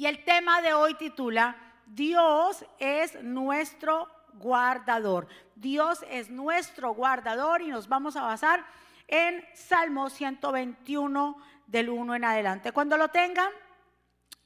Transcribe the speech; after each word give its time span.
Y 0.00 0.06
el 0.06 0.24
tema 0.24 0.62
de 0.62 0.72
hoy 0.72 0.94
titula, 0.94 1.54
Dios 1.84 2.64
es 2.78 3.22
nuestro 3.22 4.08
guardador. 4.32 5.28
Dios 5.54 6.02
es 6.08 6.30
nuestro 6.30 6.94
guardador 6.94 7.60
y 7.60 7.66
nos 7.66 7.86
vamos 7.86 8.16
a 8.16 8.22
basar 8.22 8.64
en 9.08 9.44
Salmo 9.52 10.08
121 10.08 11.36
del 11.66 11.90
1 11.90 12.14
en 12.14 12.24
adelante. 12.24 12.72
Cuando 12.72 12.96
lo 12.96 13.08
tengan, 13.08 13.50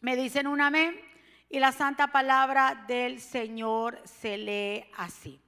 me 0.00 0.16
dicen 0.16 0.48
un 0.48 0.60
amén 0.60 1.00
y 1.48 1.60
la 1.60 1.70
santa 1.70 2.08
palabra 2.08 2.84
del 2.88 3.20
Señor 3.20 4.02
se 4.02 4.36
lee 4.36 4.84
así. 4.96 5.40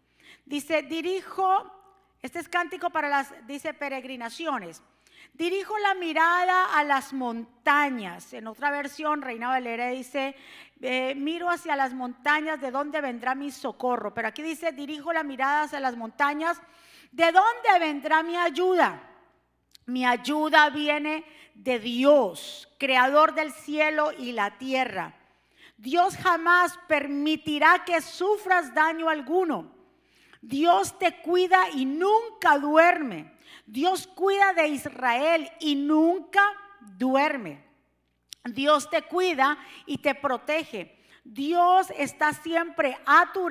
Dice, 0.45 0.83
dirijo, 0.83 1.69
este 2.23 2.39
es 2.39 2.49
cántico 2.49 2.91
para 2.91 3.09
las, 3.09 3.35
dice, 3.49 3.75
peregrinaciones. 3.75 4.85
Dirijo 5.37 5.77
la 5.81 5.93
mirada 5.93 6.79
a 6.79 6.83
las 6.83 7.13
montañas. 7.13 8.33
En 8.33 8.47
otra 8.47 8.71
versión, 8.71 9.21
Reina 9.21 9.49
Valera 9.49 9.91
dice, 9.91 10.35
eh, 10.81 11.15
miro 11.15 11.51
hacia 11.51 11.77
las 11.77 11.93
montañas, 11.93 12.59
¿de 12.59 12.71
dónde 12.71 13.03
vendrá 13.03 13.35
mi 13.35 13.51
socorro? 13.51 14.15
Pero 14.15 14.29
aquí 14.29 14.41
dice, 14.41 14.73
dirijo 14.73 15.13
la 15.13 15.23
mirada 15.23 15.65
hacia 15.65 15.79
las 15.79 15.95
montañas, 15.95 16.59
¿de 17.13 17.33
dónde 17.33 17.79
vendrá 17.79 18.23
mi 18.23 18.35
ayuda? 18.35 18.99
Mi 19.85 20.07
ayuda 20.07 20.71
viene 20.71 21.23
de 21.55 21.81
Dios, 21.81 22.67
creador 22.79 23.35
del 23.35 23.53
cielo 23.53 24.13
y 24.17 24.33
la 24.33 24.57
tierra. 24.57 25.17
Dios 25.77 26.17
jamás 26.17 26.79
permitirá 26.89 27.85
que 27.85 28.01
sufras 28.01 28.73
daño 28.73 29.11
alguno. 29.11 29.71
Dios 30.41 30.99
te 30.99 31.21
cuida 31.21 31.69
y 31.75 31.85
nunca 31.85 32.57
duerme. 32.57 33.36
Dios 33.67 34.07
cuida 34.07 34.53
de 34.53 34.69
Israel 34.69 35.51
y 35.59 35.75
nunca 35.75 36.43
duerme. 36.81 37.65
Dios 38.45 38.89
te 38.89 39.03
cuida 39.03 39.59
y 39.87 39.99
te 39.99 40.15
protege. 40.15 40.97
Dios 41.25 41.89
está 41.97 42.33
siempre 42.33 42.97
a 43.05 43.33
tu, 43.33 43.49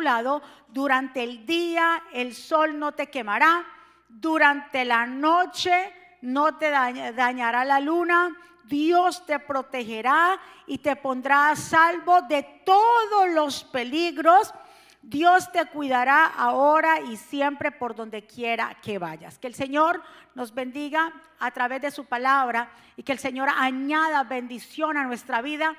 lado. 0.00 0.42
Durante 0.68 1.22
el 1.22 1.44
día 1.44 2.02
el 2.14 2.34
sol 2.34 2.78
no 2.78 2.92
te 2.92 3.10
quemará. 3.10 3.66
Durante 4.08 4.86
la 4.86 5.04
noche 5.04 5.92
no 6.22 6.56
te 6.56 6.70
dañará 6.70 7.66
la 7.66 7.80
luna. 7.80 8.34
Dios 8.64 9.26
te 9.26 9.38
protegerá 9.38 10.40
y 10.66 10.78
te 10.78 10.96
pondrá 10.96 11.50
a 11.50 11.56
salvo 11.56 12.22
de 12.22 12.42
todos 12.64 13.28
los 13.34 13.64
peligros 13.64 14.54
Dios 15.02 15.50
te 15.50 15.66
cuidará 15.66 16.26
ahora 16.26 17.00
y 17.00 17.16
siempre 17.16 17.72
por 17.72 17.96
donde 17.96 18.24
quiera 18.24 18.76
que 18.80 18.98
vayas. 18.98 19.38
Que 19.38 19.48
el 19.48 19.54
Señor 19.54 20.00
nos 20.34 20.54
bendiga 20.54 21.12
a 21.40 21.50
través 21.50 21.82
de 21.82 21.90
su 21.90 22.04
palabra 22.04 22.70
y 22.96 23.02
que 23.02 23.12
el 23.12 23.18
Señor 23.18 23.48
añada 23.48 24.22
bendición 24.22 24.96
a 24.96 25.04
nuestra 25.04 25.42
vida 25.42 25.76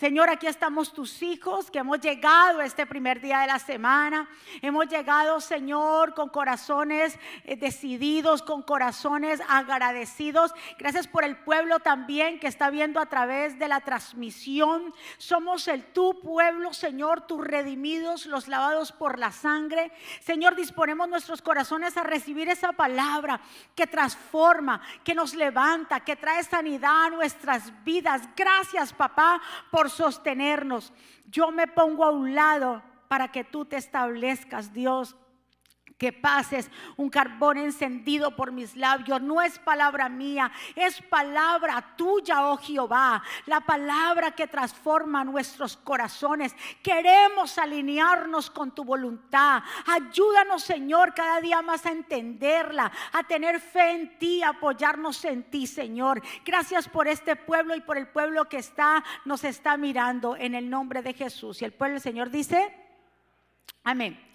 Señor, 0.00 0.30
aquí 0.30 0.46
estamos 0.46 0.94
tus 0.94 1.20
hijos 1.20 1.70
que 1.70 1.80
hemos 1.80 2.00
llegado 2.00 2.62
este 2.62 2.86
primer 2.86 3.20
día 3.20 3.40
de 3.40 3.48
la 3.48 3.58
semana. 3.58 4.30
Hemos 4.62 4.88
llegado, 4.88 5.42
Señor, 5.42 6.14
con 6.14 6.30
corazones 6.30 7.18
eh, 7.44 7.54
decididos, 7.56 8.40
con 8.40 8.62
corazones 8.62 9.42
agradecidos. 9.46 10.54
Gracias 10.78 11.06
por 11.06 11.22
el 11.22 11.36
pueblo 11.36 11.80
también 11.80 12.40
que 12.40 12.46
está 12.46 12.70
viendo 12.70 12.98
a 12.98 13.10
través 13.10 13.58
de 13.58 13.68
la 13.68 13.80
transmisión. 13.80 14.94
Somos 15.18 15.68
el 15.68 15.84
tu 15.84 16.18
pueblo, 16.22 16.72
Señor, 16.72 17.26
tus 17.26 17.46
redimidos, 17.46 18.24
los 18.24 18.48
lavados 18.48 18.92
por 18.92 19.18
la 19.18 19.32
sangre. 19.32 19.92
Señor, 20.22 20.56
disponemos 20.56 21.10
nuestros 21.10 21.42
corazones 21.42 21.98
a 21.98 22.04
recibir 22.04 22.48
esa 22.48 22.72
palabra 22.72 23.38
que 23.74 23.86
transforma, 23.86 24.80
que 25.04 25.14
nos 25.14 25.34
levanta, 25.34 26.00
que 26.00 26.16
trae 26.16 26.42
sanidad 26.42 27.04
a 27.04 27.10
nuestras 27.10 27.84
vidas. 27.84 28.22
Gracias, 28.34 28.94
papá, 28.94 29.42
por 29.70 29.89
sostenernos. 29.92 30.92
Yo 31.26 31.50
me 31.50 31.66
pongo 31.66 32.04
a 32.04 32.10
un 32.10 32.34
lado 32.34 32.82
para 33.08 33.32
que 33.32 33.44
tú 33.44 33.64
te 33.64 33.76
establezcas, 33.76 34.72
Dios 34.72 35.16
que 36.00 36.14
pases 36.14 36.70
un 36.96 37.10
carbón 37.10 37.58
encendido 37.58 38.34
por 38.34 38.52
mis 38.52 38.74
labios. 38.74 39.20
No 39.20 39.42
es 39.42 39.58
palabra 39.58 40.08
mía, 40.08 40.50
es 40.74 41.02
palabra 41.02 41.94
tuya, 41.94 42.46
oh 42.46 42.56
Jehová. 42.56 43.22
La 43.44 43.60
palabra 43.60 44.30
que 44.30 44.46
transforma 44.46 45.24
nuestros 45.24 45.76
corazones. 45.76 46.56
Queremos 46.82 47.58
alinearnos 47.58 48.48
con 48.48 48.74
tu 48.74 48.82
voluntad. 48.82 49.62
Ayúdanos, 49.86 50.62
Señor, 50.62 51.12
cada 51.12 51.38
día 51.38 51.60
más 51.60 51.84
a 51.84 51.90
entenderla, 51.90 52.90
a 53.12 53.22
tener 53.24 53.60
fe 53.60 53.90
en 53.90 54.18
ti, 54.18 54.42
a 54.42 54.48
apoyarnos 54.48 55.22
en 55.26 55.50
ti, 55.50 55.66
Señor. 55.66 56.22
Gracias 56.46 56.88
por 56.88 57.08
este 57.08 57.36
pueblo 57.36 57.76
y 57.76 57.82
por 57.82 57.98
el 57.98 58.08
pueblo 58.08 58.48
que 58.48 58.56
está, 58.56 59.04
nos 59.26 59.44
está 59.44 59.76
mirando 59.76 60.34
en 60.34 60.54
el 60.54 60.70
nombre 60.70 61.02
de 61.02 61.12
Jesús. 61.12 61.60
Y 61.60 61.66
el 61.66 61.74
pueblo, 61.74 61.96
el 61.96 62.02
Señor 62.02 62.30
dice, 62.30 62.74
amén. 63.84 64.29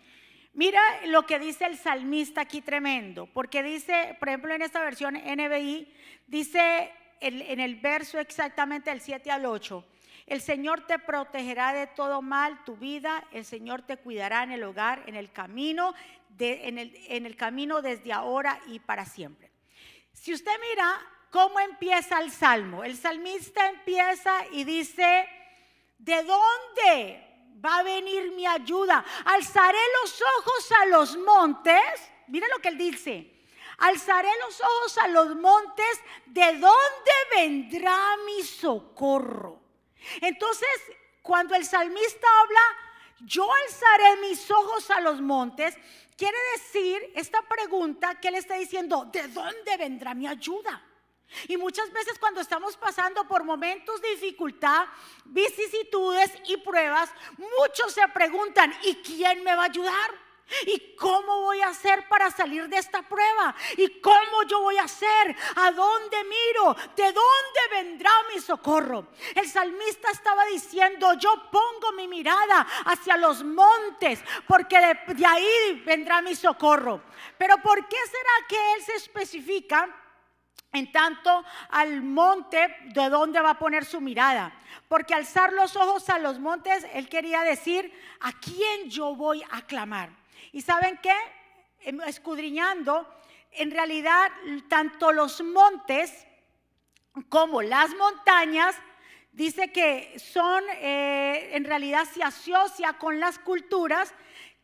Mira 0.56 0.82
lo 1.08 1.26
que 1.26 1.38
dice 1.38 1.66
el 1.66 1.78
salmista 1.78 2.40
aquí 2.40 2.62
tremendo, 2.62 3.26
porque 3.26 3.62
dice, 3.62 4.16
por 4.20 4.30
ejemplo, 4.30 4.54
en 4.54 4.62
esta 4.62 4.82
versión 4.82 5.16
NBI, 5.16 5.94
dice 6.28 6.94
en, 7.20 7.60
el 7.60 7.76
verso 7.76 8.20
exactamente 8.20 8.90
del 8.90 9.02
7 9.02 9.32
al 9.32 9.46
8, 9.46 9.86
el 10.28 10.40
Señor 10.40 10.88
te 10.88 10.98
protegerá 10.98 11.74
de 11.74 11.88
todo 11.88 12.22
mal 12.22 12.64
tu 12.64 12.78
vida, 12.78 13.28
el 13.34 13.44
Señor 13.44 13.82
te 13.82 13.98
cuidará 13.98 14.44
en 14.44 14.52
el 14.52 14.64
hogar, 14.64 15.04
en 15.08 15.16
el 15.16 15.30
camino, 15.30 15.94
el, 16.40 16.96
en 17.10 17.26
el 17.26 17.36
camino 17.36 17.82
desde 17.82 18.14
ahora 18.14 18.58
y 18.68 18.80
para 18.80 19.04
siempre. 19.04 19.52
Si 20.14 20.34
usted 20.34 20.54
mira 20.70 20.98
cómo 21.32 21.60
empieza 21.60 22.22
el 22.22 22.32
salmo, 22.32 22.86
el 22.86 22.96
salmista 22.96 23.68
empieza 23.68 24.34
y 24.54 24.64
dice, 24.64 25.28
¿de 25.98 26.24
dónde 26.24 27.25
va 27.64 27.78
a 27.78 27.84
venir 27.84 28.32
mi 28.32 28.46
ayuda. 28.46 29.04
Alzaré 29.26 29.80
los 30.02 30.22
ojos 30.40 30.72
a 30.82 30.86
los 30.88 31.18
montes. 31.18 31.84
Mira 32.28 32.48
lo 32.48 32.60
que 32.60 32.70
él 32.70 32.78
dice. 32.78 33.32
Alzaré 33.78 34.30
los 34.46 34.62
ojos 34.62 34.98
a 35.00 35.08
los 35.08 35.36
montes. 35.36 36.00
¿De 36.26 36.58
dónde 36.58 37.12
vendrá 37.36 37.98
mi 38.26 38.44
socorro? 38.44 39.62
Entonces, 40.22 40.70
cuando 41.22 41.56
el 41.56 41.66
salmista 41.66 42.28
habla, 42.42 42.62
yo 43.22 43.48
alzaré 43.52 44.18
mis 44.22 44.50
ojos 44.52 44.90
a 44.92 45.02
los 45.02 45.22
montes, 45.22 45.76
quiere 46.18 46.38
decir 46.56 47.12
esta 47.16 47.42
pregunta 47.42 48.20
que 48.20 48.28
él 48.28 48.36
está 48.36 48.56
diciendo, 48.56 49.10
¿de 49.12 49.28
dónde 49.30 49.78
vendrá 49.78 50.14
mi 50.14 50.28
ayuda? 50.28 50.84
Y 51.48 51.58
muchas 51.58 51.92
veces 51.92 52.18
cuando 52.20 52.42
estamos 52.42 52.78
pasando 52.78 53.28
por 53.28 53.44
momentos 53.44 54.02
de 54.02 54.10
dificultad, 54.10 54.88
vicisitudes 55.26 56.32
y 56.48 56.58
pruebas, 56.58 57.10
muchos 57.38 57.94
se 57.94 58.08
preguntan, 58.10 58.74
¿y 58.84 58.96
quién 58.96 59.44
me 59.44 59.56
va 59.56 59.64
a 59.64 59.66
ayudar? 59.66 60.26
¿Y 60.68 60.96
cómo 60.96 61.42
voy 61.42 61.62
a 61.62 61.70
hacer 61.70 62.08
para 62.08 62.30
salir 62.30 62.70
de 62.70 62.78
esta 62.78 63.02
prueba? 63.02 63.56
¿Y 63.78 64.00
cómo 64.00 64.44
yo 64.48 64.62
voy 64.62 64.78
a 64.78 64.84
hacer? 64.84 65.36
¿A 65.56 65.72
dónde 65.72 66.18
miro? 66.24 66.76
¿De 66.96 67.04
dónde 67.06 67.60
vendrá 67.72 68.12
mi 68.34 68.40
socorro? 68.40 69.08
El 69.34 69.50
salmista 69.50 70.12
estaba 70.12 70.46
diciendo, 70.46 71.14
yo 71.16 71.50
pongo 71.52 71.92
mi 71.94 72.08
mirada 72.08 72.62
hacia 72.86 73.18
los 73.18 73.44
montes, 73.44 74.20
porque 74.48 74.80
de, 74.80 75.16
de 75.16 75.26
ahí 75.26 75.84
vendrá 75.84 76.22
mi 76.22 76.36
socorro. 76.36 77.02
Pero 77.40 77.58
¿por 77.58 77.88
qué 77.88 77.98
será 78.06 78.48
que 78.48 78.74
él 78.74 78.84
se 78.84 78.94
especifica? 78.94 80.05
En 80.76 80.92
tanto 80.92 81.44
al 81.70 82.02
monte 82.02 82.76
de 82.94 83.10
donde 83.10 83.40
va 83.40 83.52
a 83.52 83.60
poner 83.60 83.86
su 83.86 84.02
mirada. 84.02 84.54
Porque 84.88 85.14
alzar 85.14 85.54
los 85.54 85.76
ojos 85.76 86.10
a 86.10 86.20
los 86.20 86.40
montes, 86.40 86.86
él 86.94 87.08
quería 87.10 87.42
decir, 87.42 87.92
¿a 88.20 88.34
quién 88.34 88.90
yo 88.90 89.16
voy 89.16 89.42
a 89.52 89.62
clamar? 89.62 90.10
Y 90.52 90.62
saben 90.62 91.00
qué? 91.02 91.16
Em, 91.82 92.02
escudriñando, 92.02 93.08
en 93.52 93.72
realidad 93.72 94.30
tanto 94.68 95.12
los 95.12 95.42
montes 95.42 96.28
como 97.30 97.62
las 97.62 97.96
montañas, 97.96 98.76
dice 99.32 99.72
que 99.72 100.18
son, 100.20 100.64
eh, 100.76 101.52
en 101.54 101.64
realidad 101.64 102.06
se 102.06 102.24
asocia 102.24 102.94
con 102.94 103.20
las 103.20 103.40
culturas, 103.40 104.14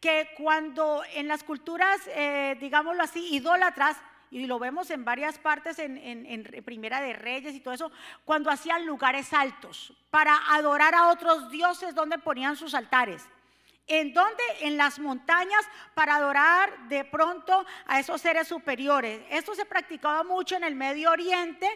que 0.02 0.30
cuando 0.36 1.04
en 1.14 1.28
las 1.28 1.44
culturas, 1.44 2.02
eh, 2.08 2.58
digámoslo 2.60 3.04
así, 3.04 3.36
idólatras, 3.36 3.96
y 4.32 4.48
lo 4.48 4.58
vemos 4.60 4.90
en 4.92 5.04
varias 5.04 5.38
partes 5.38 5.78
en, 5.78 6.64
Primera 6.64 7.02
de 7.02 7.14
Reyes 7.14 7.54
y 7.54 7.60
todo 7.60 7.74
eso, 7.74 7.92
cuando 8.24 8.50
hacían 8.50 8.86
lugares 8.86 9.34
altos 9.34 9.94
para 10.10 10.40
adorar 10.50 10.96
a 10.96 11.10
otros 11.10 11.52
dioses 11.52 11.94
donde 11.94 12.18
ponían 12.18 12.56
sus 12.56 12.74
altares. 12.74 13.28
¿En 13.88 14.14
dónde? 14.14 14.42
En 14.62 14.78
las 14.78 15.00
montañas 15.00 15.66
para 15.94 16.16
adorar 16.16 16.88
de 16.88 17.04
pronto 17.04 17.66
a 17.86 18.00
esos 18.00 18.22
seres 18.22 18.48
superiores. 18.48 19.22
Esto 19.30 19.54
se 19.54 19.66
practicaba 19.66 20.24
mucho 20.24 20.56
en 20.56 20.64
el 20.64 20.76
Medio 20.76 21.12
Oriente, 21.12 21.68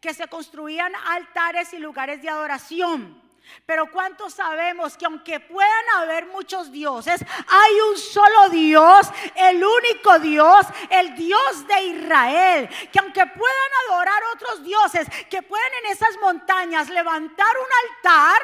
que 0.00 0.14
se 0.14 0.28
construían 0.28 0.92
altares 1.08 1.74
y 1.74 1.78
lugares 1.78 2.22
de 2.22 2.28
adoración. 2.28 3.23
Pero 3.66 3.90
¿cuántos 3.90 4.34
sabemos 4.34 4.96
que 4.96 5.06
aunque 5.06 5.40
puedan 5.40 5.84
haber 5.96 6.26
muchos 6.26 6.70
dioses, 6.70 7.20
hay 7.22 7.80
un 7.90 7.96
solo 7.98 8.48
Dios, 8.50 9.06
el 9.36 9.64
único 9.64 10.18
Dios, 10.18 10.66
el 10.90 11.14
Dios 11.14 11.66
de 11.66 11.82
Israel? 11.84 12.68
Que 12.92 12.98
aunque 12.98 13.26
puedan 13.26 13.70
adorar 13.88 14.22
otros 14.34 14.62
dioses, 14.64 15.06
que 15.30 15.42
puedan 15.42 15.72
en 15.84 15.92
esas 15.92 16.16
montañas 16.20 16.90
levantar 16.90 17.56
un 17.56 17.90
altar, 17.90 18.42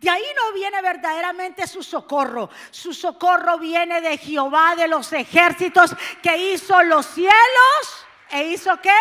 de 0.00 0.08
ahí 0.08 0.24
no 0.34 0.52
viene 0.52 0.80
verdaderamente 0.80 1.66
su 1.66 1.82
socorro. 1.82 2.48
Su 2.70 2.94
socorro 2.94 3.58
viene 3.58 4.00
de 4.00 4.16
Jehová 4.16 4.74
de 4.74 4.88
los 4.88 5.12
ejércitos 5.12 5.94
que 6.22 6.36
hizo 6.52 6.82
los 6.84 7.06
cielos 7.06 8.06
e 8.30 8.44
hizo 8.44 8.80
qué? 8.80 8.96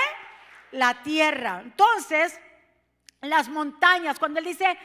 La 0.72 1.02
tierra. 1.02 1.62
Entonces, 1.64 2.38
las 3.22 3.48
montañas, 3.48 4.20
cuando 4.20 4.40
él 4.40 4.46
dice, 4.46 4.78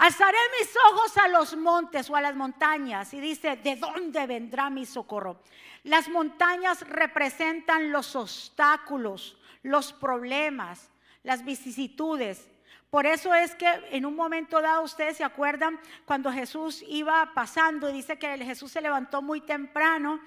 Alzaré 0.00 0.38
mis 0.58 0.74
ojos 0.90 1.18
a 1.18 1.28
los 1.28 1.54
montes 1.58 2.08
o 2.08 2.16
a 2.16 2.22
las 2.22 2.34
montañas 2.34 3.12
y 3.12 3.20
dice, 3.20 3.56
¿de 3.56 3.76
dónde 3.76 4.26
vendrá 4.26 4.70
mi 4.70 4.86
socorro? 4.86 5.42
Las 5.82 6.08
montañas 6.08 6.88
representan 6.88 7.92
los 7.92 8.16
obstáculos, 8.16 9.36
los 9.62 9.92
problemas, 9.92 10.90
las 11.22 11.44
vicisitudes. 11.44 12.48
Por 12.88 13.04
eso 13.04 13.34
es 13.34 13.54
que 13.54 13.68
en 13.90 14.06
un 14.06 14.16
momento 14.16 14.62
dado, 14.62 14.84
ustedes 14.84 15.18
se 15.18 15.24
acuerdan, 15.24 15.78
cuando 16.06 16.32
Jesús 16.32 16.82
iba 16.88 17.32
pasando, 17.34 17.90
y 17.90 17.92
dice 17.92 18.18
que 18.18 18.38
Jesús 18.38 18.72
se 18.72 18.80
levantó 18.80 19.20
muy 19.20 19.42
temprano 19.42 20.18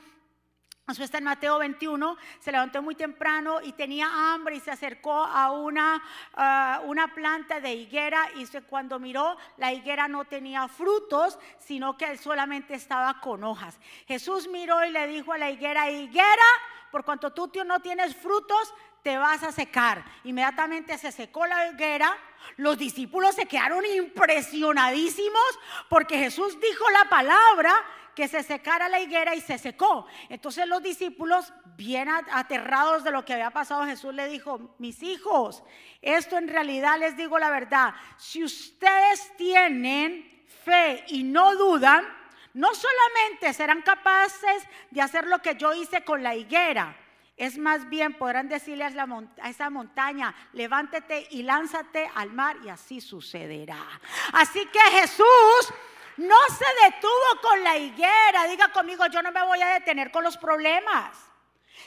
está 0.87 1.17
en 1.17 1.23
Mateo 1.23 1.59
21, 1.59 2.17
se 2.39 2.51
levantó 2.51 2.81
muy 2.81 2.95
temprano 2.95 3.61
y 3.61 3.71
tenía 3.71 4.33
hambre 4.33 4.57
y 4.57 4.59
se 4.59 4.69
acercó 4.69 5.13
a 5.13 5.51
una, 5.51 6.03
una 6.83 7.13
planta 7.13 7.61
de 7.61 7.73
higuera 7.73 8.27
y 8.35 8.45
cuando 8.67 8.99
miró 8.99 9.37
la 9.57 9.71
higuera 9.71 10.09
no 10.09 10.25
tenía 10.25 10.67
frutos, 10.67 11.39
sino 11.57 11.97
que 11.97 12.17
solamente 12.17 12.73
estaba 12.73 13.21
con 13.21 13.45
hojas. 13.45 13.79
Jesús 14.07 14.49
miró 14.49 14.83
y 14.83 14.91
le 14.91 15.07
dijo 15.07 15.31
a 15.31 15.37
la 15.37 15.49
higuera, 15.49 15.89
higuera, 15.89 16.43
por 16.91 17.05
cuanto 17.05 17.31
tú 17.31 17.49
no 17.65 17.79
tienes 17.79 18.15
frutos, 18.15 18.73
te 19.03 19.17
vas 19.17 19.41
a 19.43 19.51
secar. 19.51 20.03
Inmediatamente 20.25 20.97
se 20.97 21.11
secó 21.11 21.45
la 21.45 21.67
higuera. 21.67 22.15
Los 22.57 22.77
discípulos 22.77 23.35
se 23.35 23.45
quedaron 23.45 23.85
impresionadísimos 23.85 25.59
porque 25.89 26.17
Jesús 26.17 26.59
dijo 26.59 26.89
la 26.89 27.09
palabra 27.09 27.73
que 28.15 28.27
se 28.27 28.43
secara 28.43 28.89
la 28.89 28.99
higuera 28.99 29.35
y 29.35 29.41
se 29.41 29.57
secó. 29.57 30.05
Entonces 30.29 30.67
los 30.67 30.81
discípulos, 30.81 31.53
bien 31.75 32.09
aterrados 32.09 33.03
de 33.03 33.11
lo 33.11 33.25
que 33.25 33.33
había 33.33 33.51
pasado, 33.51 33.85
Jesús 33.85 34.13
le 34.13 34.27
dijo, 34.27 34.75
mis 34.77 35.01
hijos, 35.03 35.63
esto 36.01 36.37
en 36.37 36.47
realidad 36.47 36.99
les 36.99 37.17
digo 37.17 37.39
la 37.39 37.49
verdad, 37.49 37.93
si 38.17 38.43
ustedes 38.43 39.35
tienen 39.37 40.45
fe 40.63 41.03
y 41.07 41.23
no 41.23 41.55
dudan, 41.55 42.05
no 42.53 42.69
solamente 42.73 43.53
serán 43.53 43.81
capaces 43.81 44.63
de 44.91 45.01
hacer 45.01 45.25
lo 45.27 45.39
que 45.39 45.55
yo 45.55 45.73
hice 45.73 46.03
con 46.03 46.21
la 46.21 46.35
higuera, 46.35 46.95
es 47.35 47.57
más 47.57 47.89
bien 47.89 48.13
podrán 48.13 48.47
decirle 48.47 48.83
a, 48.83 49.07
a, 49.41 49.49
esa 49.49 49.69
montaña, 49.71 50.35
levántate 50.53 51.27
y 51.31 51.41
lánzate 51.41 52.09
al 52.13 52.31
mar 52.31 52.57
y 52.63 52.69
así 52.69 53.01
sucederá. 53.01 53.83
Así 54.33 54.65
que 54.67 54.79
Jesús 54.99 55.73
no 56.17 56.37
se 56.57 56.65
detuvo 56.85 57.41
con 57.41 57.63
la 57.63 57.77
higuera. 57.77 58.45
Diga 58.47 58.69
conmigo, 58.69 59.05
yo 59.07 59.21
no 59.21 59.31
me 59.31 59.43
voy 59.43 59.61
a 59.61 59.73
detener 59.73 60.11
con 60.11 60.23
los 60.23 60.37
problemas. 60.37 61.17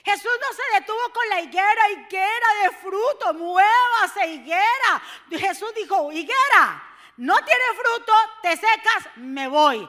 Jesús 0.05 0.31
no 0.40 0.52
se 0.52 0.81
detuvo 0.81 1.12
con 1.12 1.28
la 1.28 1.40
higuera, 1.40 1.90
higuera 1.90 2.46
de 2.62 2.70
fruto, 2.76 3.34
muévase 3.34 4.26
higuera. 4.28 5.02
Jesús 5.31 5.75
dijo, 5.75 6.12
higuera, 6.12 6.86
no 7.16 7.34
tiene 7.36 7.64
fruto, 7.74 8.12
te 8.42 8.50
secas, 8.56 9.16
me 9.16 9.48
voy. 9.48 9.88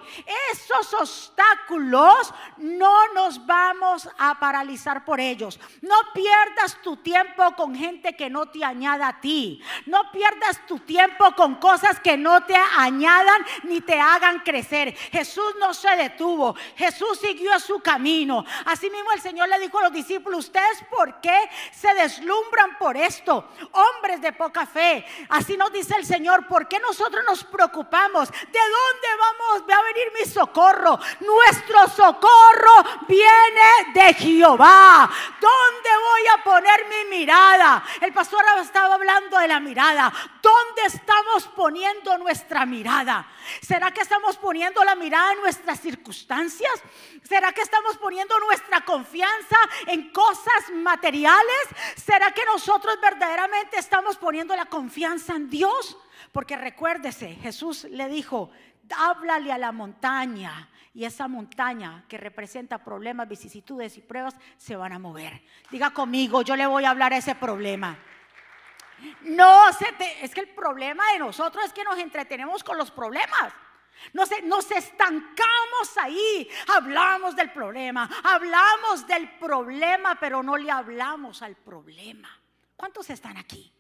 Esos 0.54 0.94
obstáculos 0.94 2.34
no 2.58 3.14
nos 3.14 3.46
vamos 3.46 4.08
a 4.18 4.40
paralizar 4.40 5.04
por 5.04 5.20
ellos. 5.20 5.60
No 5.82 5.96
pierdas 6.14 6.82
tu 6.82 6.96
tiempo 6.98 7.54
con 7.58 7.76
gente 7.76 8.16
que 8.16 8.30
no 8.30 8.46
te 8.46 8.64
añada 8.64 9.10
a 9.10 9.20
ti. 9.20 9.62
No 9.88 10.10
pierdas 10.10 10.66
tu 10.68 10.80
tiempo 10.80 11.36
con 11.36 11.56
cosas 11.56 12.00
que 12.00 12.16
no 12.16 12.46
te 12.46 12.56
añadan 12.56 13.46
ni 13.64 13.82
te 13.82 14.00
hagan 14.00 14.40
crecer. 14.40 14.96
Jesús 15.12 15.54
no 15.60 15.74
se 15.74 15.94
detuvo. 15.98 16.56
Jesús 16.78 17.20
siguió 17.20 17.60
su 17.60 17.82
camino. 17.82 18.46
Así 18.66 18.90
mismo 18.90 19.12
el 19.12 19.20
Señor 19.20 19.50
le 19.50 19.60
dijo 19.60 19.80
a 19.80 19.84
los 19.84 19.94
discípulos, 19.94 20.46
¿ustedes 20.46 20.82
por 20.90 21.20
qué 21.20 21.38
se 21.74 21.94
deslumbran 21.94 22.78
por 22.78 22.96
esto? 22.96 23.50
Hombres 23.74 24.22
de 24.22 24.32
poca 24.32 24.66
fe. 24.66 25.06
Así 25.28 25.58
nos 25.58 25.74
dice 25.74 25.96
el 25.98 26.06
Señor, 26.06 26.48
¿por 26.48 26.70
qué 26.70 26.80
nosotros 26.80 27.17
nos 27.24 27.44
preocupamos. 27.44 28.30
¿De 28.32 28.60
dónde 28.60 29.08
vamos? 29.20 29.70
Va 29.70 29.76
a 29.76 29.84
venir 29.84 30.12
mi 30.20 30.26
socorro. 30.26 31.00
Nuestro 31.20 31.88
socorro 31.90 33.06
viene 33.08 33.72
de 33.94 34.14
Jehová. 34.14 35.10
¿Dónde 35.40 35.90
voy 36.04 36.28
a 36.34 36.44
poner 36.44 36.86
mi 36.88 37.18
mirada? 37.18 37.84
El 38.02 38.14
pastor 38.14 38.44
estaba 38.62 38.96
hablando 38.96 39.38
de 39.38 39.48
la 39.48 39.60
mirada. 39.60 40.12
¿Dónde 40.42 40.84
estamos 40.86 41.48
poniendo 41.56 42.18
nuestra 42.18 42.66
mirada? 42.66 43.28
¿Será 43.62 43.92
que 43.92 44.02
estamos 44.02 44.38
poniendo 44.38 44.84
la 44.84 44.96
mirada 44.96 45.34
en 45.34 45.42
nuestras 45.42 45.80
circunstancias? 45.80 46.72
¿Será 47.28 47.52
que 47.52 47.62
estamos 47.62 47.98
poniendo 47.98 48.38
nuestra 48.40 48.82
confianza 48.82 49.58
en 49.88 50.12
cosas 50.12 50.70
materiales? 50.74 51.68
¿Será 51.96 52.32
que 52.32 52.46
nosotros 52.46 53.00
verdaderamente 53.02 53.78
estamos 53.78 54.18
poniendo 54.18 54.56
la 54.56 54.66
confianza 54.66 55.36
en 55.36 55.50
Dios? 55.50 55.98
Porque 56.32 56.56
recuérdese, 56.56 57.36
Jesús 57.36 57.86
le 57.86 58.08
dijo, 58.08 58.52
háblale 58.96 59.52
a 59.52 59.58
la 59.58 59.72
montaña. 59.72 60.70
Y 60.94 61.06
esa 61.06 61.28
montaña 61.28 62.06
que 62.08 62.18
representa 62.18 62.84
problemas, 62.84 63.30
vicisitudes 63.30 63.98
y 63.98 64.02
pruebas 64.02 64.36
se 64.58 64.76
van 64.76 64.94
a 64.94 65.00
mover. 65.00 65.44
Diga 65.70 65.92
conmigo, 65.92 66.42
yo 66.42 66.56
le 66.56 66.66
voy 66.66 66.86
a 66.86 66.90
hablar 66.90 67.14
a 67.14 67.18
ese 67.18 67.36
problema. 67.36 67.98
No, 69.22 69.70
es 69.70 70.34
que 70.34 70.42
el 70.42 70.50
problema 70.50 71.04
de 71.14 71.20
nosotros 71.20 71.64
es 71.66 71.74
que 71.74 71.84
nos 71.84 72.00
entretenemos 72.00 72.64
con 72.64 72.78
los 72.78 72.90
problemas. 72.90 73.54
Nos, 74.14 74.30
nos, 74.44 74.72
estancamos 74.72 75.98
ahí. 76.02 76.50
Hablamos 76.76 77.36
del 77.36 77.52
problema, 77.52 78.10
hablamos 78.24 79.06
del 79.06 79.38
problema, 79.38 80.20
pero 80.20 80.42
no 80.42 80.58
le 80.58 80.72
hablamos 80.72 81.42
al 81.44 81.56
problema. 81.56 82.30
¿Cuántos 82.76 83.10
están 83.10 83.38
aquí? 83.38 83.72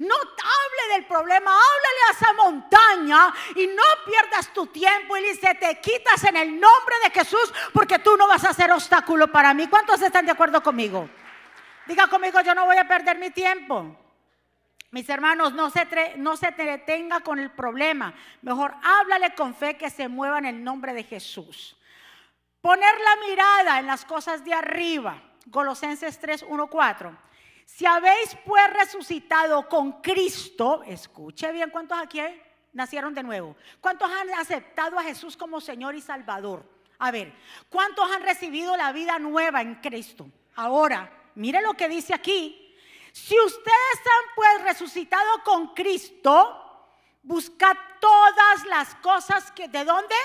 No 0.00 0.14
hable 0.14 0.94
del 0.94 1.04
problema, 1.04 1.50
háblale 1.50 2.00
a 2.08 2.12
esa 2.12 2.32
montaña 2.32 3.34
y 3.54 3.66
no 3.66 3.82
pierdas 4.06 4.50
tu 4.54 4.66
tiempo 4.68 5.14
y 5.18 5.24
dice, 5.24 5.54
te 5.56 5.78
quitas 5.78 6.24
en 6.24 6.38
el 6.38 6.58
nombre 6.58 6.94
de 7.04 7.10
Jesús 7.10 7.52
porque 7.74 7.98
tú 7.98 8.16
no 8.16 8.26
vas 8.26 8.42
a 8.46 8.54
ser 8.54 8.72
obstáculo 8.72 9.30
para 9.30 9.52
mí. 9.52 9.66
¿Cuántos 9.66 10.00
están 10.00 10.24
de 10.24 10.32
acuerdo 10.32 10.62
conmigo? 10.62 11.06
Diga 11.84 12.06
conmigo, 12.06 12.40
yo 12.40 12.54
no 12.54 12.64
voy 12.64 12.78
a 12.78 12.88
perder 12.88 13.18
mi 13.18 13.28
tiempo. 13.28 13.94
Mis 14.90 15.06
hermanos, 15.10 15.52
no 15.52 15.68
se, 15.68 15.86
no 16.16 16.34
se 16.34 16.50
detenga 16.52 17.20
con 17.20 17.38
el 17.38 17.50
problema. 17.50 18.14
Mejor 18.40 18.74
háblale 18.82 19.34
con 19.34 19.54
fe 19.54 19.76
que 19.76 19.90
se 19.90 20.08
mueva 20.08 20.38
en 20.38 20.46
el 20.46 20.64
nombre 20.64 20.94
de 20.94 21.04
Jesús. 21.04 21.76
Poner 22.62 22.94
la 23.00 23.28
mirada 23.28 23.78
en 23.80 23.86
las 23.86 24.06
cosas 24.06 24.46
de 24.46 24.54
arriba. 24.54 25.22
Colosenses 25.50 26.18
3, 26.18 26.46
1, 26.48 26.66
4. 26.68 27.29
Si 27.76 27.86
habéis 27.86 28.36
pues 28.44 28.72
resucitado 28.74 29.66
con 29.68 30.02
Cristo, 30.02 30.82
escuche 30.82 31.50
bien 31.52 31.70
cuántos 31.70 31.98
aquí 31.98 32.20
nacieron 32.72 33.14
de 33.14 33.22
nuevo. 33.22 33.56
¿Cuántos 33.80 34.10
han 34.10 34.28
aceptado 34.34 34.98
a 34.98 35.04
Jesús 35.04 35.36
como 35.36 35.60
Señor 35.60 35.94
y 35.94 36.02
Salvador? 36.02 36.68
A 36.98 37.10
ver, 37.10 37.32
¿cuántos 37.70 38.10
han 38.10 38.22
recibido 38.22 38.76
la 38.76 38.92
vida 38.92 39.18
nueva 39.18 39.62
en 39.62 39.76
Cristo? 39.76 40.28
Ahora, 40.56 41.30
mire 41.36 41.62
lo 41.62 41.74
que 41.74 41.88
dice 41.88 42.12
aquí. 42.12 42.76
Si 43.12 43.38
ustedes 43.38 44.00
han 44.04 44.34
pues 44.34 44.62
resucitado 44.64 45.42
con 45.44 45.68
Cristo, 45.68 46.90
buscad 47.22 47.76
todas 48.00 48.66
las 48.66 48.96
cosas 48.96 49.52
que 49.52 49.68
de 49.68 49.84
dónde? 49.84 50.16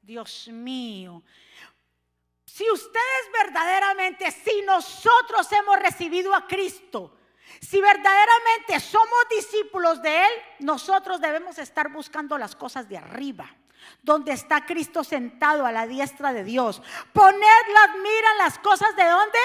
Dios 0.00 0.48
mío. 0.48 1.22
Si 2.52 2.68
ustedes 2.68 3.30
verdaderamente, 3.32 4.28
si 4.32 4.62
nosotros 4.62 5.50
hemos 5.52 5.78
recibido 5.78 6.34
a 6.34 6.48
Cristo, 6.48 7.16
si 7.60 7.80
verdaderamente 7.80 8.80
somos 8.80 9.28
discípulos 9.30 10.02
de 10.02 10.18
Él, 10.18 10.32
nosotros 10.58 11.20
debemos 11.20 11.58
estar 11.58 11.92
buscando 11.92 12.36
las 12.36 12.56
cosas 12.56 12.88
de 12.88 12.98
arriba, 12.98 13.48
donde 14.02 14.32
está 14.32 14.66
Cristo 14.66 15.04
sentado 15.04 15.64
a 15.64 15.70
la 15.70 15.86
diestra 15.86 16.32
de 16.32 16.42
Dios. 16.42 16.82
Ponedlas, 17.12 17.90
mira 18.02 18.34
las 18.38 18.58
cosas 18.58 18.96
de 18.96 19.04
dónde? 19.04 19.38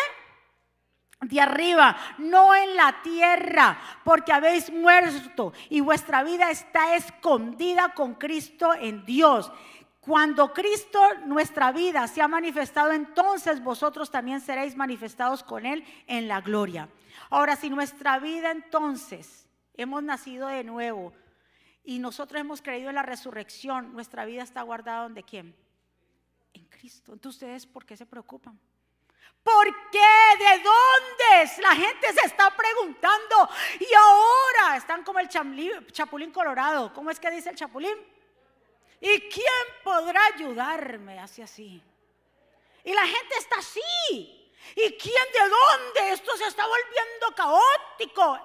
De 1.21 1.39
arriba, 1.39 1.95
no 2.17 2.55
en 2.55 2.75
la 2.75 3.01
tierra, 3.03 3.79
porque 4.03 4.33
habéis 4.33 4.71
muerto 4.71 5.53
y 5.69 5.79
vuestra 5.79 6.23
vida 6.23 6.49
está 6.49 6.95
escondida 6.95 7.93
con 7.93 8.15
Cristo 8.15 8.73
en 8.73 9.05
Dios. 9.05 9.51
Cuando 10.05 10.53
Cristo, 10.53 11.01
nuestra 11.25 11.71
vida, 11.71 12.07
se 12.07 12.21
ha 12.21 12.27
manifestado, 12.27 12.91
entonces 12.91 13.63
vosotros 13.63 14.11
también 14.11 14.39
seréis 14.39 14.75
manifestados 14.75 15.41
con 15.41 15.65
Él 15.65 15.83
en 16.05 16.27
la 16.27 16.41
gloria. 16.41 16.87
Ahora, 17.31 17.55
si 17.55 17.71
nuestra 17.71 18.19
vida 18.19 18.51
entonces 18.51 19.47
hemos 19.73 20.03
nacido 20.03 20.47
de 20.47 20.63
nuevo 20.63 21.11
y 21.83 21.97
nosotros 21.97 22.39
hemos 22.39 22.61
creído 22.61 22.89
en 22.89 22.95
la 22.95 23.01
resurrección, 23.01 23.93
nuestra 23.93 24.25
vida 24.25 24.43
está 24.43 24.61
guardada 24.61 25.03
donde 25.03 25.23
quién? 25.23 25.55
En 26.53 26.65
Cristo. 26.65 27.13
Entonces, 27.13 27.41
¿ustedes 27.41 27.65
por 27.65 27.83
qué 27.83 27.97
se 27.97 28.05
preocupan? 28.05 28.59
¿Por 29.41 29.65
qué? 29.89 29.99
¿De 30.37 30.63
dónde? 30.63 31.51
La 31.63 31.75
gente 31.75 32.13
se 32.13 32.27
está 32.27 32.51
preguntando. 32.55 33.49
Y 33.79 33.87
ahora 33.93 34.77
están 34.77 35.03
como 35.03 35.17
el 35.17 35.29
chapulín 35.29 36.31
colorado. 36.31 36.93
¿Cómo 36.93 37.09
es 37.09 37.19
que 37.19 37.31
dice 37.31 37.49
el 37.49 37.55
chapulín? 37.55 37.95
¿Y 39.05 39.19
quién 39.29 39.65
podrá 39.83 40.19
ayudarme? 40.33 41.19
Así 41.19 41.43
así. 41.43 41.79
Y 42.83 42.91
la 42.91 43.05
gente 43.05 43.35
está 43.37 43.57
así. 43.59 44.51
¿Y 44.75 44.97
quién 44.97 45.25
de 45.31 45.47
dónde? 45.47 46.13
Esto 46.13 46.35
se 46.35 46.45
está 46.45 46.65
volviendo 46.65 47.35
caótico. 47.35 48.39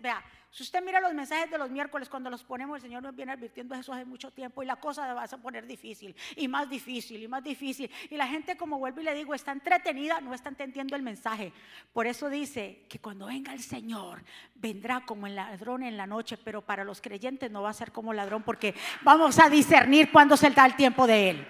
Vea, 0.00 0.24
si 0.52 0.64
usted 0.64 0.82
mira 0.84 1.00
los 1.00 1.14
mensajes 1.14 1.50
de 1.50 1.56
los 1.56 1.70
miércoles, 1.70 2.10
cuando 2.10 2.28
los 2.28 2.44
ponemos, 2.44 2.76
el 2.76 2.82
Señor 2.82 3.02
nos 3.02 3.16
viene 3.16 3.32
advirtiendo 3.32 3.74
eso 3.74 3.90
hace 3.90 4.04
mucho 4.04 4.30
tiempo 4.30 4.62
y 4.62 4.66
la 4.66 4.76
cosa 4.76 5.14
va 5.14 5.24
a 5.24 5.28
poner 5.38 5.66
difícil 5.66 6.14
y 6.36 6.46
más 6.46 6.68
difícil 6.68 7.22
y 7.22 7.26
más 7.26 7.42
difícil. 7.42 7.90
Y 8.10 8.18
la 8.18 8.26
gente, 8.26 8.54
como 8.58 8.78
vuelvo 8.78 9.00
y 9.00 9.04
le 9.04 9.14
digo, 9.14 9.32
está 9.32 9.52
entretenida, 9.52 10.20
no 10.20 10.34
está 10.34 10.50
entendiendo 10.50 10.94
el 10.94 11.00
mensaje. 11.00 11.54
Por 11.94 12.06
eso 12.06 12.28
dice 12.28 12.84
que 12.86 12.98
cuando 12.98 13.28
venga 13.28 13.54
el 13.54 13.62
Señor, 13.62 14.22
vendrá 14.54 15.00
como 15.06 15.26
el 15.26 15.36
ladrón 15.36 15.84
en 15.84 15.96
la 15.96 16.06
noche, 16.06 16.36
pero 16.36 16.60
para 16.60 16.84
los 16.84 17.00
creyentes 17.00 17.50
no 17.50 17.62
va 17.62 17.70
a 17.70 17.72
ser 17.72 17.90
como 17.90 18.12
ladrón 18.12 18.42
porque 18.42 18.74
vamos 19.00 19.38
a 19.38 19.48
discernir 19.48 20.12
cuándo 20.12 20.36
se 20.36 20.50
da 20.50 20.66
el 20.66 20.76
tiempo 20.76 21.06
de 21.06 21.30
Él. 21.30 21.48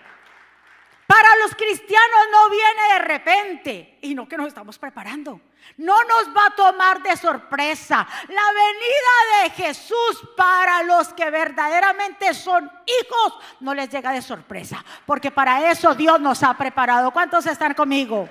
Para 1.09 1.29
los 1.43 1.57
cristianos 1.57 2.21
no 2.31 2.51
viene 2.51 2.93
de 2.93 2.99
repente 3.01 3.99
y 4.03 4.15
no 4.15 4.29
que 4.29 4.37
nos 4.37 4.47
estamos 4.47 4.79
preparando. 4.79 5.41
No 5.77 6.03
nos 6.05 6.29
va 6.37 6.47
a 6.47 6.55
tomar 6.55 7.03
de 7.03 7.17
sorpresa. 7.17 8.07
La 8.29 8.43
venida 8.53 9.43
de 9.43 9.51
Jesús 9.51 10.29
para 10.37 10.83
los 10.83 11.13
que 11.15 11.31
verdaderamente 11.31 12.35
son 12.35 12.71
hijos 12.87 13.35
no 13.61 13.75
les 13.75 13.91
llega 13.91 14.13
de 14.13 14.23
sorpresa, 14.23 14.85
porque 15.07 15.31
para 15.31 15.71
eso 15.71 15.95
Dios 15.95 16.21
nos 16.21 16.43
ha 16.43 16.55
preparado. 16.55 17.11
¿Cuántos 17.11 17.47
están 17.47 17.75
conmigo? 17.75 18.29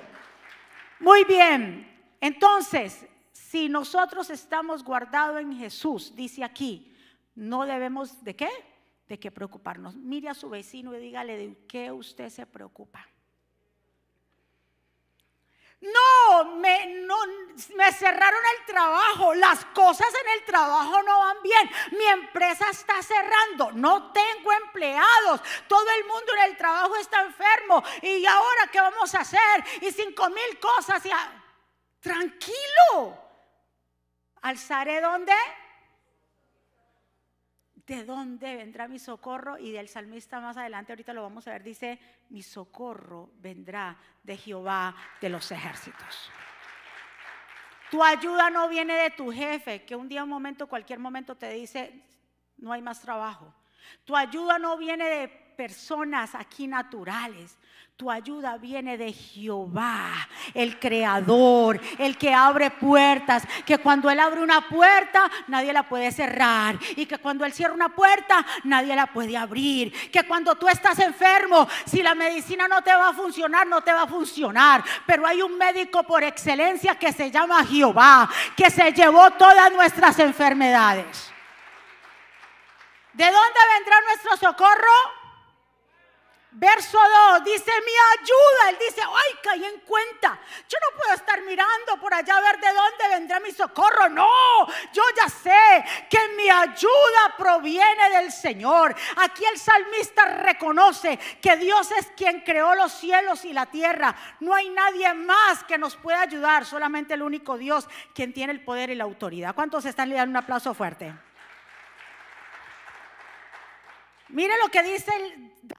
Muy 1.00 1.24
bien. 1.24 1.88
Entonces, 2.20 3.06
si 3.32 3.68
nosotros 3.68 4.30
estamos 4.30 4.84
guardados 4.84 5.40
en 5.40 5.58
Jesús, 5.58 6.14
dice 6.14 6.44
aquí, 6.44 6.96
no 7.34 7.66
debemos 7.66 8.22
de 8.22 8.36
qué? 8.36 8.48
De 9.08 9.18
qué 9.18 9.30
preocuparnos. 9.30 9.96
Mire 9.96 10.28
a 10.28 10.34
su 10.34 10.48
vecino 10.48 10.94
y 10.94 11.00
dígale 11.00 11.36
de 11.36 11.66
qué 11.66 11.90
usted 11.90 12.28
se 12.28 12.46
preocupa. 12.46 13.06
No 15.82 16.44
me, 16.44 16.86
no, 16.86 17.16
me 17.74 17.92
cerraron 17.92 18.40
el 18.58 18.66
trabajo, 18.66 19.34
las 19.34 19.64
cosas 19.66 20.06
en 20.24 20.38
el 20.38 20.44
trabajo 20.44 21.02
no 21.02 21.18
van 21.18 21.42
bien, 21.42 21.70
mi 21.98 22.04
empresa 22.04 22.70
está 22.70 23.02
cerrando, 23.02 23.72
no 23.72 24.12
tengo 24.12 24.52
empleados, 24.52 25.40
todo 25.66 25.84
el 25.98 26.04
mundo 26.04 26.32
en 26.36 26.50
el 26.50 26.56
trabajo 26.56 26.94
está 26.96 27.22
enfermo. 27.22 27.82
Y 28.00 28.24
ahora 28.24 28.68
qué 28.70 28.80
vamos 28.80 29.12
a 29.16 29.20
hacer 29.20 29.64
y 29.80 29.90
cinco 29.90 30.30
mil 30.30 30.60
cosas 30.60 31.04
y 31.04 31.10
tranquilo, 32.00 33.18
alzaré 34.40 35.00
dónde? 35.00 35.34
¿De 37.86 38.04
dónde 38.04 38.56
vendrá 38.56 38.88
mi 38.88 38.98
socorro? 38.98 39.58
Y 39.58 39.72
del 39.72 39.88
salmista 39.88 40.40
más 40.40 40.56
adelante, 40.56 40.92
ahorita 40.92 41.12
lo 41.12 41.22
vamos 41.22 41.46
a 41.48 41.52
ver, 41.52 41.62
dice, 41.62 41.98
mi 42.30 42.42
socorro 42.42 43.30
vendrá 43.38 43.96
de 44.22 44.36
Jehová 44.36 44.94
de 45.20 45.28
los 45.28 45.50
ejércitos. 45.50 46.30
Tu 47.90 48.02
ayuda 48.02 48.48
no 48.48 48.68
viene 48.68 48.94
de 48.94 49.10
tu 49.10 49.30
jefe, 49.30 49.84
que 49.84 49.94
un 49.94 50.08
día, 50.08 50.24
un 50.24 50.30
momento, 50.30 50.66
cualquier 50.66 50.98
momento 50.98 51.34
te 51.34 51.50
dice, 51.50 52.02
no 52.56 52.72
hay 52.72 52.80
más 52.80 53.00
trabajo. 53.00 53.52
Tu 54.04 54.16
ayuda 54.16 54.58
no 54.58 54.78
viene 54.78 55.04
de 55.04 55.28
personas 55.28 56.34
aquí 56.34 56.66
naturales. 56.66 57.58
Tu 58.02 58.10
ayuda 58.10 58.58
viene 58.58 58.98
de 58.98 59.12
Jehová, 59.12 60.10
el 60.54 60.80
creador, 60.80 61.80
el 61.98 62.18
que 62.18 62.34
abre 62.34 62.72
puertas, 62.72 63.44
que 63.64 63.78
cuando 63.78 64.10
Él 64.10 64.18
abre 64.18 64.40
una 64.40 64.60
puerta 64.68 65.30
nadie 65.46 65.72
la 65.72 65.84
puede 65.84 66.10
cerrar 66.10 66.76
y 66.96 67.06
que 67.06 67.18
cuando 67.18 67.44
Él 67.44 67.52
cierra 67.52 67.72
una 67.72 67.90
puerta 67.90 68.44
nadie 68.64 68.96
la 68.96 69.06
puede 69.06 69.36
abrir, 69.36 69.92
que 70.10 70.24
cuando 70.24 70.56
tú 70.56 70.66
estás 70.66 70.98
enfermo, 70.98 71.68
si 71.84 72.02
la 72.02 72.16
medicina 72.16 72.66
no 72.66 72.82
te 72.82 72.92
va 72.92 73.10
a 73.10 73.14
funcionar, 73.14 73.68
no 73.68 73.82
te 73.82 73.92
va 73.92 74.02
a 74.02 74.08
funcionar, 74.08 74.82
pero 75.06 75.24
hay 75.24 75.40
un 75.40 75.56
médico 75.56 76.02
por 76.02 76.24
excelencia 76.24 76.96
que 76.96 77.12
se 77.12 77.30
llama 77.30 77.64
Jehová, 77.64 78.28
que 78.56 78.68
se 78.68 78.90
llevó 78.90 79.30
todas 79.30 79.72
nuestras 79.72 80.18
enfermedades. 80.18 81.30
¿De 83.12 83.26
dónde 83.26 83.60
vendrá 83.76 83.96
nuestro 84.08 84.48
socorro? 84.48 85.21
Verso 86.54 86.98
2 87.32 87.44
dice 87.44 87.72
mi 87.80 87.92
ayuda. 88.20 88.70
Él 88.70 88.76
dice, 88.86 89.00
ay, 89.02 89.38
caí 89.42 89.64
en 89.64 89.80
cuenta. 89.80 90.38
Yo 90.68 90.78
no 90.80 90.98
puedo 90.98 91.14
estar 91.14 91.40
mirando 91.42 91.96
por 91.98 92.12
allá 92.12 92.36
a 92.36 92.40
ver 92.42 92.60
de 92.60 92.66
dónde 92.66 93.08
vendrá 93.08 93.40
mi 93.40 93.50
socorro. 93.52 94.10
No, 94.10 94.28
yo 94.92 95.02
ya 95.16 95.28
sé 95.30 95.84
que 96.10 96.18
mi 96.36 96.50
ayuda 96.50 97.34
proviene 97.38 98.10
del 98.10 98.30
Señor. 98.30 98.94
Aquí 99.16 99.44
el 99.46 99.58
salmista 99.58 100.24
reconoce 100.26 101.18
que 101.40 101.56
Dios 101.56 101.90
es 101.92 102.08
quien 102.16 102.40
creó 102.40 102.74
los 102.74 102.92
cielos 102.92 103.46
y 103.46 103.54
la 103.54 103.66
tierra. 103.66 104.14
No 104.40 104.54
hay 104.54 104.68
nadie 104.68 105.14
más 105.14 105.64
que 105.64 105.78
nos 105.78 105.96
pueda 105.96 106.20
ayudar. 106.20 106.66
Solamente 106.66 107.14
el 107.14 107.22
único 107.22 107.56
Dios 107.56 107.88
quien 108.14 108.34
tiene 108.34 108.52
el 108.52 108.62
poder 108.62 108.90
y 108.90 108.94
la 108.94 109.04
autoridad. 109.04 109.54
¿Cuántos 109.54 109.86
están 109.86 110.10
le 110.10 110.16
dan 110.16 110.28
un 110.28 110.36
aplauso 110.36 110.74
fuerte? 110.74 111.14
Mire 114.32 114.54
lo 114.62 114.70
que 114.70 114.82
dice 114.82 115.12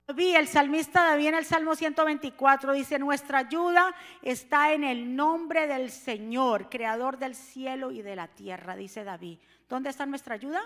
David, 0.05 0.35
el 0.35 0.47
salmista 0.47 1.03
David 1.03 1.29
en 1.29 1.35
el 1.35 1.45
Salmo 1.45 1.75
124. 1.75 2.71
Dice, 2.73 2.99
nuestra 2.99 3.39
ayuda 3.39 3.95
está 4.21 4.73
en 4.73 4.83
el 4.83 5.15
nombre 5.15 5.65
del 5.65 5.89
Señor, 5.89 6.69
creador 6.69 7.17
del 7.17 7.33
cielo 7.33 7.91
y 7.91 8.03
de 8.03 8.15
la 8.15 8.27
tierra, 8.27 8.75
dice 8.75 9.03
David. 9.03 9.39
¿Dónde 9.67 9.89
está 9.89 10.05
nuestra 10.05 10.35
ayuda? 10.35 10.61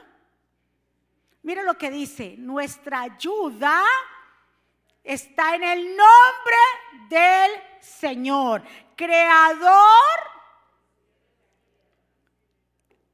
Mire 1.43 1.63
lo 1.63 1.77
que 1.77 1.89
dice, 1.89 2.35
nuestra 2.37 3.03
ayuda 3.03 3.85
está 5.01 5.55
en 5.55 5.63
el 5.63 5.87
nombre 5.87 7.07
del 7.07 7.51
Señor, 7.79 8.63
creador. 8.97 10.19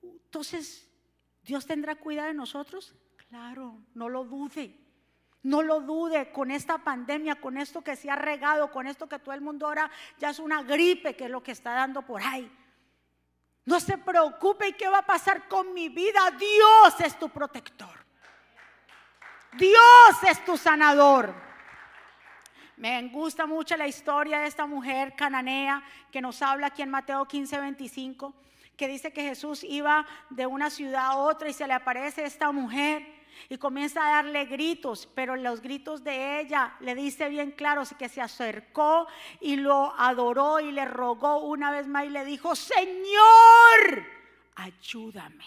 Entonces, 0.01 0.89
¿Dios 1.43 1.63
tendrá 1.67 1.93
cuidado 1.93 2.29
de 2.29 2.33
nosotros? 2.33 2.95
Claro, 3.33 3.79
no 3.95 4.09
lo 4.09 4.25
dude. 4.25 4.79
No 5.41 5.63
lo 5.63 5.81
dude 5.81 6.31
con 6.31 6.51
esta 6.51 6.77
pandemia, 6.77 7.33
con 7.33 7.57
esto 7.57 7.81
que 7.81 7.95
se 7.95 8.11
ha 8.11 8.15
regado, 8.15 8.69
con 8.69 8.85
esto 8.85 9.09
que 9.09 9.17
todo 9.17 9.33
el 9.33 9.41
mundo 9.41 9.65
ahora 9.65 9.89
ya 10.19 10.29
es 10.29 10.37
una 10.37 10.61
gripe 10.61 11.15
que 11.15 11.25
es 11.25 11.31
lo 11.31 11.41
que 11.41 11.51
está 11.51 11.73
dando 11.73 12.03
por 12.03 12.21
ahí. 12.21 12.47
No 13.65 13.79
se 13.79 13.97
preocupe 13.97 14.67
y 14.67 14.73
qué 14.73 14.87
va 14.87 14.99
a 14.99 15.05
pasar 15.07 15.47
con 15.47 15.73
mi 15.73 15.89
vida. 15.89 16.19
Dios 16.37 17.01
es 17.03 17.17
tu 17.17 17.27
protector. 17.27 18.05
Dios 19.53 20.23
es 20.29 20.45
tu 20.45 20.55
sanador. 20.55 21.33
Me 22.77 23.01
gusta 23.07 23.47
mucho 23.47 23.75
la 23.75 23.87
historia 23.87 24.41
de 24.41 24.45
esta 24.45 24.67
mujer 24.67 25.15
cananea 25.15 25.83
que 26.11 26.21
nos 26.21 26.39
habla 26.43 26.67
aquí 26.67 26.83
en 26.83 26.91
Mateo 26.91 27.25
15, 27.25 27.59
25, 27.59 28.31
que 28.77 28.87
dice 28.87 29.11
que 29.11 29.23
Jesús 29.23 29.63
iba 29.63 30.05
de 30.29 30.45
una 30.45 30.69
ciudad 30.69 31.07
a 31.07 31.15
otra 31.15 31.49
y 31.49 31.53
se 31.53 31.65
le 31.65 31.73
aparece 31.73 32.25
esta 32.25 32.51
mujer 32.51 33.12
y 33.49 33.57
comienza 33.57 34.05
a 34.05 34.15
darle 34.15 34.45
gritos, 34.45 35.07
pero 35.13 35.35
los 35.35 35.61
gritos 35.61 36.03
de 36.03 36.39
ella 36.39 36.75
le 36.79 36.95
dice 36.95 37.29
bien 37.29 37.51
claro 37.51 37.83
que 37.97 38.09
se 38.09 38.21
acercó 38.21 39.07
y 39.41 39.55
lo 39.57 39.93
adoró 39.97 40.59
y 40.59 40.71
le 40.71 40.85
rogó 40.85 41.39
una 41.39 41.71
vez 41.71 41.87
más 41.87 42.05
y 42.05 42.09
le 42.09 42.25
dijo, 42.25 42.55
Señor, 42.55 44.05
ayúdame. 44.55 45.45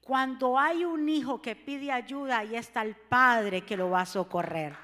Cuando 0.00 0.58
hay 0.58 0.84
un 0.84 1.08
hijo 1.08 1.42
que 1.42 1.56
pide 1.56 1.90
ayuda, 1.90 2.38
ahí 2.38 2.54
está 2.54 2.82
el 2.82 2.94
padre 2.94 3.62
que 3.62 3.76
lo 3.76 3.90
va 3.90 4.02
a 4.02 4.06
socorrer. 4.06 4.76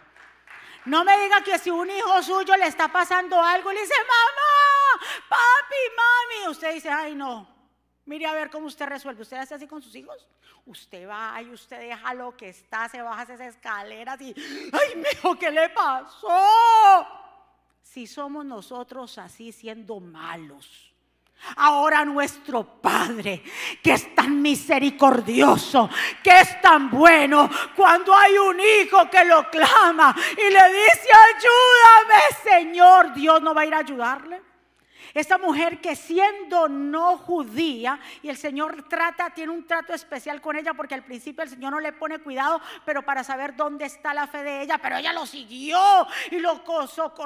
No 0.84 1.04
me 1.04 1.16
diga 1.20 1.42
que 1.42 1.58
si 1.58 1.70
un 1.70 1.88
hijo 1.88 2.22
suyo 2.22 2.56
le 2.56 2.66
está 2.66 2.88
pasando 2.88 3.40
algo, 3.40 3.70
le 3.72 3.82
dice, 3.82 3.94
mamá, 4.00 5.06
papi, 5.28 5.76
mami. 5.96 6.50
Usted 6.50 6.74
dice, 6.74 6.90
ay 6.90 7.14
no, 7.14 7.46
mire 8.06 8.26
a 8.26 8.32
ver 8.32 8.50
cómo 8.50 8.66
usted 8.66 8.86
resuelve. 8.86 9.22
¿Usted 9.22 9.36
hace 9.36 9.54
así 9.54 9.66
con 9.66 9.82
sus 9.82 9.94
hijos? 9.94 10.26
Usted 10.66 11.08
va 11.08 11.40
y 11.42 11.50
usted 11.50 11.78
deja 11.78 12.14
lo 12.14 12.36
que 12.36 12.50
está, 12.50 12.88
se 12.88 13.02
baja 13.02 13.22
esas 13.22 13.40
escaleras 13.40 14.20
y, 14.20 14.34
ay, 14.72 14.96
mijo, 15.12 15.36
¿qué 15.36 15.50
le 15.50 15.68
pasó? 15.70 16.28
Si 17.82 18.06
somos 18.06 18.44
nosotros 18.44 19.18
así 19.18 19.52
siendo 19.52 20.00
malos. 20.00 20.92
Ahora 21.56 22.04
nuestro 22.04 22.62
Padre, 22.80 23.42
que 23.82 23.94
es 23.94 24.14
tan 24.14 24.40
misericordioso, 24.40 25.90
que 26.22 26.38
es 26.38 26.60
tan 26.60 26.88
bueno, 26.88 27.50
cuando 27.74 28.14
hay 28.14 28.38
un 28.38 28.60
hijo 28.60 29.10
que 29.10 29.24
lo 29.24 29.50
clama 29.50 30.14
y 30.32 30.52
le 30.52 30.72
dice, 30.72 31.08
ayúdame 31.34 32.22
Señor, 32.44 33.12
Dios 33.12 33.42
no 33.42 33.54
va 33.54 33.62
a 33.62 33.66
ir 33.66 33.74
a 33.74 33.78
ayudarle. 33.78 34.51
Esta 35.14 35.38
mujer 35.38 35.80
que 35.80 35.96
siendo 35.96 36.68
no 36.68 37.18
judía, 37.18 38.00
y 38.22 38.28
el 38.28 38.36
Señor 38.36 38.88
trata, 38.88 39.30
tiene 39.30 39.52
un 39.52 39.66
trato 39.66 39.92
especial 39.92 40.40
con 40.40 40.56
ella 40.56 40.74
porque 40.74 40.94
al 40.94 41.04
principio 41.04 41.42
el 41.44 41.50
Señor 41.50 41.72
no 41.72 41.80
le 41.80 41.92
pone 41.92 42.18
cuidado, 42.18 42.60
pero 42.84 43.02
para 43.02 43.24
saber 43.24 43.56
dónde 43.56 43.84
está 43.84 44.14
la 44.14 44.26
fe 44.26 44.42
de 44.42 44.62
ella, 44.62 44.78
pero 44.78 44.96
ella 44.96 45.12
lo 45.12 45.26
siguió 45.26 45.78
y 46.30 46.38
lo, 46.38 46.62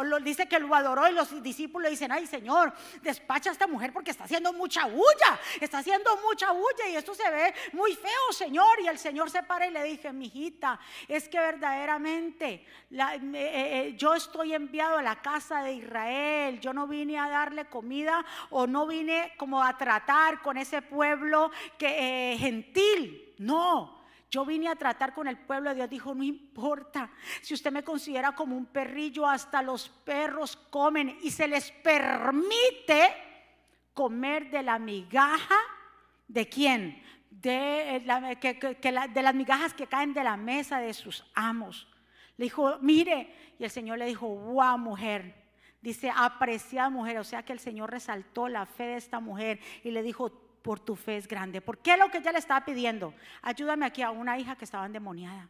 lo 0.05 0.21
dice 0.21 0.47
que 0.47 0.59
lo 0.59 0.75
adoró 0.75 1.09
y 1.09 1.13
los 1.13 1.43
discípulos 1.43 1.91
dicen, 1.91 2.13
ay 2.13 2.27
Señor, 2.27 2.73
despacha 3.03 3.51
a 3.51 3.53
esta 3.53 3.67
mujer 3.67 3.93
porque 3.93 4.11
está 4.11 4.25
haciendo 4.25 4.53
mucha 4.53 4.87
bulla, 4.87 5.39
está 5.61 5.79
haciendo 5.79 6.17
mucha 6.19 6.51
bulla 6.53 6.89
y 6.91 6.97
esto 6.97 7.15
se 7.15 7.31
ve 7.31 7.55
muy 7.73 7.95
feo, 7.95 8.33
Señor. 8.33 8.81
Y 8.81 8.89
el 8.89 8.99
Señor 8.99 9.31
se 9.31 9.43
para 9.43 9.67
y 9.67 9.71
le 9.71 9.83
dije, 9.85 10.13
mi 10.13 10.27
hijita, 10.27 10.79
es 11.09 11.29
que 11.29 11.39
verdaderamente 11.39 12.67
eh, 12.91 13.21
eh, 13.33 13.95
yo 13.97 14.15
estoy 14.15 14.55
enviado 14.55 14.99
a 14.99 15.03
la 15.03 15.21
casa 15.23 15.63
de 15.63 15.75
Israel, 15.75 16.61
yo 16.61 16.73
no 16.73 16.87
vine 16.87 17.19
a 17.19 17.29
darle 17.29 17.67
comida 17.77 18.25
o 18.49 18.67
no 18.67 18.87
vine 18.87 19.35
como 19.37 19.63
a 19.63 19.77
tratar 19.77 20.41
con 20.41 20.57
ese 20.57 20.81
pueblo 20.81 21.51
que 21.77 22.33
eh, 22.33 22.39
gentil. 22.39 23.35
No, 23.37 24.01
yo 24.31 24.47
vine 24.47 24.69
a 24.69 24.77
tratar 24.77 25.13
con 25.13 25.29
el 25.29 25.37
pueblo 25.37 25.69
de 25.69 25.77
Dios. 25.77 25.91
Dijo, 25.91 26.15
no 26.15 26.23
importa. 26.23 27.11
Si 27.43 27.53
usted 27.53 27.71
me 27.71 27.85
considera 27.85 28.35
como 28.35 28.57
un 28.57 28.65
perrillo, 28.65 29.27
hasta 29.29 29.61
los 29.61 29.91
perros 29.91 30.57
comen 30.71 31.19
y 31.23 31.31
se 31.31 31.47
les 31.47 31.71
permite 31.71 33.15
comer 33.93 34.51
de 34.51 34.63
la 34.63 34.79
migaja. 34.79 35.59
¿De 36.27 36.49
quién? 36.49 37.03
De, 37.31 37.97
eh, 37.97 38.03
las 38.07 39.35
migajas 39.35 39.75
que 39.75 39.87
caen 39.87 40.15
de 40.15 40.25
la 40.25 40.39
mesa 40.39 40.81
de 40.81 40.95
sus 40.95 41.27
amos. 41.35 41.87
Le 42.39 42.45
dijo, 42.47 42.79
mire. 42.81 43.53
Y 43.59 43.65
el 43.65 43.71
Señor 43.71 43.99
le 43.99 44.07
dijo, 44.07 44.27
wow, 44.29 44.79
mujer 44.79 45.46
Dice, 45.87 46.11
apreciada 46.13 46.91
mujer, 46.91 47.17
o 47.19 47.23
sea 47.23 47.45
que 47.45 47.53
el 47.53 47.61
Señor 47.61 47.93
resaltó 47.93 48.49
la 48.49 48.67
fe 48.67 48.87
de 48.87 48.97
esta 48.97 49.21
mujer 49.21 49.61
y 49.85 49.93
le 49.93 50.03
dijo, 50.03 50.31
por 50.61 50.81
tu 50.81 50.97
fe 50.97 51.17
es 51.17 51.29
grande. 51.29 51.61
¿Por 51.61 51.79
qué 51.79 51.97
lo 51.97 52.11
que 52.11 52.19
ella 52.19 52.33
le 52.33 52.41
estaba 52.41 52.65
pidiendo? 52.65 53.15
Ayúdame 53.41 53.87
aquí 53.87 54.03
a 54.03 54.11
una 54.11 54.37
hija 54.37 54.57
que 54.57 54.65
estaba 54.65 54.85
endemoniada. 54.85 55.49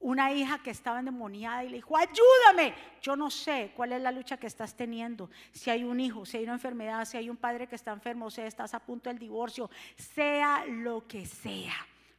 Una 0.00 0.32
hija 0.32 0.58
que 0.58 0.70
estaba 0.70 0.98
endemoniada 0.98 1.62
y 1.62 1.68
le 1.68 1.76
dijo, 1.76 1.96
ayúdame. 1.96 2.74
Yo 3.00 3.14
no 3.14 3.30
sé 3.30 3.72
cuál 3.76 3.92
es 3.92 4.02
la 4.02 4.10
lucha 4.10 4.38
que 4.38 4.48
estás 4.48 4.74
teniendo. 4.74 5.30
Si 5.52 5.70
hay 5.70 5.84
un 5.84 6.00
hijo, 6.00 6.26
si 6.26 6.38
hay 6.38 6.42
una 6.42 6.54
enfermedad, 6.54 7.04
si 7.04 7.16
hay 7.16 7.30
un 7.30 7.36
padre 7.36 7.68
que 7.68 7.76
está 7.76 7.92
enfermo, 7.92 8.28
si 8.28 8.40
estás 8.40 8.74
a 8.74 8.80
punto 8.80 9.08
del 9.08 9.20
divorcio, 9.20 9.70
sea 9.94 10.64
lo 10.66 11.06
que 11.06 11.26
sea. 11.26 11.76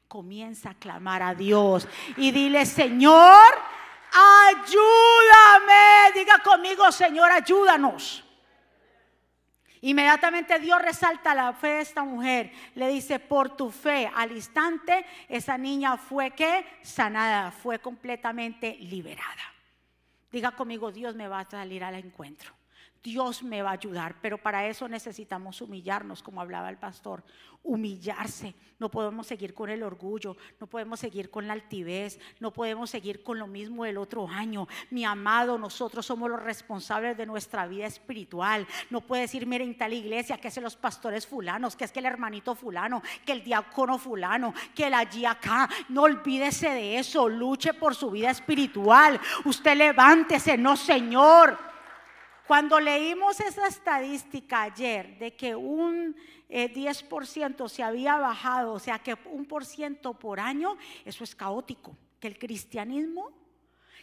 Comienza 0.08 0.70
a 0.70 0.76
clamar 0.76 1.22
a 1.22 1.36
Dios 1.36 1.86
y 2.16 2.32
dile, 2.32 2.66
Señor, 2.66 3.44
ayúdame. 4.14 6.12
Diga 6.14 6.40
conmigo, 6.40 6.92
Señor, 6.92 7.32
ayúdanos. 7.32 8.24
Inmediatamente 9.82 10.60
Dios 10.60 10.82
resalta 10.82 11.36
la 11.36 11.52
fe 11.52 11.68
de 11.68 11.82
esta 11.82 12.04
mujer. 12.04 12.52
Le 12.76 12.88
dice, 12.88 13.20
por 13.20 13.58
tu 13.58 13.70
fe, 13.70 14.10
al 14.16 14.32
instante, 14.32 15.06
esa 15.28 15.58
niña 15.58 15.98
fue 15.98 16.32
que 16.32 16.66
sanada, 16.82 17.52
fue 17.52 17.80
completamente 17.80 18.78
liberada. 18.80 19.54
Diga 20.32 20.52
conmigo, 20.52 20.92
Dios 20.92 21.16
me 21.16 21.28
va 21.28 21.42
a 21.42 21.50
salir 21.50 21.84
al 21.84 21.96
encuentro. 21.96 22.54
Dios 23.04 23.44
me 23.44 23.62
va 23.62 23.72
a 23.72 23.74
ayudar, 23.74 24.16
pero 24.22 24.38
para 24.38 24.66
eso 24.66 24.88
necesitamos 24.88 25.60
humillarnos, 25.62 26.24
como 26.24 26.40
hablaba 26.40 26.70
el 26.70 26.78
pastor, 26.78 27.22
humillarse. 27.64 28.56
No 28.80 28.90
podemos 28.90 29.28
seguir 29.28 29.54
con 29.54 29.70
el 29.70 29.84
orgullo, 29.84 30.38
no 30.60 30.68
podemos 30.68 31.00
seguir 31.00 31.30
con 31.30 31.46
la 31.46 31.54
altivez, 31.54 32.20
no 32.40 32.52
podemos 32.52 32.90
seguir 32.90 33.22
con 33.22 33.40
lo 33.40 33.48
mismo 33.48 33.84
del 33.84 33.98
otro 33.98 34.28
año. 34.28 34.68
Mi 34.90 35.04
amado, 35.04 35.58
nosotros 35.58 36.06
somos 36.06 36.30
los 36.30 36.42
responsables 36.42 37.18
de 37.18 37.26
nuestra 37.26 37.68
vida 37.68 37.88
espiritual. 37.88 38.66
No 38.90 39.02
puede 39.02 39.24
decir, 39.24 39.48
miren, 39.48 39.78
tal 39.78 39.94
iglesia, 39.94 40.38
que 40.38 40.48
es 40.48 40.58
los 40.62 40.76
pastores 40.78 41.28
fulanos, 41.28 41.76
que 41.76 41.84
es 41.84 41.92
que 41.92 42.00
el 42.00 42.06
hermanito 42.06 42.56
fulano, 42.56 43.02
que 43.26 43.34
el 43.34 43.44
diácono 43.44 43.98
fulano, 43.98 44.54
que 44.74 44.88
el 44.88 44.94
allí 44.94 45.26
acá. 45.26 45.70
No 45.90 46.04
olvídese 46.04 46.70
de 46.70 47.00
eso, 47.00 47.28
luche 47.28 47.74
por 47.74 47.96
su 47.96 48.12
vida 48.12 48.30
espiritual. 48.30 49.20
Usted 49.44 49.76
levántese, 49.76 50.58
no, 50.58 50.78
Señor. 50.78 51.73
Cuando 52.48 52.80
leímos 52.80 53.40
esa 53.40 53.68
estadística 53.68 54.64
ayer 54.64 55.18
de 55.18 55.36
que 55.36 55.56
un 55.56 56.16
10% 56.50 57.66
eh, 57.66 57.70
se 57.70 57.84
había 57.84 58.18
bajado, 58.18 58.74
o 58.74 58.80
sea 58.80 59.00
que 59.00 59.18
un 59.26 59.46
por 59.46 59.66
ciento 59.66 60.14
por 60.14 60.40
año, 60.40 60.78
eso 61.06 61.24
es 61.24 61.36
caótico. 61.36 61.96
Que 62.20 62.28
el 62.28 62.38
cristianismo, 62.38 63.32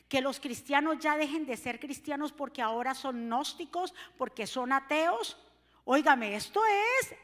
que 0.08 0.22
los 0.22 0.40
cristianos 0.40 0.98
ya 0.98 1.16
dejen 1.16 1.44
de 1.44 1.56
ser 1.56 1.78
cristianos 1.78 2.32
porque 2.32 2.62
ahora 2.62 2.94
son 2.94 3.26
gnósticos, 3.26 3.94
porque 4.16 4.46
son 4.46 4.72
ateos. 4.72 5.36
Óigame, 5.84 6.34
esto 6.34 6.62
es 7.00 7.14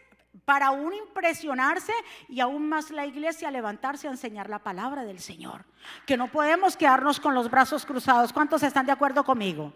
para 0.44 0.66
aún 0.66 0.92
impresionarse 0.92 1.92
y 2.28 2.40
aún 2.40 2.68
más 2.68 2.90
la 2.90 3.06
iglesia 3.06 3.50
levantarse 3.50 4.06
a 4.06 4.10
enseñar 4.10 4.50
la 4.50 4.58
palabra 4.58 5.04
del 5.04 5.20
Señor. 5.20 5.64
Que 6.06 6.18
no 6.18 6.28
podemos 6.28 6.76
quedarnos 6.76 7.20
con 7.20 7.34
los 7.34 7.50
brazos 7.50 7.86
cruzados. 7.86 8.34
¿Cuántos 8.34 8.62
están 8.62 8.84
de 8.84 8.92
acuerdo 8.92 9.24
conmigo? 9.24 9.72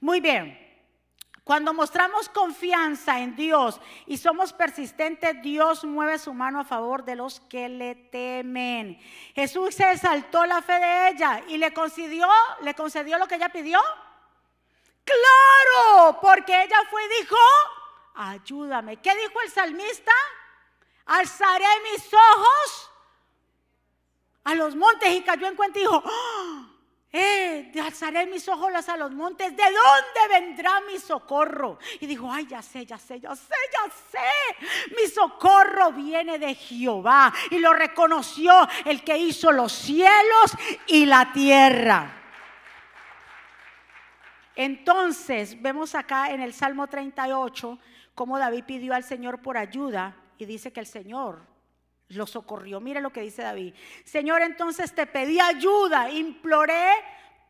Muy 0.00 0.20
bien. 0.20 0.63
Cuando 1.44 1.74
mostramos 1.74 2.30
confianza 2.30 3.20
en 3.20 3.36
Dios 3.36 3.78
y 4.06 4.16
somos 4.16 4.54
persistentes, 4.54 5.42
Dios 5.42 5.84
mueve 5.84 6.18
su 6.18 6.32
mano 6.32 6.60
a 6.60 6.64
favor 6.64 7.04
de 7.04 7.16
los 7.16 7.38
que 7.40 7.68
le 7.68 7.94
temen. 7.94 8.98
Jesús 9.34 9.74
se 9.74 9.92
exaltó 9.92 10.46
la 10.46 10.62
fe 10.62 10.72
de 10.72 11.08
ella 11.10 11.42
y 11.46 11.58
le 11.58 11.74
concedió, 11.74 12.26
le 12.62 12.74
concedió 12.74 13.18
lo 13.18 13.28
que 13.28 13.34
ella 13.34 13.50
pidió. 13.50 13.78
Claro, 15.04 16.18
porque 16.22 16.62
ella 16.62 16.78
fue 16.90 17.04
y 17.04 17.20
dijo, 17.20 17.36
ayúdame. 18.14 18.96
¿Qué 19.02 19.14
dijo 19.14 19.42
el 19.42 19.50
salmista? 19.50 20.12
Alzaré 21.04 21.66
mis 21.92 22.06
ojos 22.14 22.90
a 24.44 24.54
los 24.54 24.74
montes 24.74 25.12
y 25.12 25.20
cayó 25.20 25.46
en 25.46 25.56
cuenta 25.56 25.78
y 25.78 25.82
dijo, 25.82 26.02
¡Oh! 26.02 26.73
Eh, 27.16 27.72
alzaré 27.80 28.26
mis 28.26 28.48
ojos 28.48 28.88
a 28.88 28.96
los 28.96 29.12
montes, 29.12 29.56
¿de 29.56 29.62
dónde 29.62 30.40
vendrá 30.40 30.80
mi 30.80 30.98
socorro? 30.98 31.78
Y 32.00 32.06
dijo, 32.06 32.28
ay, 32.30 32.44
ya 32.48 32.60
sé, 32.60 32.84
ya 32.84 32.98
sé, 32.98 33.20
ya 33.20 33.36
sé, 33.36 33.54
ya 33.72 33.92
sé, 34.10 34.94
mi 35.00 35.08
socorro 35.08 35.92
viene 35.92 36.40
de 36.40 36.56
Jehová. 36.56 37.32
Y 37.50 37.60
lo 37.60 37.72
reconoció 37.72 38.52
el 38.84 39.04
que 39.04 39.16
hizo 39.16 39.52
los 39.52 39.72
cielos 39.72 40.56
y 40.88 41.06
la 41.06 41.32
tierra. 41.32 42.20
Entonces, 44.56 45.62
vemos 45.62 45.94
acá 45.94 46.30
en 46.30 46.40
el 46.40 46.52
Salmo 46.52 46.88
38 46.88 47.78
cómo 48.16 48.40
David 48.40 48.64
pidió 48.64 48.92
al 48.92 49.04
Señor 49.04 49.40
por 49.40 49.56
ayuda 49.56 50.16
y 50.36 50.46
dice 50.46 50.72
que 50.72 50.80
el 50.80 50.86
Señor 50.86 51.53
lo 52.08 52.26
socorrió. 52.26 52.80
Mire 52.80 53.00
lo 53.00 53.10
que 53.10 53.22
dice 53.22 53.42
David. 53.42 53.74
Señor, 54.04 54.42
entonces 54.42 54.94
te 54.94 55.06
pedí 55.06 55.40
ayuda, 55.40 56.10
imploré 56.10 56.92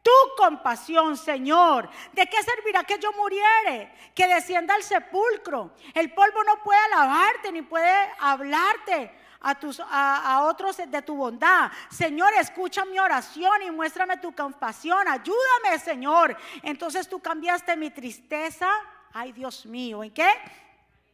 tu 0.04 0.10
compasión, 0.36 1.16
Señor. 1.16 1.88
¿De 2.12 2.26
qué 2.26 2.42
servirá 2.42 2.84
que 2.84 2.98
yo 2.98 3.10
muriere? 3.12 3.90
Que 4.14 4.28
descienda 4.28 4.74
al 4.74 4.82
sepulcro. 4.82 5.72
El 5.94 6.12
polvo 6.12 6.44
no 6.44 6.62
puede 6.62 6.78
alabarte 6.92 7.50
ni 7.50 7.62
puede 7.62 8.10
hablarte. 8.20 9.22
A, 9.46 9.54
tus, 9.58 9.78
a, 9.78 10.40
otros 10.44 10.78
de 10.78 11.02
tu 11.02 11.16
bondad. 11.16 11.70
Señor, 11.90 12.32
escucha 12.32 12.86
mi 12.86 12.98
oración 12.98 13.62
y 13.62 13.70
muéstrame 13.70 14.16
tu 14.16 14.34
compasión. 14.34 15.06
Ayúdame, 15.06 15.78
Señor. 15.78 16.34
Entonces 16.62 17.06
tú 17.06 17.20
cambiaste 17.20 17.76
mi 17.76 17.90
tristeza. 17.90 18.70
Ay, 19.12 19.32
Dios 19.32 19.66
mío, 19.66 20.02
¿en 20.02 20.12
qué? 20.12 20.30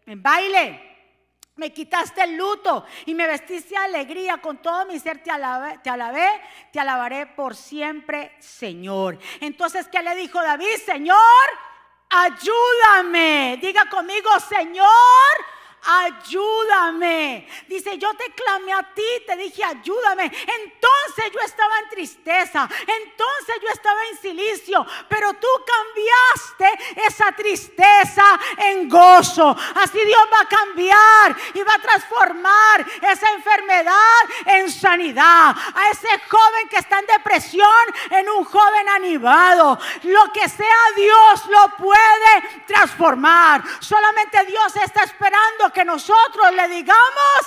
En 0.07 0.23
baile. 0.23 0.90
Me 1.61 1.75
quitaste 1.75 2.23
el 2.23 2.39
luto 2.39 2.87
y 3.05 3.15
me 3.15 3.27
vestiste 3.27 3.75
de 3.75 3.77
alegría. 3.77 4.39
Con 4.39 4.63
todo 4.63 4.87
mi 4.87 4.99
ser 4.99 5.23
te 5.23 5.31
alabé, 5.31 5.77
te 5.83 5.91
alabé, 5.91 6.27
te 6.73 6.81
alabaré 6.81 7.27
por 7.27 7.55
siempre, 7.55 8.35
Señor. 8.39 9.19
Entonces, 9.43 9.87
¿qué 9.89 10.01
le 10.03 10.17
dijo 10.17 10.41
David? 10.41 10.79
Señor, 10.87 11.19
ayúdame. 12.09 13.59
Diga 13.61 13.91
conmigo, 13.91 14.31
Señor, 14.41 14.87
ayúdame. 14.87 15.60
Dice, 17.67 17.97
yo 17.99 18.13
te 18.15 18.33
clamé 18.33 18.73
a 18.73 18.83
ti, 18.95 19.03
te 19.27 19.37
dije, 19.37 19.65
ayúdame. 19.65 20.25
Entonces 20.25 21.33
yo 21.33 21.41
estaba 21.41 21.79
en 21.81 21.89
tristeza, 21.89 22.69
entonces 22.81 23.57
yo 23.63 23.69
estaba 23.73 24.01
en 24.11 24.19
silicio, 24.19 24.87
pero 25.09 25.33
tú 25.35 25.49
cambiaste 25.67 27.01
esa 27.07 27.33
tristeza 27.33 28.39
en 28.59 28.89
gozo. 28.89 29.57
Así 29.77 29.99
Dios 30.05 30.21
va 30.33 30.41
a 30.41 30.49
cambiar 30.49 31.37
y 31.55 31.63
va 31.63 31.75
a 31.75 31.79
transformar 31.79 32.87
esa 33.03 33.31
enfermedad 33.33 34.21
en 34.47 34.71
sanidad. 34.71 35.57
A 35.75 35.91
ese 35.91 36.09
joven 36.29 36.69
que 36.69 36.77
está 36.77 36.99
en 36.99 37.07
depresión 37.07 37.67
en 38.11 38.29
un 38.31 38.45
joven 38.45 38.89
animado. 38.89 39.79
Lo 40.03 40.33
que 40.33 40.49
sea 40.49 40.77
Dios 40.97 41.47
lo 41.47 41.77
puede 41.77 42.65
transformar. 42.67 43.63
Solamente 43.81 44.45
Dios 44.45 44.77
está 44.77 45.05
esperando 45.05 45.70
que 45.73 45.85
nosotros 45.85 46.53
le 46.55 46.69
digamos, 46.69 47.41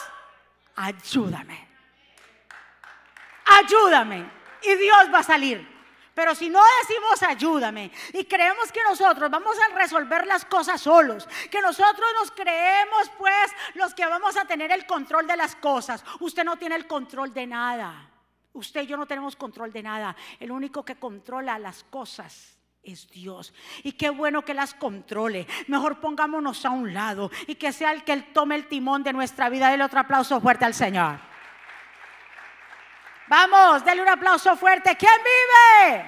ayúdame. 0.75 1.67
Ayúdame. 3.45 4.31
Y 4.62 4.75
Dios 4.75 5.13
va 5.13 5.19
a 5.19 5.23
salir. 5.23 5.73
Pero 6.13 6.36
si 6.36 6.47
no 6.47 6.62
decimos 6.81 7.23
ayúdame 7.23 7.91
y 8.13 8.25
creemos 8.25 8.71
que 8.71 8.83
nosotros 8.83 9.31
vamos 9.31 9.57
a 9.59 9.75
resolver 9.75 10.27
las 10.27 10.45
cosas 10.45 10.79
solos, 10.79 11.27
que 11.49 11.59
nosotros 11.59 12.07
nos 12.19 12.29
creemos 12.31 13.09
pues 13.17 13.51
los 13.73 13.95
que 13.95 14.05
vamos 14.05 14.38
a 14.38 14.45
tener 14.45 14.71
el 14.71 14.86
control 14.86 15.25
de 15.25 15.38
las 15.38 15.55
cosas, 15.55 16.03
usted 16.19 16.43
no 16.43 16.57
tiene 16.57 16.75
el 16.75 16.86
control 16.86 17.33
de 17.33 17.47
nada. 17.47 18.09
Usted 18.53 18.83
y 18.83 18.88
yo 18.88 18.97
no 18.97 19.07
tenemos 19.07 19.36
control 19.36 19.73
de 19.73 19.81
nada. 19.81 20.15
El 20.39 20.51
único 20.51 20.86
que 20.86 20.97
controla 20.97 21.57
las 21.57 21.83
cosas 21.86 22.53
es 22.84 23.10
Dios. 23.10 23.54
Y 23.84 23.93
qué 23.93 24.10
bueno 24.10 24.43
que 24.43 24.54
las 24.54 24.74
controle. 24.74 25.48
Mejor 25.67 26.00
pongámonos 26.00 26.65
a 26.65 26.69
un 26.69 26.93
lado 26.93 27.32
y 27.48 27.56
que 27.56 27.72
sea 27.72 27.91
el 27.91 28.04
que 28.04 28.13
él 28.13 28.34
tome 28.34 28.56
el 28.56 28.67
timón 28.67 29.04
de 29.04 29.13
nuestra 29.13 29.50
vida. 29.50 29.69
Dele 29.69 29.84
otro 29.84 30.00
aplauso 30.00 30.39
fuerte 30.41 30.65
al 30.65 30.74
Señor. 30.74 31.19
Vamos, 33.28 33.84
denle 33.86 34.04
un 34.04 34.10
aplauso 34.10 34.56
fuerte. 34.58 34.96
¿Quién 34.98 35.12
vive? 35.24 36.06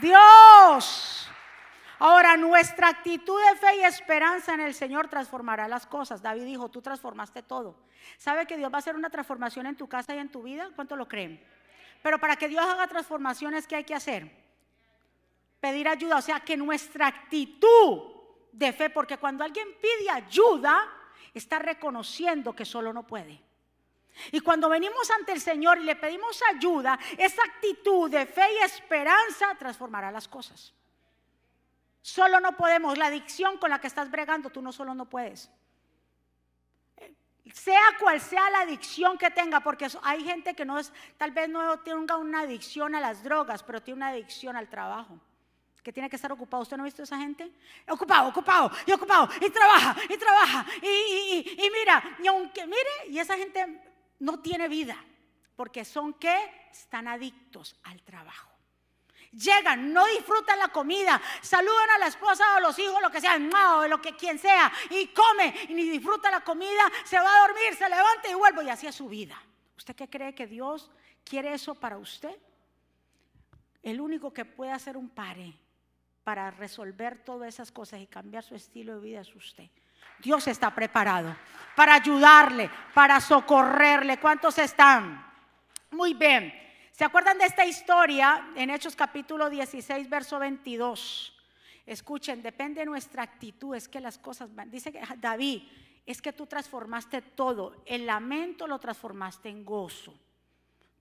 Dios. 0.00 1.28
Ahora, 1.98 2.36
nuestra 2.36 2.88
actitud 2.88 3.38
de 3.50 3.56
fe 3.56 3.76
y 3.76 3.84
esperanza 3.84 4.54
en 4.54 4.60
el 4.60 4.74
Señor 4.74 5.08
transformará 5.08 5.68
las 5.68 5.86
cosas. 5.86 6.22
David 6.22 6.44
dijo, 6.44 6.70
tú 6.70 6.80
transformaste 6.80 7.42
todo. 7.42 7.76
¿Sabe 8.16 8.46
que 8.46 8.56
Dios 8.56 8.72
va 8.72 8.76
a 8.76 8.78
hacer 8.78 8.96
una 8.96 9.10
transformación 9.10 9.66
en 9.66 9.76
tu 9.76 9.86
casa 9.86 10.14
y 10.14 10.18
en 10.18 10.30
tu 10.30 10.42
vida? 10.42 10.70
¿Cuánto 10.74 10.96
lo 10.96 11.06
creen? 11.06 11.44
Pero 12.02 12.18
para 12.18 12.36
que 12.36 12.48
Dios 12.48 12.64
haga 12.64 12.86
transformaciones, 12.86 13.66
¿qué 13.66 13.76
hay 13.76 13.84
que 13.84 13.94
hacer? 13.94 14.39
Pedir 15.60 15.88
ayuda. 15.88 16.16
O 16.16 16.22
sea, 16.22 16.40
que 16.40 16.56
nuestra 16.56 17.06
actitud 17.06 18.10
de 18.52 18.72
fe, 18.72 18.90
porque 18.90 19.18
cuando 19.18 19.44
alguien 19.44 19.68
pide 19.80 20.10
ayuda, 20.10 20.88
está 21.34 21.58
reconociendo 21.58 22.54
que 22.54 22.64
solo 22.64 22.92
no 22.92 23.06
puede. 23.06 23.40
Y 24.32 24.40
cuando 24.40 24.68
venimos 24.68 25.10
ante 25.10 25.32
el 25.32 25.40
Señor 25.40 25.78
y 25.78 25.84
le 25.84 25.96
pedimos 25.96 26.40
ayuda, 26.54 26.98
esa 27.16 27.42
actitud 27.44 28.10
de 28.10 28.26
fe 28.26 28.46
y 28.54 28.64
esperanza 28.64 29.54
transformará 29.58 30.10
las 30.10 30.28
cosas. 30.28 30.74
Solo 32.02 32.40
no 32.40 32.56
podemos, 32.56 32.98
la 32.98 33.06
adicción 33.06 33.58
con 33.58 33.70
la 33.70 33.80
que 33.80 33.86
estás 33.86 34.10
bregando, 34.10 34.50
tú 34.50 34.62
no 34.62 34.72
solo 34.72 34.94
no 34.94 35.08
puedes. 35.08 35.50
Sea 37.52 37.80
cual 37.98 38.20
sea 38.20 38.48
la 38.50 38.60
adicción 38.60 39.18
que 39.18 39.30
tenga, 39.30 39.60
porque 39.60 39.88
hay 40.02 40.24
gente 40.24 40.54
que 40.54 40.64
no 40.64 40.78
es, 40.78 40.92
tal 41.16 41.30
vez 41.30 41.48
no 41.48 41.80
tenga 41.80 42.16
una 42.16 42.40
adicción 42.40 42.94
a 42.94 43.00
las 43.00 43.22
drogas, 43.22 43.62
pero 43.62 43.82
tiene 43.82 43.98
una 43.98 44.08
adicción 44.08 44.56
al 44.56 44.68
trabajo 44.68 45.18
que 45.82 45.92
tiene 45.92 46.08
que 46.08 46.16
estar 46.16 46.30
ocupado. 46.32 46.62
¿Usted 46.62 46.76
no 46.76 46.82
ha 46.82 46.84
visto 46.84 47.02
a 47.02 47.04
esa 47.04 47.18
gente? 47.18 47.50
Ocupado, 47.88 48.28
ocupado, 48.28 48.70
y 48.86 48.92
ocupado, 48.92 49.28
y 49.40 49.50
trabaja, 49.50 49.96
y 50.08 50.16
trabaja, 50.16 50.66
y, 50.82 51.70
mira, 51.72 52.16
y 52.22 52.26
aunque 52.26 52.66
mire, 52.66 53.08
y 53.08 53.18
esa 53.18 53.36
gente 53.36 53.82
no 54.18 54.40
tiene 54.40 54.68
vida, 54.68 54.96
porque 55.56 55.84
son 55.84 56.14
que 56.14 56.68
están 56.70 57.08
adictos 57.08 57.76
al 57.84 58.02
trabajo. 58.02 58.48
Llegan, 59.32 59.92
no 59.92 60.06
disfrutan 60.06 60.58
la 60.58 60.68
comida, 60.68 61.20
saludan 61.40 61.90
a 61.90 61.98
la 61.98 62.06
esposa 62.08 62.44
o 62.52 62.56
a 62.56 62.60
los 62.60 62.76
hijos, 62.80 63.00
lo 63.00 63.10
que 63.10 63.20
sea, 63.20 63.36
o 63.76 63.86
lo 63.86 64.00
que 64.00 64.16
quien 64.16 64.38
sea, 64.38 64.72
y 64.90 65.06
come 65.08 65.54
y 65.68 65.74
ni 65.74 65.84
disfruta 65.84 66.30
la 66.30 66.40
comida, 66.40 66.90
se 67.04 67.16
va 67.16 67.36
a 67.36 67.46
dormir, 67.46 67.74
se 67.76 67.88
levanta 67.88 68.28
y 68.28 68.34
vuelve 68.34 68.64
y 68.64 68.70
así 68.70 68.88
es 68.88 68.94
su 68.94 69.08
vida. 69.08 69.40
¿Usted 69.76 69.94
qué 69.94 70.10
cree 70.10 70.34
que 70.34 70.48
Dios 70.48 70.90
quiere 71.24 71.54
eso 71.54 71.76
para 71.76 71.96
usted? 71.96 72.36
El 73.82 74.00
único 74.00 74.32
que 74.32 74.44
puede 74.44 74.72
hacer 74.72 74.96
un 74.96 75.08
pare 75.08 75.54
para 76.24 76.50
resolver 76.50 77.24
todas 77.24 77.48
esas 77.48 77.72
cosas 77.72 78.00
y 78.00 78.06
cambiar 78.06 78.42
su 78.42 78.54
estilo 78.54 78.96
de 78.96 79.00
vida 79.00 79.20
es 79.20 79.34
usted. 79.34 79.68
Dios 80.22 80.46
está 80.48 80.74
preparado 80.74 81.34
para 81.74 81.94
ayudarle, 81.94 82.70
para 82.94 83.20
socorrerle. 83.20 84.18
¿Cuántos 84.18 84.58
están? 84.58 85.26
Muy 85.90 86.14
bien. 86.14 86.52
¿Se 86.92 87.04
acuerdan 87.04 87.38
de 87.38 87.46
esta 87.46 87.64
historia 87.64 88.50
en 88.54 88.70
Hechos 88.70 88.94
capítulo 88.94 89.48
16, 89.48 90.08
verso 90.10 90.38
22? 90.38 91.36
Escuchen, 91.86 92.42
depende 92.42 92.80
de 92.80 92.86
nuestra 92.86 93.22
actitud, 93.22 93.74
es 93.74 93.88
que 93.88 94.00
las 94.00 94.18
cosas 94.18 94.54
van. 94.54 94.70
Dice 94.70 94.92
que 94.92 95.02
David, 95.16 95.62
es 96.06 96.20
que 96.20 96.32
tú 96.32 96.46
transformaste 96.46 97.22
todo. 97.22 97.82
El 97.86 98.06
lamento 98.06 98.66
lo 98.66 98.78
transformaste 98.78 99.48
en 99.48 99.64
gozo. 99.64 100.14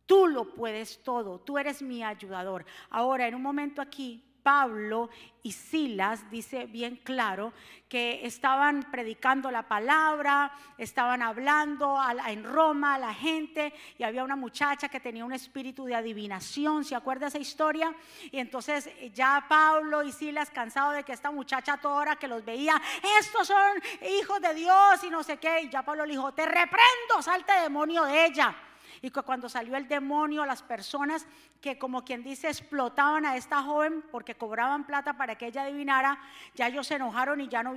Tú 0.05 0.27
lo 0.27 0.53
puedes 0.53 1.03
todo, 1.03 1.39
tú 1.39 1.57
eres 1.57 1.81
mi 1.81 2.03
ayudador. 2.03 2.65
Ahora, 2.89 3.27
en 3.27 3.35
un 3.35 3.41
momento 3.43 3.81
aquí, 3.81 4.23
Pablo 4.49 5.11
y 5.43 5.51
Silas, 5.51 6.27
dice 6.31 6.65
bien 6.65 6.95
claro, 7.03 7.53
que 7.87 8.25
estaban 8.25 8.89
predicando 8.89 9.51
la 9.51 9.67
palabra, 9.67 10.51
estaban 10.75 11.21
hablando 11.21 11.95
en 12.27 12.43
Roma 12.43 12.95
a 12.95 12.97
la 12.97 13.13
gente 13.13 13.71
y 13.99 14.01
había 14.01 14.23
una 14.23 14.35
muchacha 14.35 14.89
que 14.89 14.99
tenía 14.99 15.23
un 15.23 15.33
espíritu 15.33 15.85
de 15.85 15.93
adivinación, 15.93 16.83
¿se 16.83 16.95
acuerda 16.95 17.27
esa 17.27 17.37
historia? 17.37 17.93
Y 18.31 18.39
entonces 18.39 18.89
ya 19.13 19.45
Pablo 19.47 20.01
y 20.01 20.11
Silas, 20.11 20.49
cansados 20.49 20.95
de 20.95 21.03
que 21.03 21.13
esta 21.13 21.29
muchacha 21.29 21.77
toda 21.77 21.93
hora 21.93 22.15
que 22.15 22.27
los 22.27 22.43
veía, 22.43 22.81
estos 23.19 23.45
son 23.45 23.83
hijos 24.19 24.41
de 24.41 24.55
Dios 24.55 25.03
y 25.03 25.11
no 25.11 25.21
sé 25.21 25.37
qué, 25.37 25.61
y 25.61 25.69
ya 25.69 25.83
Pablo 25.83 26.07
le 26.07 26.13
dijo, 26.13 26.31
te 26.31 26.47
reprendo, 26.47 27.21
salte 27.21 27.53
demonio 27.61 28.03
de 28.05 28.25
ella 28.25 28.55
y 29.01 29.11
cuando 29.11 29.49
salió 29.49 29.75
el 29.75 29.87
demonio, 29.87 30.45
las 30.45 30.63
personas 30.63 31.25
que 31.61 31.77
como 31.77 32.03
quien 32.03 32.23
dice 32.23 32.47
explotaban 32.47 33.25
a 33.25 33.35
esta 33.35 33.61
joven 33.63 34.03
porque 34.11 34.35
cobraban 34.35 34.85
plata 34.85 35.13
para 35.17 35.35
que 35.35 35.47
ella 35.47 35.63
adivinara, 35.63 36.19
ya 36.55 36.67
ellos 36.67 36.87
se 36.87 36.95
enojaron 36.95 37.41
y 37.41 37.47
ya 37.47 37.63
no 37.63 37.75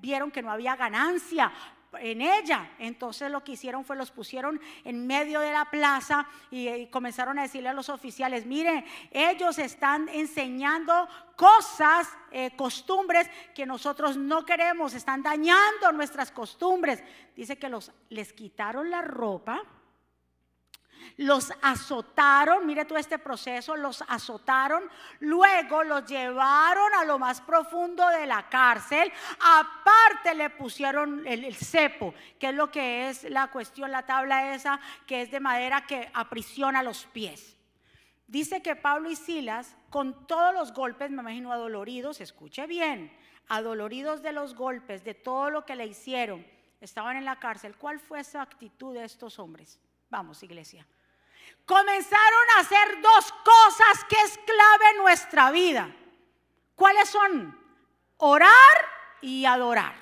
vieron 0.00 0.30
que 0.30 0.42
no 0.42 0.50
había 0.50 0.76
ganancia 0.76 1.52
en 2.00 2.20
ella. 2.20 2.70
Entonces 2.78 3.30
lo 3.30 3.42
que 3.44 3.52
hicieron 3.52 3.84
fue 3.84 3.96
los 3.96 4.10
pusieron 4.10 4.60
en 4.84 5.06
medio 5.06 5.40
de 5.40 5.52
la 5.52 5.70
plaza 5.70 6.26
y, 6.50 6.86
comenzaron 6.86 7.38
a 7.38 7.42
decirle 7.42 7.68
a 7.68 7.74
los 7.74 7.88
oficiales, 7.88 8.46
miren, 8.46 8.84
ellos 9.10 9.58
están 9.58 10.08
enseñando 10.08 11.08
cosas, 11.36 12.08
eh, 12.30 12.50
costumbres 12.56 13.28
que 13.54 13.66
nosotros 13.66 14.16
no 14.16 14.44
queremos, 14.44 14.94
están 14.94 15.22
dañando 15.22 15.92
nuestras 15.92 16.30
costumbres. 16.30 17.02
Dice 17.36 17.58
que 17.58 17.68
los, 17.68 17.92
les 18.10 18.32
quitaron 18.32 18.90
la 18.90 19.02
ropa 19.02 19.62
los 21.16 21.52
azotaron, 21.62 22.66
mire 22.66 22.84
todo 22.84 22.98
este 22.98 23.18
proceso, 23.18 23.76
los 23.76 24.02
azotaron, 24.08 24.82
luego 25.20 25.84
los 25.84 26.04
llevaron 26.06 26.92
a 26.94 27.04
lo 27.04 27.18
más 27.18 27.40
profundo 27.40 28.08
de 28.08 28.26
la 28.26 28.48
cárcel, 28.48 29.12
aparte 29.40 30.34
le 30.34 30.50
pusieron 30.50 31.26
el, 31.26 31.54
cepo, 31.54 32.14
que 32.38 32.48
es 32.48 32.54
lo 32.54 32.70
que 32.70 33.08
es 33.08 33.24
la 33.24 33.50
cuestión, 33.50 33.90
la 33.90 34.06
tabla 34.06 34.54
esa, 34.54 34.80
que 35.06 35.22
es 35.22 35.30
de 35.30 35.40
madera 35.40 35.86
que 35.86 36.10
aprisiona 36.14 36.82
los 36.82 37.04
pies. 37.06 37.56
Dice 38.26 38.62
que 38.62 38.74
Pablo 38.74 39.10
y 39.10 39.16
Silas, 39.16 39.76
con 39.90 40.26
todos 40.26 40.54
los 40.54 40.72
golpes, 40.72 41.10
me 41.10 41.22
imagino 41.22 41.52
adoloridos, 41.52 42.20
escuche 42.20 42.66
bien, 42.66 43.16
adoloridos 43.48 44.22
de 44.22 44.32
los 44.32 44.54
golpes, 44.54 45.04
de 45.04 45.14
todo 45.14 45.50
lo 45.50 45.64
que 45.64 45.76
le 45.76 45.86
hicieron, 45.86 46.44
estaban 46.80 47.16
en 47.16 47.24
la 47.24 47.38
cárcel. 47.38 47.76
¿Cuál 47.76 48.00
fue 48.00 48.20
esa 48.20 48.42
actitud 48.42 48.94
de 48.94 49.04
estos 49.04 49.38
hombres? 49.38 49.78
Vamos, 50.10 50.42
iglesia 50.42 50.86
comenzaron 51.66 52.50
a 52.56 52.60
hacer 52.60 53.00
dos 53.00 53.32
cosas 53.44 54.04
que 54.08 54.16
es 54.16 54.38
clave 54.38 54.90
en 54.90 54.98
nuestra 54.98 55.50
vida. 55.50 55.88
¿Cuáles 56.74 57.08
son? 57.08 57.58
Orar 58.18 58.88
y 59.20 59.44
adorar. 59.44 59.94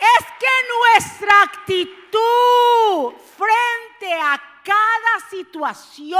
Es 0.00 0.26
que 0.40 1.00
nuestra 1.00 1.42
actitud 1.42 3.14
frente 3.36 4.12
a 4.20 4.40
cada 4.64 5.30
situación 5.30 6.18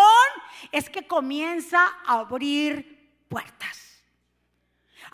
es 0.70 0.88
que 0.88 1.06
comienza 1.06 1.98
a 2.06 2.20
abrir 2.20 3.26
puertas. 3.28 3.91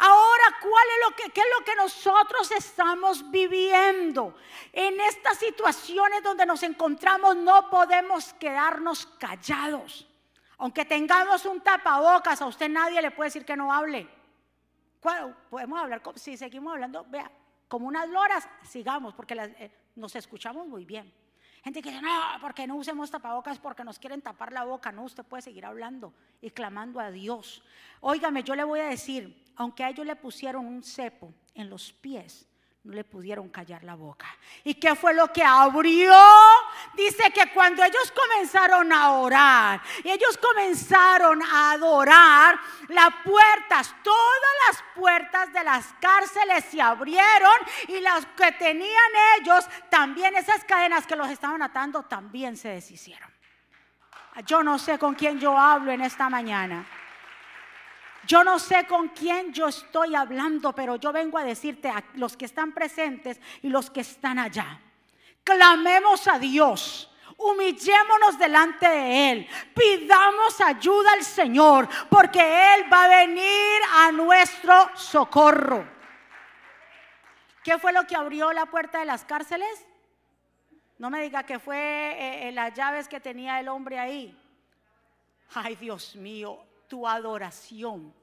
Ahora, 0.00 0.44
¿cuál 0.61 0.84
es 0.94 1.08
lo 1.08 1.16
que, 1.16 1.40
es 1.40 1.46
lo 1.58 1.64
que 1.64 1.74
nosotros 1.74 2.50
estamos 2.52 3.28
viviendo? 3.30 4.37
En 4.72 5.00
estas 5.00 5.38
situaciones 5.38 6.22
donde 6.22 6.46
nos 6.46 6.62
encontramos 6.62 7.37
no 7.37 7.68
podemos 7.68 8.32
quedarnos 8.34 9.06
callados. 9.18 10.06
Aunque 10.58 10.84
tengamos 10.84 11.44
un 11.46 11.61
tapabocas, 11.61 12.40
a 12.40 12.46
usted 12.46 12.68
nadie 12.68 13.02
le 13.02 13.11
puede 13.11 13.28
decir 13.28 13.44
que 13.44 13.56
no 13.56 13.72
hable. 13.72 14.08
Podemos 15.50 15.80
hablar, 15.80 16.00
si 16.14 16.37
seguimos 16.37 16.72
hablando, 16.72 17.04
vea, 17.08 17.30
como 17.66 17.87
unas 17.87 18.08
loras, 18.08 18.48
sigamos, 18.62 19.14
porque 19.14 19.34
eh, 19.34 19.70
nos 19.96 20.14
escuchamos 20.14 20.66
muy 20.66 20.84
bien. 20.84 21.12
Gente 21.62 21.82
que 21.82 21.90
dice, 21.90 22.02
no, 22.02 22.11
porque 22.40 22.66
no 22.66 22.76
usemos 22.76 23.11
tapabocas 23.11 23.58
porque 23.58 23.84
nos 23.84 23.98
quieren 23.98 24.22
tapar 24.22 24.52
la 24.52 24.64
boca. 24.64 24.92
No, 24.92 25.02
usted 25.02 25.24
puede 25.24 25.42
seguir 25.42 25.66
hablando 25.66 26.14
y 26.40 26.50
clamando 26.50 27.00
a 27.00 27.11
Dios. 27.11 27.62
Óigame, 28.00 28.44
yo 28.44 28.54
le 28.54 28.64
voy 28.64 28.80
a 28.80 28.84
decir, 28.84 29.47
aunque 29.58 29.84
a 29.84 29.90
ellos 29.90 30.06
le 30.06 30.16
pusieron 30.16 30.66
un 30.66 30.82
cepo 30.82 31.34
en 31.52 31.68
los 31.68 31.92
pies, 31.92 32.46
no 32.84 32.94
le 32.94 33.02
pudieron 33.02 33.48
callar 33.48 33.82
la 33.82 33.96
boca. 33.96 34.26
¿Y 34.62 34.74
qué 34.74 34.94
fue 34.94 35.12
lo 35.12 35.32
que 35.32 35.42
abrió? 35.42 36.14
Dice 36.94 37.30
que 37.32 37.52
cuando 37.52 37.82
ellos 37.82 38.12
comenzaron 38.12 38.92
a 38.92 39.12
orar 39.12 39.82
ellos 40.04 40.38
comenzaron 40.38 41.42
a 41.42 41.72
adorar, 41.72 42.58
las 42.88 43.10
puertas, 43.24 43.94
todas 44.02 44.54
las 44.68 44.84
puertas 44.94 45.52
de 45.52 45.64
las 45.64 45.86
cárceles 46.00 46.64
se 46.70 46.80
abrieron 46.80 47.58
y 47.88 48.00
las 48.00 48.24
que 48.26 48.52
tenían 48.52 49.12
ellos, 49.38 49.66
también 49.90 50.36
esas 50.36 50.64
cadenas 50.64 51.04
que 51.04 51.16
los 51.16 51.28
estaban 51.28 51.62
atando, 51.62 52.04
también 52.04 52.56
se 52.56 52.68
deshicieron. 52.68 53.28
Yo 54.46 54.62
no 54.62 54.78
sé 54.78 54.98
con 54.98 55.14
quién 55.14 55.40
yo 55.40 55.58
hablo 55.58 55.90
en 55.90 56.02
esta 56.02 56.30
mañana. 56.30 56.86
Yo 58.28 58.44
no 58.44 58.58
sé 58.58 58.86
con 58.86 59.08
quién 59.08 59.54
yo 59.54 59.68
estoy 59.68 60.14
hablando, 60.14 60.74
pero 60.74 60.96
yo 60.96 61.12
vengo 61.12 61.38
a 61.38 61.44
decirte 61.44 61.88
a 61.88 62.04
los 62.16 62.36
que 62.36 62.44
están 62.44 62.72
presentes 62.72 63.40
y 63.62 63.70
los 63.70 63.88
que 63.88 64.02
están 64.02 64.38
allá. 64.38 64.82
Clamemos 65.42 66.28
a 66.28 66.38
Dios. 66.38 67.10
Humillémonos 67.38 68.38
delante 68.38 68.86
de 68.86 69.30
Él. 69.30 69.48
Pidamos 69.74 70.60
ayuda 70.60 71.14
al 71.14 71.24
Señor, 71.24 71.88
porque 72.10 72.74
Él 72.74 72.92
va 72.92 73.04
a 73.04 73.24
venir 73.24 73.80
a 73.94 74.12
nuestro 74.12 74.90
socorro. 74.94 75.88
¿Qué 77.64 77.78
fue 77.78 77.94
lo 77.94 78.06
que 78.06 78.14
abrió 78.14 78.52
la 78.52 78.66
puerta 78.66 78.98
de 78.98 79.06
las 79.06 79.24
cárceles? 79.24 79.86
No 80.98 81.08
me 81.08 81.22
diga 81.22 81.44
que 81.44 81.58
fue 81.58 81.78
eh, 81.78 82.48
eh, 82.48 82.52
las 82.52 82.74
llaves 82.74 83.08
que 83.08 83.20
tenía 83.20 83.58
el 83.58 83.68
hombre 83.68 83.98
ahí. 83.98 84.38
Ay, 85.54 85.76
Dios 85.76 86.14
mío, 86.14 86.58
tu 86.88 87.08
adoración 87.08 88.17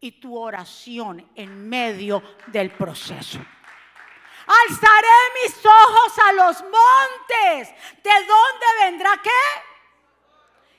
y 0.00 0.12
tu 0.12 0.36
oración 0.38 1.30
en 1.34 1.68
medio 1.68 2.22
del 2.46 2.70
proceso. 2.70 3.38
Alzaré 4.46 5.18
mis 5.42 5.56
ojos 5.64 6.18
a 6.26 6.32
los 6.32 6.62
montes. 6.62 7.68
¿De 8.02 8.10
dónde 8.10 8.66
vendrá 8.84 9.10
qué? 9.22 9.30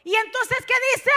Y 0.05 0.15
entonces, 0.15 0.65
¿qué 0.65 0.73
dice? 0.95 1.11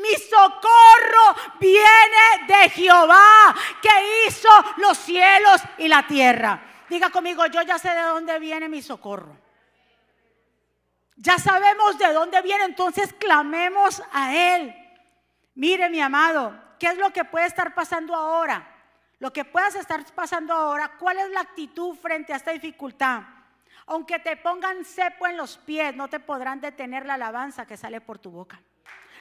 Mi 0.00 0.14
socorro 0.14 1.56
viene 1.60 2.46
de 2.46 2.70
Jehová, 2.70 3.54
que 3.82 4.26
hizo 4.26 4.48
los 4.78 4.96
cielos 4.96 5.60
y 5.76 5.88
la 5.88 6.06
tierra. 6.06 6.62
Diga 6.88 7.10
conmigo, 7.10 7.44
yo 7.46 7.60
ya 7.62 7.78
sé 7.78 7.90
de 7.90 8.02
dónde 8.02 8.38
viene 8.38 8.68
mi 8.68 8.80
socorro. 8.80 9.36
Ya 11.16 11.36
sabemos 11.36 11.98
de 11.98 12.12
dónde 12.12 12.40
viene, 12.42 12.64
entonces 12.64 13.12
clamemos 13.12 14.00
a 14.12 14.34
Él. 14.34 14.74
Mire, 15.54 15.90
mi 15.90 16.00
amado, 16.00 16.67
¿qué 16.78 16.88
es 16.88 16.98
lo 16.98 17.12
que 17.12 17.24
puede 17.24 17.46
estar 17.46 17.74
pasando 17.74 18.14
ahora? 18.14 18.74
Lo 19.18 19.32
que 19.32 19.44
puedas 19.44 19.74
estar 19.74 20.04
pasando 20.14 20.54
ahora, 20.54 20.92
¿cuál 20.98 21.18
es 21.18 21.30
la 21.30 21.40
actitud 21.40 21.96
frente 21.96 22.32
a 22.32 22.36
esta 22.36 22.52
dificultad? 22.52 23.22
Aunque 23.86 24.18
te 24.18 24.36
pongan 24.36 24.84
cepo 24.84 25.26
en 25.26 25.36
los 25.36 25.58
pies, 25.58 25.94
no 25.96 26.08
te 26.08 26.20
podrán 26.20 26.60
detener 26.60 27.06
la 27.06 27.14
alabanza 27.14 27.66
que 27.66 27.76
sale 27.76 28.00
por 28.00 28.18
tu 28.18 28.30
boca. 28.30 28.60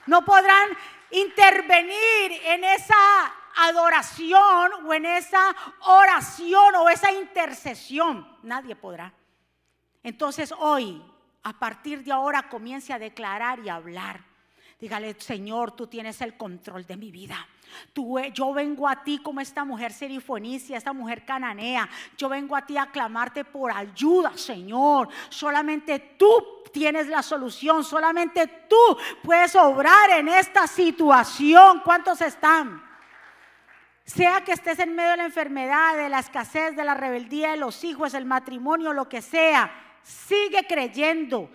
No 0.06 0.24
podrán 0.24 0.70
intervenir 1.12 2.42
en 2.46 2.64
esa 2.64 2.96
adoración 3.58 4.72
o 4.86 4.94
en 4.94 5.06
esa 5.06 5.56
oración 5.86 6.76
o 6.76 6.90
esa 6.90 7.12
intercesión. 7.12 8.38
Nadie 8.44 8.76
podrá. 8.76 9.14
Entonces 10.04 10.54
hoy, 10.58 11.04
a 11.44 11.54
partir 11.54 12.04
de 12.04 12.12
ahora, 12.12 12.50
comience 12.50 12.94
a 12.94 13.00
declarar 13.00 13.60
y 13.60 13.70
a 13.70 13.76
hablar. 13.76 14.27
Dígale, 14.80 15.16
Señor, 15.20 15.72
tú 15.72 15.88
tienes 15.88 16.22
el 16.22 16.38
control 16.38 16.86
de 16.86 16.98
mi 16.98 17.10
vida. 17.10 17.48
Tú, 17.94 18.20
eh, 18.20 18.32
yo 18.32 18.54
vengo 18.54 18.88
a 18.88 19.04
ti 19.04 19.18
como 19.18 19.42
esta 19.42 19.66
mujer 19.66 19.92
serifonicia, 19.92 20.78
esta 20.78 20.94
mujer 20.94 21.26
cananea. 21.26 21.90
Yo 22.16 22.30
vengo 22.30 22.56
a 22.56 22.66
ti 22.66 22.78
a 22.78 22.92
clamarte 22.92 23.44
por 23.44 23.72
ayuda, 23.72 24.38
Señor. 24.38 25.10
Solamente 25.30 26.16
tú 26.18 26.62
tienes 26.72 27.08
la 27.08 27.24
solución. 27.24 27.84
Solamente 27.84 28.46
tú 28.70 28.98
puedes 29.24 29.56
obrar 29.56 30.12
en 30.12 30.28
esta 30.28 30.68
situación. 30.68 31.82
¿Cuántos 31.84 32.22
están? 32.22 32.84
Sea 34.06 34.44
que 34.44 34.54
estés 34.54 34.78
en 34.78 34.96
medio 34.96 35.12
de 35.12 35.18
la 35.18 35.26
enfermedad, 35.26 35.98
de 35.98 36.08
la 36.08 36.20
escasez, 36.20 36.76
de 36.76 36.86
la 36.86 36.94
rebeldía 36.94 37.52
de 37.52 37.58
los 37.58 37.84
hijos, 37.84 38.14
el 38.14 38.26
matrimonio, 38.26 38.94
lo 38.94 39.10
que 39.10 39.24
sea, 39.24 39.70
sigue 40.04 40.66
creyendo 40.68 41.50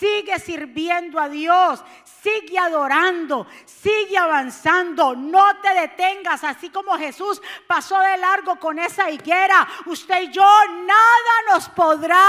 Sigue 0.00 0.38
sirviendo 0.38 1.20
a 1.20 1.28
Dios, 1.28 1.84
sigue 2.22 2.58
adorando, 2.58 3.46
sigue 3.66 4.16
avanzando, 4.16 5.14
no 5.14 5.60
te 5.60 5.74
detengas, 5.74 6.42
así 6.42 6.70
como 6.70 6.96
Jesús 6.96 7.42
pasó 7.66 8.00
de 8.00 8.16
largo 8.16 8.58
con 8.58 8.78
esa 8.78 9.10
higuera, 9.10 9.68
usted 9.84 10.22
y 10.22 10.30
yo 10.30 10.42
nada 10.86 11.52
nos 11.52 11.68
podrá 11.68 12.26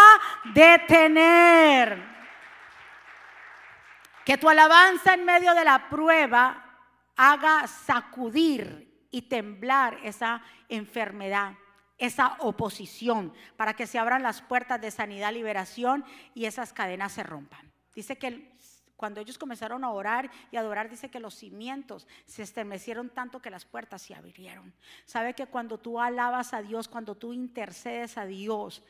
detener. 0.53 2.03
Que 4.25 4.37
tu 4.37 4.49
alabanza 4.49 5.13
en 5.13 5.23
medio 5.23 5.53
de 5.53 5.63
la 5.63 5.87
prueba 5.87 6.65
haga 7.15 7.67
sacudir 7.67 9.07
y 9.11 9.21
temblar 9.21 9.97
esa 10.03 10.41
enfermedad 10.67 11.53
esa 12.01 12.35
oposición, 12.39 13.31
para 13.55 13.75
que 13.75 13.85
se 13.85 13.99
abran 13.99 14.23
las 14.23 14.41
puertas 14.41 14.81
de 14.81 14.89
sanidad, 14.89 15.31
liberación 15.31 16.03
y 16.33 16.45
esas 16.45 16.73
cadenas 16.73 17.11
se 17.11 17.21
rompan. 17.21 17.71
Dice 17.93 18.17
que 18.17 18.51
cuando 18.97 19.21
ellos 19.21 19.37
comenzaron 19.37 19.83
a 19.83 19.91
orar 19.91 20.31
y 20.51 20.57
adorar, 20.57 20.89
dice 20.89 21.11
que 21.11 21.19
los 21.19 21.35
cimientos 21.35 22.07
se 22.25 22.41
estremecieron 22.41 23.09
tanto 23.09 23.39
que 23.39 23.51
las 23.51 23.65
puertas 23.65 24.01
se 24.01 24.15
abrieron. 24.15 24.73
¿Sabe 25.05 25.35
que 25.35 25.45
cuando 25.45 25.77
tú 25.77 25.99
alabas 25.99 26.53
a 26.53 26.63
Dios, 26.63 26.87
cuando 26.87 27.15
tú 27.15 27.33
intercedes 27.33 28.17
a 28.17 28.25
Dios, 28.25 28.81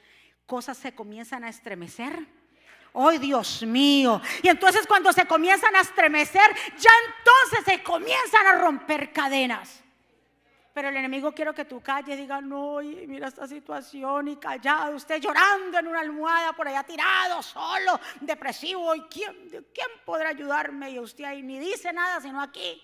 cosas 0.45 0.77
se 0.77 0.95
comienzan 0.95 1.43
a 1.43 1.49
estremecer? 1.49 2.27
¡Ay, 2.93 3.17
Dios 3.17 3.63
mío! 3.63 4.21
Y 4.41 4.47
entonces 4.47 4.87
cuando 4.87 5.11
se 5.11 5.25
comienzan 5.25 5.75
a 5.75 5.81
estremecer, 5.81 6.55
ya 6.77 6.91
entonces 7.07 7.73
se 7.73 7.83
comienzan 7.83 8.47
a 8.47 8.59
romper 8.59 9.11
cadenas. 9.11 9.83
Pero 10.73 10.87
el 10.87 10.95
enemigo 10.95 11.33
quiero 11.33 11.53
que 11.53 11.65
tú 11.65 11.81
calles, 11.81 12.17
diga, 12.17 12.39
no, 12.39 12.77
mira 12.79 13.27
esta 13.27 13.45
situación 13.47 14.29
y 14.29 14.37
callado, 14.37 14.95
usted 14.95 15.19
llorando 15.19 15.79
en 15.79 15.87
una 15.87 15.99
almohada 15.99 16.53
por 16.53 16.67
allá 16.67 16.83
tirado, 16.83 17.41
solo, 17.41 17.99
depresivo, 18.21 18.95
¿y 18.95 19.01
quién, 19.03 19.49
quién 19.49 19.87
podrá 20.05 20.29
ayudarme? 20.29 20.91
Y 20.91 20.99
usted 20.99 21.25
ahí 21.25 21.43
ni 21.43 21.59
dice 21.59 21.91
nada, 21.91 22.21
sino 22.21 22.41
aquí. 22.41 22.81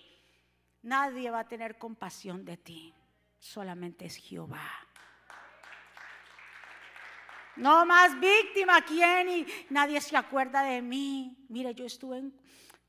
Nadie 0.81 1.29
va 1.31 1.39
a 1.39 1.47
tener 1.47 1.77
compasión 1.77 2.43
de 2.43 2.57
ti, 2.57 2.93
solamente 3.39 4.05
es 4.05 4.17
Jehová. 4.17 4.69
No 7.55 7.85
más 7.85 8.19
víctima, 8.19 8.81
¿quién? 8.81 9.29
Y 9.29 9.47
nadie 9.69 9.99
se 9.99 10.15
acuerda 10.15 10.61
de 10.61 10.81
mí. 10.81 11.45
Mire, 11.49 11.73
yo 11.73 11.85
estuve 11.85 12.19
en 12.19 12.39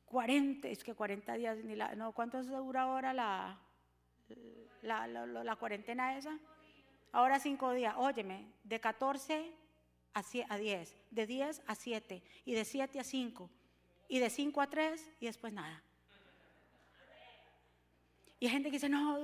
40, 0.05 0.67
es 0.67 0.83
que 0.83 0.93
40 0.93 1.33
días, 1.33 1.57
no, 1.95 2.11
¿cuánto 2.11 2.43
dura 2.43 2.83
ahora 2.83 3.13
la, 3.13 3.59
la, 4.81 5.07
la, 5.07 5.55
cuarentena 5.55 6.17
esa? 6.17 6.37
Ahora 7.11 7.39
cinco 7.39 7.73
días. 7.73 7.95
Óyeme, 7.97 8.51
de 8.63 8.79
14 8.79 9.51
a 10.13 10.57
10, 10.57 10.95
de 11.11 11.27
10 11.27 11.61
a 11.65 11.75
7 11.75 12.23
y 12.45 12.53
de 12.53 12.65
7 12.65 12.99
a 12.99 13.03
5 13.03 13.49
y 14.07 14.19
de 14.19 14.29
5 14.29 14.61
a 14.61 14.67
3 14.67 15.11
y 15.19 15.25
después 15.25 15.53
nada. 15.53 15.83
Y 18.39 18.45
hay 18.45 18.51
gente 18.51 18.69
que 18.69 18.77
dice, 18.77 18.89
no, 18.89 19.19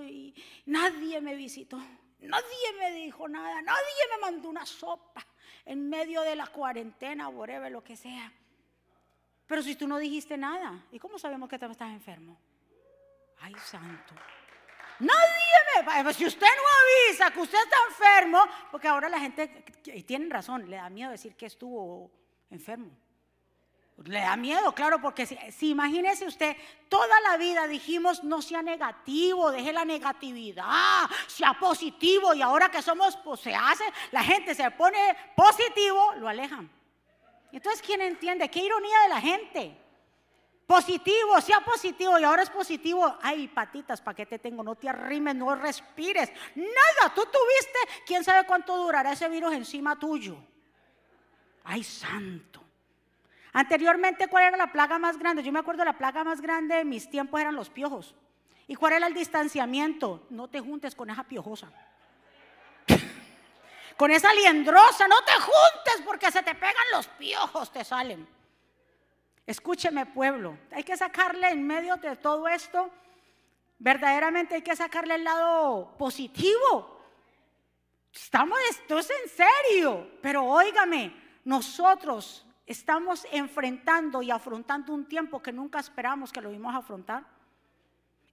nadie 0.65 1.21
me 1.21 1.35
visitó, 1.35 1.77
nadie 2.19 2.73
me 2.79 2.91
dijo 2.91 3.27
nada, 3.27 3.61
nadie 3.61 4.03
me 4.11 4.21
mandó 4.21 4.49
una 4.49 4.65
sopa 4.65 5.25
en 5.63 5.89
medio 5.89 6.21
de 6.21 6.35
la 6.35 6.47
cuarentena, 6.47 7.29
whatever, 7.29 7.71
lo 7.71 7.83
que 7.83 7.95
sea. 7.95 8.31
Pero 9.47 9.61
si 9.61 9.75
tú 9.75 9.87
no 9.87 9.97
dijiste 9.99 10.37
nada, 10.37 10.85
¿y 10.91 10.99
cómo 10.99 11.17
sabemos 11.17 11.49
que 11.49 11.57
tú 11.57 11.65
estás 11.65 11.91
enfermo? 11.91 12.37
Ay, 13.39 13.53
santo. 13.63 14.15
Nadie 14.99 16.03
me... 16.03 16.13
Si 16.13 16.25
usted 16.25 16.47
no 16.47 17.10
avisa 17.12 17.31
que 17.31 17.41
usted 17.41 17.58
está 17.58 17.77
enfermo, 17.89 18.41
porque 18.71 18.88
ahora 18.88 19.10
la 19.10 19.19
gente, 19.19 19.65
y 19.86 20.03
tienen 20.03 20.29
razón, 20.29 20.69
le 20.69 20.77
da 20.77 20.89
miedo 20.89 21.12
decir 21.12 21.36
que 21.36 21.45
estuvo 21.45 22.12
enfermo. 22.49 22.91
Le 24.03 24.19
da 24.19 24.36
miedo, 24.36 24.73
claro, 24.73 24.99
porque 24.99 25.25
si, 25.25 25.69
imagínese 25.69 26.27
usted, 26.27 26.58
toda 26.89 27.19
la 27.21 27.38
vida 27.38 27.65
dijimos 27.65 28.25
no 28.25 28.41
sea 28.41 28.62
negativo, 28.62 29.51
deje 29.51 29.71
la 29.71 29.86
negatividad, 29.86 31.10
sea 31.27 31.53
positivo, 31.53 32.34
y 32.34 32.41
ahora 32.41 32.69
que 32.69 32.81
somos, 32.81 33.15
pues 33.17 33.39
se 33.39 33.55
hace, 33.55 33.86
la 34.12 34.21
gente 34.21 34.53
se 34.53 34.69
pone 34.71 35.15
positivo, 35.36 36.13
lo 36.17 36.27
alejan. 36.27 36.69
Entonces, 37.53 37.81
¿quién 37.81 38.01
entiende? 38.01 38.49
Qué 38.49 38.60
ironía 38.60 38.99
de 39.03 39.10
la 39.10 39.21
gente. 39.21 39.84
Positivo, 40.65 41.39
sea 41.41 41.60
positivo 41.62 42.17
y 42.17 42.23
ahora 42.23 42.41
es 42.41 42.49
positivo. 42.49 43.17
Ay, 43.21 43.47
patitas, 43.47 44.01
¿para 44.01 44.15
qué 44.15 44.25
te 44.25 44.39
tengo? 44.39 44.63
No 44.63 44.75
te 44.75 44.89
arrimes, 44.89 45.36
no 45.36 45.54
respires. 45.56 46.32
Nada, 46.56 47.13
tú 47.13 47.21
tuviste, 47.21 48.04
quién 48.06 48.23
sabe 48.23 48.47
cuánto 48.47 48.75
durará 48.75 49.12
ese 49.12 49.30
virus 49.30 49.54
encima 49.54 49.97
tuyo. 49.99 50.38
Ay, 51.63 51.84
santo. 51.84 52.63
Anteriormente, 53.54 54.28
¿cuál 54.28 54.45
era 54.45 54.58
la 54.58 54.71
plaga 54.71 54.97
más 54.97 55.19
grande? 55.19 55.43
Yo 55.43 55.51
me 55.51 55.60
acuerdo 55.60 55.86
la 55.86 55.97
plaga 55.97 56.23
más 56.23 56.41
grande 56.41 56.75
de 56.75 56.86
mis 56.86 57.10
tiempos 57.10 57.39
eran 57.39 57.56
los 57.56 57.69
piojos. 57.69 58.15
¿Y 58.67 58.75
cuál 58.75 58.93
era 58.93 59.08
el 59.08 59.13
distanciamiento? 59.13 60.25
No 60.32 60.47
te 60.49 60.60
juntes 60.60 60.95
con 60.95 61.12
esa 61.12 61.23
piojosa. 61.23 61.71
con 63.97 64.10
esa 64.10 64.34
liendrosa, 64.34 65.08
no 65.08 65.21
te 65.23 65.34
juntes 65.34 66.01
porque 66.06 66.32
se 66.32 66.41
te 66.41 66.56
pegan 66.56 66.86
los 66.91 67.08
piojos, 67.08 67.71
te 67.71 67.84
salen. 67.84 68.34
Escúcheme 69.45 70.08
pueblo, 70.08 70.58
hay 70.71 70.84
que 70.84 70.97
sacarle 70.97 71.49
en 71.49 71.65
medio 71.65 71.97
de 71.97 72.15
todo 72.15 72.47
esto, 72.47 72.89
verdaderamente 73.77 74.55
hay 74.55 74.62
que 74.62 74.75
sacarle 74.75 75.15
el 75.15 75.23
lado 75.23 75.95
positivo. 75.97 76.99
Estamos, 78.12 78.58
esto 78.69 78.97
es 78.97 79.10
en 79.10 79.29
serio, 79.29 80.12
pero 80.21 80.45
óigame, 80.45 81.13
nosotros 81.43 82.45
estamos 82.65 83.27
enfrentando 83.31 84.23
y 84.23 84.31
afrontando 84.31 84.93
un 84.93 85.05
tiempo 85.05 85.41
que 85.41 85.51
nunca 85.51 85.79
esperamos 85.79 86.31
que 86.31 86.41
lo 86.41 86.49
vimos 86.49 86.73
afrontar. 86.73 87.23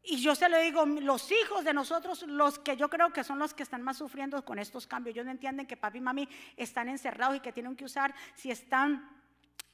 Y 0.05 0.16
yo 0.20 0.35
se 0.35 0.48
lo 0.48 0.59
digo, 0.59 0.85
los 0.85 1.31
hijos 1.31 1.64
de 1.64 1.72
nosotros, 1.72 2.22
los 2.22 2.59
que 2.59 2.77
yo 2.77 2.88
creo 2.88 3.12
que 3.12 3.22
son 3.22 3.38
los 3.38 3.55
que 3.55 3.62
están 3.62 3.83
más 3.83 3.98
sufriendo 3.98 4.44
con 4.44 4.59
estos 4.59 4.87
cambios, 4.87 5.14
ellos 5.14 5.27
no 5.27 5.31
entienden 5.31 5.66
que 5.66 5.77
papi 5.77 5.98
y 5.98 6.01
mami 6.01 6.29
están 6.57 6.88
encerrados 6.88 7.37
y 7.37 7.40
que 7.40 7.53
tienen 7.53 7.77
que 7.77 7.85
usar, 7.85 8.12
si 8.35 8.51
están, 8.51 9.21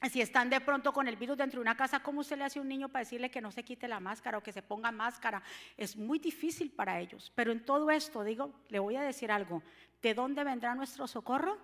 si 0.07 0.21
están 0.21 0.49
de 0.49 0.61
pronto 0.61 0.93
con 0.93 1.07
el 1.07 1.17
virus 1.17 1.37
dentro 1.37 1.57
de 1.57 1.61
una 1.61 1.75
casa, 1.75 1.99
¿cómo 1.99 2.23
se 2.23 2.37
le 2.37 2.45
hace 2.45 2.59
a 2.59 2.61
un 2.61 2.69
niño 2.69 2.87
para 2.87 3.03
decirle 3.03 3.29
que 3.29 3.41
no 3.41 3.51
se 3.51 3.63
quite 3.63 3.87
la 3.87 3.99
máscara 3.99 4.37
o 4.37 4.43
que 4.43 4.53
se 4.53 4.61
ponga 4.61 4.91
máscara? 4.91 5.43
Es 5.75 5.97
muy 5.97 6.19
difícil 6.19 6.71
para 6.71 6.99
ellos. 6.99 7.33
Pero 7.35 7.51
en 7.51 7.65
todo 7.65 7.91
esto, 7.91 8.23
digo, 8.23 8.53
le 8.69 8.79
voy 8.79 8.95
a 8.95 9.01
decir 9.01 9.29
algo, 9.29 9.61
¿de 10.01 10.13
dónde 10.13 10.45
vendrá 10.45 10.73
nuestro 10.73 11.05
socorro? 11.05 11.57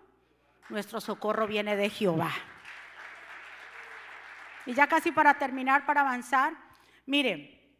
Nuestro 0.67 0.99
socorro 0.99 1.47
viene 1.47 1.77
de 1.77 1.89
Jehová. 1.89 2.31
Y 4.65 4.73
ya 4.73 4.87
casi 4.87 5.11
para 5.11 5.37
terminar, 5.37 5.85
para 5.85 6.01
avanzar, 6.01 6.53
mire, 7.05 7.77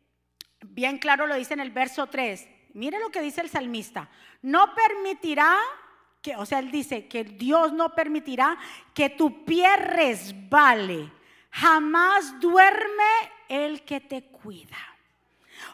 bien 0.62 1.00
claro 1.00 1.28
lo 1.28 1.36
dice 1.36 1.54
en 1.54 1.60
el 1.60 1.72
verso 1.72 2.08
3. 2.08 2.48
Mire 2.76 3.00
lo 3.00 3.10
que 3.10 3.22
dice 3.22 3.42
el 3.42 3.50
salmista. 3.50 4.10
No 4.42 4.74
permitirá 4.74 5.58
o 6.38 6.46
sea, 6.46 6.60
él 6.60 6.72
dice 6.72 7.08
que 7.08 7.24
Dios 7.24 7.74
no 7.74 7.94
permitirá 7.94 8.58
que 8.94 9.10
tu 9.10 9.46
pie 9.46 9.76
resbale. 9.78 11.12
Jamás 11.52 12.40
duerme 12.40 13.32
el 13.48 13.84
que 13.84 14.02
te 14.02 14.24
cuida. 14.24 14.78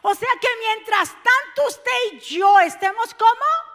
O 0.02 0.14
sea 0.14 0.28
que 0.40 0.48
mientras 0.60 1.10
tanto 1.10 1.68
usted 1.68 1.92
y 2.12 2.18
yo 2.20 2.60
estemos 2.60 3.14
como 3.14 3.72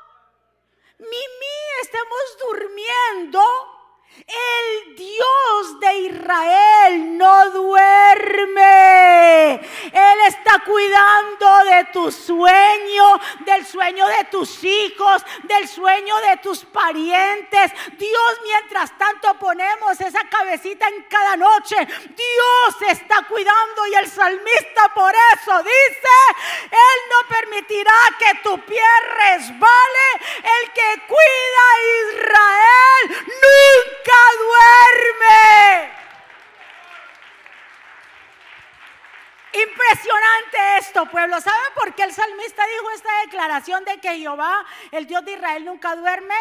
Mimi, 0.99 1.81
estemos 1.81 2.37
durmiendo, 2.39 3.41
el 4.27 4.95
Dios 4.95 5.79
de 5.79 5.97
Israel 5.99 7.17
no 7.17 7.49
duerme. 7.51 9.53
Él 9.53 10.19
está 10.27 10.59
cuidando 10.65 11.63
de 11.65 11.85
tu 11.93 12.11
sueño, 12.11 13.21
del 13.45 13.65
sueño 13.65 14.05
de 14.07 14.25
tus 14.25 14.61
hijos, 14.63 15.23
del 15.43 15.67
sueño 15.67 16.17
de 16.17 16.37
tus 16.37 16.65
parientes. 16.65 17.71
Dios, 17.97 18.41
mientras 18.43 18.97
tanto 18.97 19.33
ponemos 19.35 20.01
esa 20.01 20.27
cabecita 20.29 20.87
en 20.87 21.03
cada 21.03 21.37
noche, 21.37 21.75
Dios 21.77 22.81
está 22.89 23.21
cuidando 23.27 23.87
y 23.91 23.95
el 23.95 24.09
salmista 24.09 24.93
por 24.93 25.13
eso 25.33 25.63
dice, 25.63 26.09
Él 26.65 27.01
no 27.11 27.27
permitirá 27.29 27.93
que 28.19 28.39
tu 28.43 28.59
pie 28.65 28.83
resbale. 29.15 30.07
El 30.37 30.71
que 30.73 31.01
cuida 31.07 31.61
a 31.71 31.79
Israel 32.01 33.25
nunca 33.27 34.06
duerme. 34.39 35.97
Impresionante 39.53 40.77
esto, 40.79 41.05
pueblo. 41.09 41.41
¿Saben 41.41 41.73
por 41.73 41.95
qué 41.95 42.03
el 42.03 42.13
salmista 42.13 42.63
dijo 42.65 42.91
esta 42.91 43.09
declaración 43.25 43.83
de 43.85 43.99
que 43.99 44.17
Jehová, 44.17 44.63
el 44.91 45.07
Dios 45.07 45.25
de 45.25 45.33
Israel, 45.33 45.65
nunca 45.65 45.95
duerme? 45.95 46.35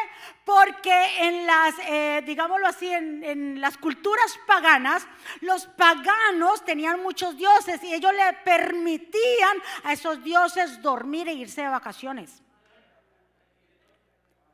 Porque 0.45 1.27
en 1.27 1.47
las, 1.47 1.75
eh, 1.87 2.23
digámoslo 2.27 2.67
así, 2.67 2.93
en 2.93 3.61
las 3.61 3.79
culturas 3.79 4.39
paganas, 4.47 5.07
los 5.41 5.67
paganos 5.67 6.65
tenían 6.65 7.03
muchos 7.03 7.37
dioses 7.37 7.83
y 7.85 7.95
ellos 7.95 8.13
le 8.13 8.33
permitían 8.45 9.63
a 9.85 9.93
esos 9.93 10.23
dioses 10.23 10.83
dormir 10.83 11.29
e 11.29 11.33
irse 11.33 11.63
de 11.63 11.69
vacaciones. 11.69 12.43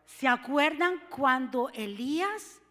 ¿Se 0.06 0.28
acuerdan 0.28 1.02
cuando 1.08 1.68
Elías 1.70 2.61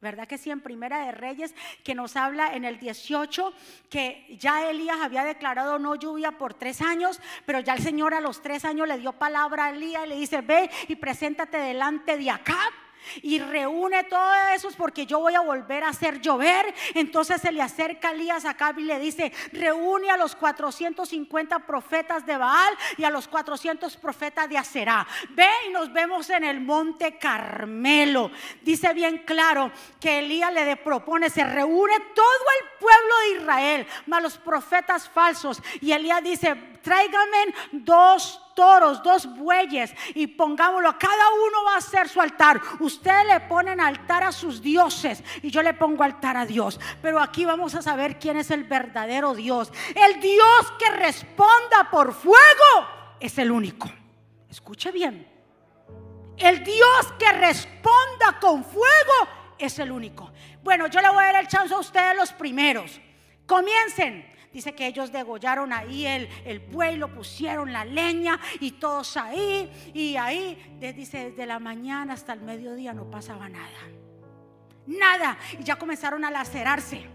¿Verdad 0.00 0.26
que 0.26 0.38
sí? 0.38 0.50
En 0.50 0.60
Primera 0.60 1.04
de 1.04 1.12
Reyes, 1.12 1.54
que 1.84 1.94
nos 1.94 2.16
habla 2.16 2.54
en 2.54 2.64
el 2.64 2.78
18, 2.78 3.52
que 3.90 4.34
ya 4.38 4.70
Elías 4.70 4.96
había 5.02 5.24
declarado 5.24 5.78
no 5.78 5.94
lluvia 5.94 6.32
por 6.32 6.54
tres 6.54 6.80
años, 6.80 7.20
pero 7.44 7.60
ya 7.60 7.74
el 7.74 7.82
Señor 7.82 8.14
a 8.14 8.20
los 8.20 8.40
tres 8.40 8.64
años 8.64 8.88
le 8.88 8.98
dio 8.98 9.12
palabra 9.12 9.66
a 9.66 9.70
Elías 9.70 10.06
y 10.06 10.08
le 10.08 10.16
dice, 10.16 10.40
ve 10.40 10.70
y 10.88 10.96
preséntate 10.96 11.58
delante 11.58 12.16
de 12.16 12.30
Acab 12.30 12.72
y 13.22 13.38
reúne 13.38 14.04
todos 14.04 14.36
esos 14.54 14.76
porque 14.76 15.06
yo 15.06 15.20
voy 15.20 15.34
a 15.34 15.40
volver 15.40 15.84
a 15.84 15.88
hacer 15.88 16.20
llover. 16.20 16.74
Entonces 16.94 17.40
se 17.40 17.52
le 17.52 17.62
acerca 17.62 18.08
a 18.08 18.12
Elías 18.12 18.44
acá 18.44 18.74
y 18.76 18.82
le 18.82 18.98
dice, 18.98 19.32
reúne 19.52 20.10
a 20.10 20.16
los 20.16 20.36
450 20.36 21.60
profetas 21.60 22.24
de 22.26 22.36
Baal 22.36 22.74
y 22.96 23.04
a 23.04 23.10
los 23.10 23.28
400 23.28 23.96
profetas 23.96 24.48
de 24.48 24.58
Aserá. 24.58 25.06
Ve 25.30 25.48
y 25.68 25.72
nos 25.72 25.92
vemos 25.92 26.30
en 26.30 26.44
el 26.44 26.60
monte 26.60 27.18
Carmelo. 27.18 28.30
Dice 28.62 28.92
bien 28.94 29.18
claro 29.24 29.70
que 30.00 30.20
Elías 30.20 30.52
le 30.52 30.76
propone, 30.76 31.30
se 31.30 31.44
reúne 31.44 31.98
todo 32.14 32.44
el 32.60 32.78
pueblo 32.78 33.14
de 33.20 33.40
Israel, 33.40 33.86
más 34.06 34.22
los 34.22 34.38
profetas 34.38 35.08
falsos. 35.08 35.62
Y 35.80 35.92
Elías 35.92 36.22
dice, 36.22 36.69
tráigame 36.82 37.54
dos 37.72 38.40
toros, 38.54 39.02
dos 39.02 39.26
bueyes 39.36 39.94
y 40.14 40.26
pongámoslo, 40.26 40.98
cada 40.98 41.28
uno 41.32 41.64
va 41.66 41.74
a 41.74 41.78
hacer 41.78 42.08
su 42.08 42.20
altar. 42.20 42.60
Ustedes 42.80 43.26
le 43.26 43.40
ponen 43.40 43.80
altar 43.80 44.22
a 44.22 44.32
sus 44.32 44.60
dioses 44.60 45.22
y 45.42 45.50
yo 45.50 45.62
le 45.62 45.74
pongo 45.74 46.04
altar 46.04 46.36
a 46.36 46.46
Dios. 46.46 46.78
Pero 47.00 47.20
aquí 47.20 47.44
vamos 47.44 47.74
a 47.74 47.82
saber 47.82 48.18
quién 48.18 48.36
es 48.36 48.50
el 48.50 48.64
verdadero 48.64 49.34
Dios. 49.34 49.72
El 49.94 50.20
Dios 50.20 50.72
que 50.78 50.90
responda 50.90 51.88
por 51.90 52.12
fuego 52.12 52.36
es 53.18 53.38
el 53.38 53.50
único. 53.50 53.90
Escuche 54.48 54.90
bien. 54.90 55.26
El 56.36 56.64
Dios 56.64 57.14
que 57.18 57.30
responda 57.32 58.38
con 58.40 58.64
fuego 58.64 59.28
es 59.58 59.78
el 59.78 59.92
único. 59.92 60.32
Bueno, 60.62 60.86
yo 60.86 61.00
le 61.00 61.08
voy 61.10 61.22
a 61.22 61.32
dar 61.32 61.36
el 61.36 61.48
chance 61.48 61.72
a 61.72 61.78
ustedes 61.78 62.16
los 62.16 62.32
primeros. 62.32 63.00
Comiencen. 63.46 64.30
Dice 64.52 64.74
que 64.74 64.86
ellos 64.86 65.12
degollaron 65.12 65.72
ahí 65.72 66.06
el, 66.06 66.28
el 66.44 66.58
buey, 66.58 66.96
lo 66.96 67.14
pusieron 67.14 67.72
la 67.72 67.84
leña 67.84 68.40
y 68.58 68.72
todos 68.72 69.16
ahí. 69.16 69.70
Y 69.94 70.16
ahí, 70.16 70.76
dice, 70.96 71.30
desde 71.30 71.46
la 71.46 71.60
mañana 71.60 72.14
hasta 72.14 72.32
el 72.32 72.40
mediodía 72.40 72.92
no 72.92 73.08
pasaba 73.08 73.48
nada. 73.48 73.78
Nada. 74.86 75.38
Y 75.58 75.62
ya 75.62 75.76
comenzaron 75.76 76.24
a 76.24 76.30
lacerarse. 76.30 77.06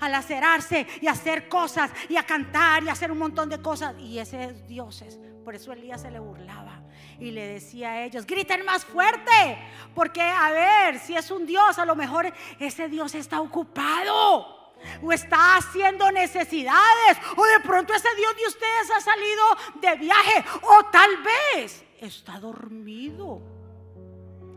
A 0.00 0.08
lacerarse 0.08 0.86
y 1.00 1.06
a 1.06 1.12
hacer 1.12 1.48
cosas 1.48 1.90
y 2.08 2.16
a 2.16 2.22
cantar 2.22 2.82
y 2.84 2.88
a 2.88 2.92
hacer 2.92 3.12
un 3.12 3.18
montón 3.18 3.50
de 3.50 3.60
cosas. 3.60 3.94
Y 3.98 4.18
ese 4.18 4.44
es 4.44 4.66
dioses. 4.66 5.18
Por 5.44 5.54
eso 5.54 5.72
Elías 5.72 6.02
se 6.02 6.10
le 6.10 6.18
burlaba 6.18 6.82
y 7.18 7.30
le 7.30 7.46
decía 7.48 7.90
a 7.90 8.04
ellos, 8.04 8.26
griten 8.26 8.64
más 8.64 8.84
fuerte, 8.84 9.58
porque 9.94 10.20
a 10.20 10.50
ver, 10.50 10.98
si 10.98 11.16
es 11.16 11.30
un 11.30 11.46
Dios, 11.46 11.78
a 11.78 11.84
lo 11.84 11.96
mejor 11.96 12.32
ese 12.60 12.88
Dios 12.88 13.14
está 13.14 13.40
ocupado 13.40 14.57
o 15.02 15.12
está 15.12 15.56
haciendo 15.56 16.10
necesidades, 16.12 17.18
o 17.36 17.44
de 17.44 17.60
pronto 17.60 17.94
ese 17.94 18.08
Dios 18.16 18.36
de 18.36 18.46
ustedes 18.46 18.90
ha 18.96 19.00
salido 19.00 19.44
de 19.80 19.96
viaje, 19.96 20.44
o 20.62 20.84
tal 20.86 21.10
vez 21.22 21.84
está 22.00 22.38
dormido. 22.38 23.42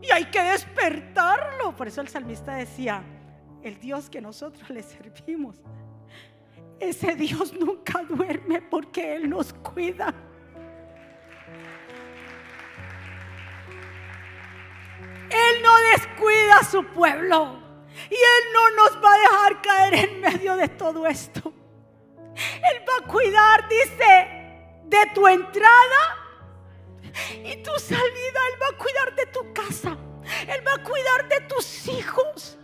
Y 0.02 0.10
hay 0.10 0.24
que 0.26 0.42
despertarlo. 0.42 1.76
Por 1.76 1.86
eso 1.86 2.00
el 2.00 2.08
salmista 2.08 2.54
decía, 2.54 3.04
el 3.62 3.78
Dios 3.78 4.10
que 4.10 4.20
nosotros 4.20 4.68
le 4.70 4.82
servimos, 4.82 5.56
ese 6.80 7.14
Dios 7.14 7.52
nunca 7.52 8.02
duerme 8.02 8.60
porque 8.60 9.14
Él 9.14 9.30
nos 9.30 9.52
cuida. 9.52 10.12
Él 15.30 15.62
no 15.62 15.76
descuida 15.96 16.58
a 16.58 16.64
su 16.64 16.84
pueblo. 16.86 17.61
Y 18.10 18.14
Él 18.14 18.52
no 18.52 18.70
nos 18.70 19.04
va 19.04 19.14
a 19.14 19.18
dejar 19.18 19.62
caer 19.62 19.94
en 19.94 20.20
medio 20.20 20.56
de 20.56 20.68
todo 20.68 21.06
esto. 21.06 21.52
Él 22.34 22.84
va 22.88 23.04
a 23.04 23.08
cuidar, 23.08 23.68
dice, 23.68 24.80
de 24.84 25.06
tu 25.14 25.26
entrada 25.26 26.18
y 27.44 27.56
tu 27.62 27.78
salida. 27.78 28.40
Él 28.52 28.62
va 28.62 28.66
a 28.68 28.78
cuidar 28.78 29.14
de 29.14 29.26
tu 29.26 29.52
casa. 29.52 29.96
Él 30.48 30.66
va 30.66 30.74
a 30.74 30.82
cuidar 30.82 31.28
de 31.28 31.40
tus 31.42 31.88
hijos. 31.88 32.58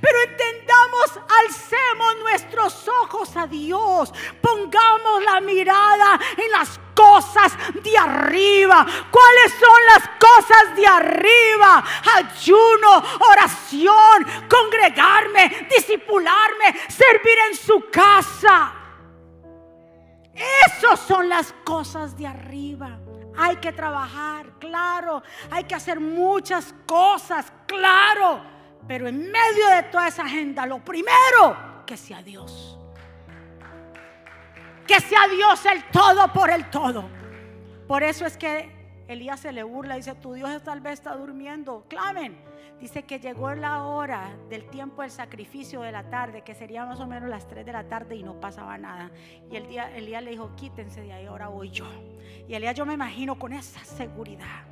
Pero 0.00 0.18
entendamos, 0.22 1.20
alcemos 1.44 2.16
nuestros 2.20 2.88
ojos 3.02 3.36
a 3.36 3.46
Dios, 3.46 4.12
pongamos 4.40 5.22
la 5.22 5.40
mirada 5.40 6.18
en 6.36 6.50
las 6.50 6.80
cosas 6.94 7.52
de 7.82 7.98
arriba. 7.98 8.86
¿Cuáles 9.10 9.52
son 9.52 9.84
las 9.92 10.08
cosas 10.18 10.76
de 10.76 10.86
arriba? 10.86 11.84
Ayuno, 12.16 13.02
oración, 13.30 14.48
congregarme, 14.48 15.68
disipularme, 15.70 16.80
servir 16.88 17.38
en 17.50 17.56
su 17.56 17.90
casa. 17.90 18.72
Esas 20.34 21.00
son 21.00 21.28
las 21.28 21.52
cosas 21.64 22.16
de 22.16 22.26
arriba. 22.26 22.98
Hay 23.36 23.56
que 23.56 23.72
trabajar, 23.72 24.52
claro. 24.58 25.22
Hay 25.50 25.64
que 25.64 25.74
hacer 25.74 26.00
muchas 26.00 26.74
cosas, 26.86 27.52
claro 27.66 28.55
pero 28.86 29.08
en 29.08 29.18
medio 29.18 29.68
de 29.74 29.82
toda 29.84 30.08
esa 30.08 30.24
agenda, 30.24 30.66
lo 30.66 30.84
primero, 30.84 31.84
que 31.86 31.96
sea 31.96 32.22
Dios. 32.22 32.78
Que 34.86 35.00
sea 35.00 35.26
Dios 35.28 35.64
el 35.66 35.84
todo 35.90 36.32
por 36.32 36.50
el 36.50 36.70
todo. 36.70 37.08
Por 37.88 38.02
eso 38.02 38.24
es 38.24 38.36
que 38.36 38.70
Elías 39.08 39.40
se 39.40 39.52
le 39.52 39.62
burla, 39.62 39.96
dice, 39.96 40.14
tu 40.14 40.34
Dios 40.34 40.62
tal 40.62 40.80
vez 40.80 40.94
está 40.94 41.14
durmiendo, 41.14 41.84
clamen. 41.88 42.36
Dice 42.80 43.04
que 43.04 43.18
llegó 43.18 43.54
la 43.54 43.84
hora 43.84 44.36
del 44.50 44.68
tiempo 44.68 45.00
del 45.00 45.10
sacrificio 45.10 45.80
de 45.80 45.92
la 45.92 46.10
tarde, 46.10 46.42
que 46.42 46.54
sería 46.54 46.84
más 46.84 47.00
o 47.00 47.06
menos 47.06 47.30
las 47.30 47.48
3 47.48 47.64
de 47.64 47.72
la 47.72 47.88
tarde 47.88 48.16
y 48.16 48.22
no 48.22 48.38
pasaba 48.38 48.76
nada. 48.76 49.10
Y 49.50 49.56
el 49.56 49.66
día 49.66 49.96
Elías 49.96 50.22
le 50.22 50.32
dijo, 50.32 50.54
quítense 50.56 51.00
de 51.00 51.12
ahí, 51.12 51.26
ahora 51.26 51.48
voy 51.48 51.70
yo. 51.70 51.86
Y 52.46 52.54
Elías 52.54 52.74
yo 52.74 52.84
me 52.84 52.92
imagino 52.92 53.38
con 53.38 53.54
esa 53.54 53.82
seguridad 53.82 54.64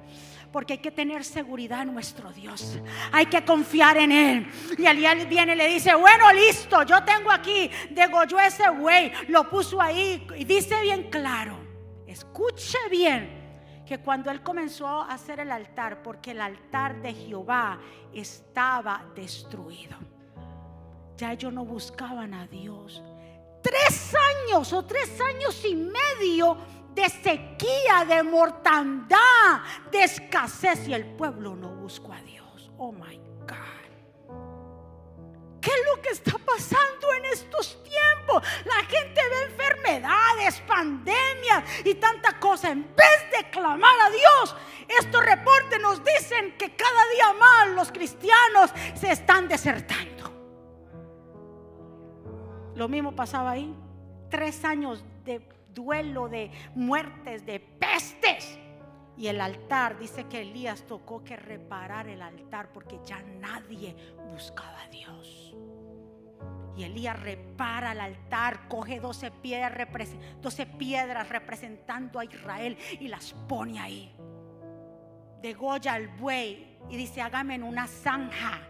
porque 0.54 0.74
hay 0.74 0.78
que 0.78 0.92
tener 0.92 1.24
seguridad 1.24 1.82
en 1.82 1.92
nuestro 1.92 2.30
Dios. 2.32 2.78
Hay 3.10 3.26
que 3.26 3.44
confiar 3.44 3.96
en 3.96 4.12
Él. 4.12 4.48
Y 4.78 4.86
Elías 4.86 5.28
viene 5.28 5.54
y 5.54 5.56
le 5.56 5.66
dice, 5.66 5.92
bueno, 5.96 6.32
listo, 6.32 6.84
yo 6.84 7.02
tengo 7.02 7.32
aquí, 7.32 7.68
degolló 7.90 8.38
ese 8.38 8.70
güey, 8.70 9.10
lo 9.26 9.50
puso 9.50 9.82
ahí 9.82 10.24
y 10.36 10.44
dice 10.44 10.80
bien 10.82 11.10
claro, 11.10 11.58
escuche 12.06 12.78
bien 12.88 13.82
que 13.84 13.98
cuando 13.98 14.30
él 14.30 14.44
comenzó 14.44 14.86
a 14.86 15.14
hacer 15.14 15.40
el 15.40 15.50
altar, 15.50 16.04
porque 16.04 16.30
el 16.30 16.40
altar 16.40 17.02
de 17.02 17.12
Jehová 17.12 17.80
estaba 18.12 19.06
destruido, 19.16 19.96
ya 21.16 21.32
ellos 21.32 21.52
no 21.52 21.64
buscaban 21.64 22.32
a 22.32 22.46
Dios. 22.46 23.02
Tres 23.60 24.14
años 24.14 24.72
o 24.72 24.84
tres 24.84 25.20
años 25.20 25.64
y 25.64 25.74
medio 25.74 26.56
de 26.94 27.08
sequía, 27.08 28.04
de 28.06 28.22
mortandad, 28.22 29.62
de 29.90 30.04
escasez 30.04 30.88
y 30.88 30.94
el 30.94 31.04
pueblo 31.04 31.56
no 31.56 31.68
buscó 31.70 32.12
a 32.12 32.20
Dios. 32.22 32.70
Oh 32.78 32.92
my 32.92 33.24
¿Qué 35.64 35.70
es 35.70 35.86
lo 35.96 36.02
que 36.02 36.10
está 36.10 36.36
pasando 36.44 37.14
en 37.14 37.24
estos 37.24 37.82
tiempos? 37.82 38.42
La 38.66 38.84
gente 38.84 39.18
ve 39.30 39.44
enfermedades, 39.44 40.60
pandemias 40.60 41.64
y 41.86 41.94
tanta 41.94 42.38
cosa. 42.38 42.70
En 42.70 42.82
vez 42.94 43.30
de 43.32 43.48
clamar 43.48 43.98
a 43.98 44.10
Dios, 44.10 44.56
estos 45.00 45.24
reportes 45.24 45.80
nos 45.80 46.04
dicen 46.04 46.54
que 46.58 46.76
cada 46.76 47.08
día 47.14 47.32
más 47.32 47.68
los 47.70 47.90
cristianos 47.90 48.72
se 48.92 49.10
están 49.10 49.48
desertando. 49.48 50.30
Lo 52.74 52.86
mismo 52.86 53.16
pasaba 53.16 53.52
ahí. 53.52 53.74
Tres 54.28 54.66
años 54.66 55.02
de 55.24 55.48
duelo, 55.74 56.28
de 56.28 56.50
muertes, 56.74 57.44
de 57.44 57.60
pestes. 57.60 58.58
Y 59.16 59.28
el 59.28 59.40
altar, 59.40 59.98
dice 59.98 60.24
que 60.24 60.40
Elías 60.40 60.82
tocó 60.86 61.22
que 61.22 61.36
reparar 61.36 62.08
el 62.08 62.22
altar 62.22 62.72
porque 62.72 62.98
ya 63.04 63.22
nadie 63.40 63.94
buscaba 64.32 64.82
a 64.82 64.88
Dios. 64.88 65.54
Y 66.76 66.82
Elías 66.82 67.20
repara 67.20 67.92
el 67.92 68.00
altar, 68.00 68.66
coge 68.68 68.98
12 68.98 69.30
piedras, 69.30 69.88
12 70.40 70.66
piedras 70.66 71.28
representando 71.28 72.18
a 72.18 72.24
Israel 72.24 72.76
y 72.98 73.06
las 73.06 73.32
pone 73.48 73.78
ahí. 73.78 74.12
Degolla 75.40 75.92
al 75.92 76.08
buey 76.08 76.78
y 76.90 76.96
dice, 76.96 77.20
hágame 77.20 77.54
en 77.54 77.62
una 77.62 77.86
zanja 77.86 78.60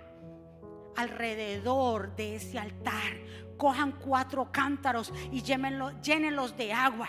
alrededor 0.96 2.14
de 2.16 2.36
ese 2.36 2.58
altar. 2.58 3.14
Cojan 3.56 3.92
cuatro 3.92 4.50
cántaros 4.50 5.12
y 5.30 5.42
llénenlos 5.42 6.56
de 6.56 6.72
agua. 6.72 7.08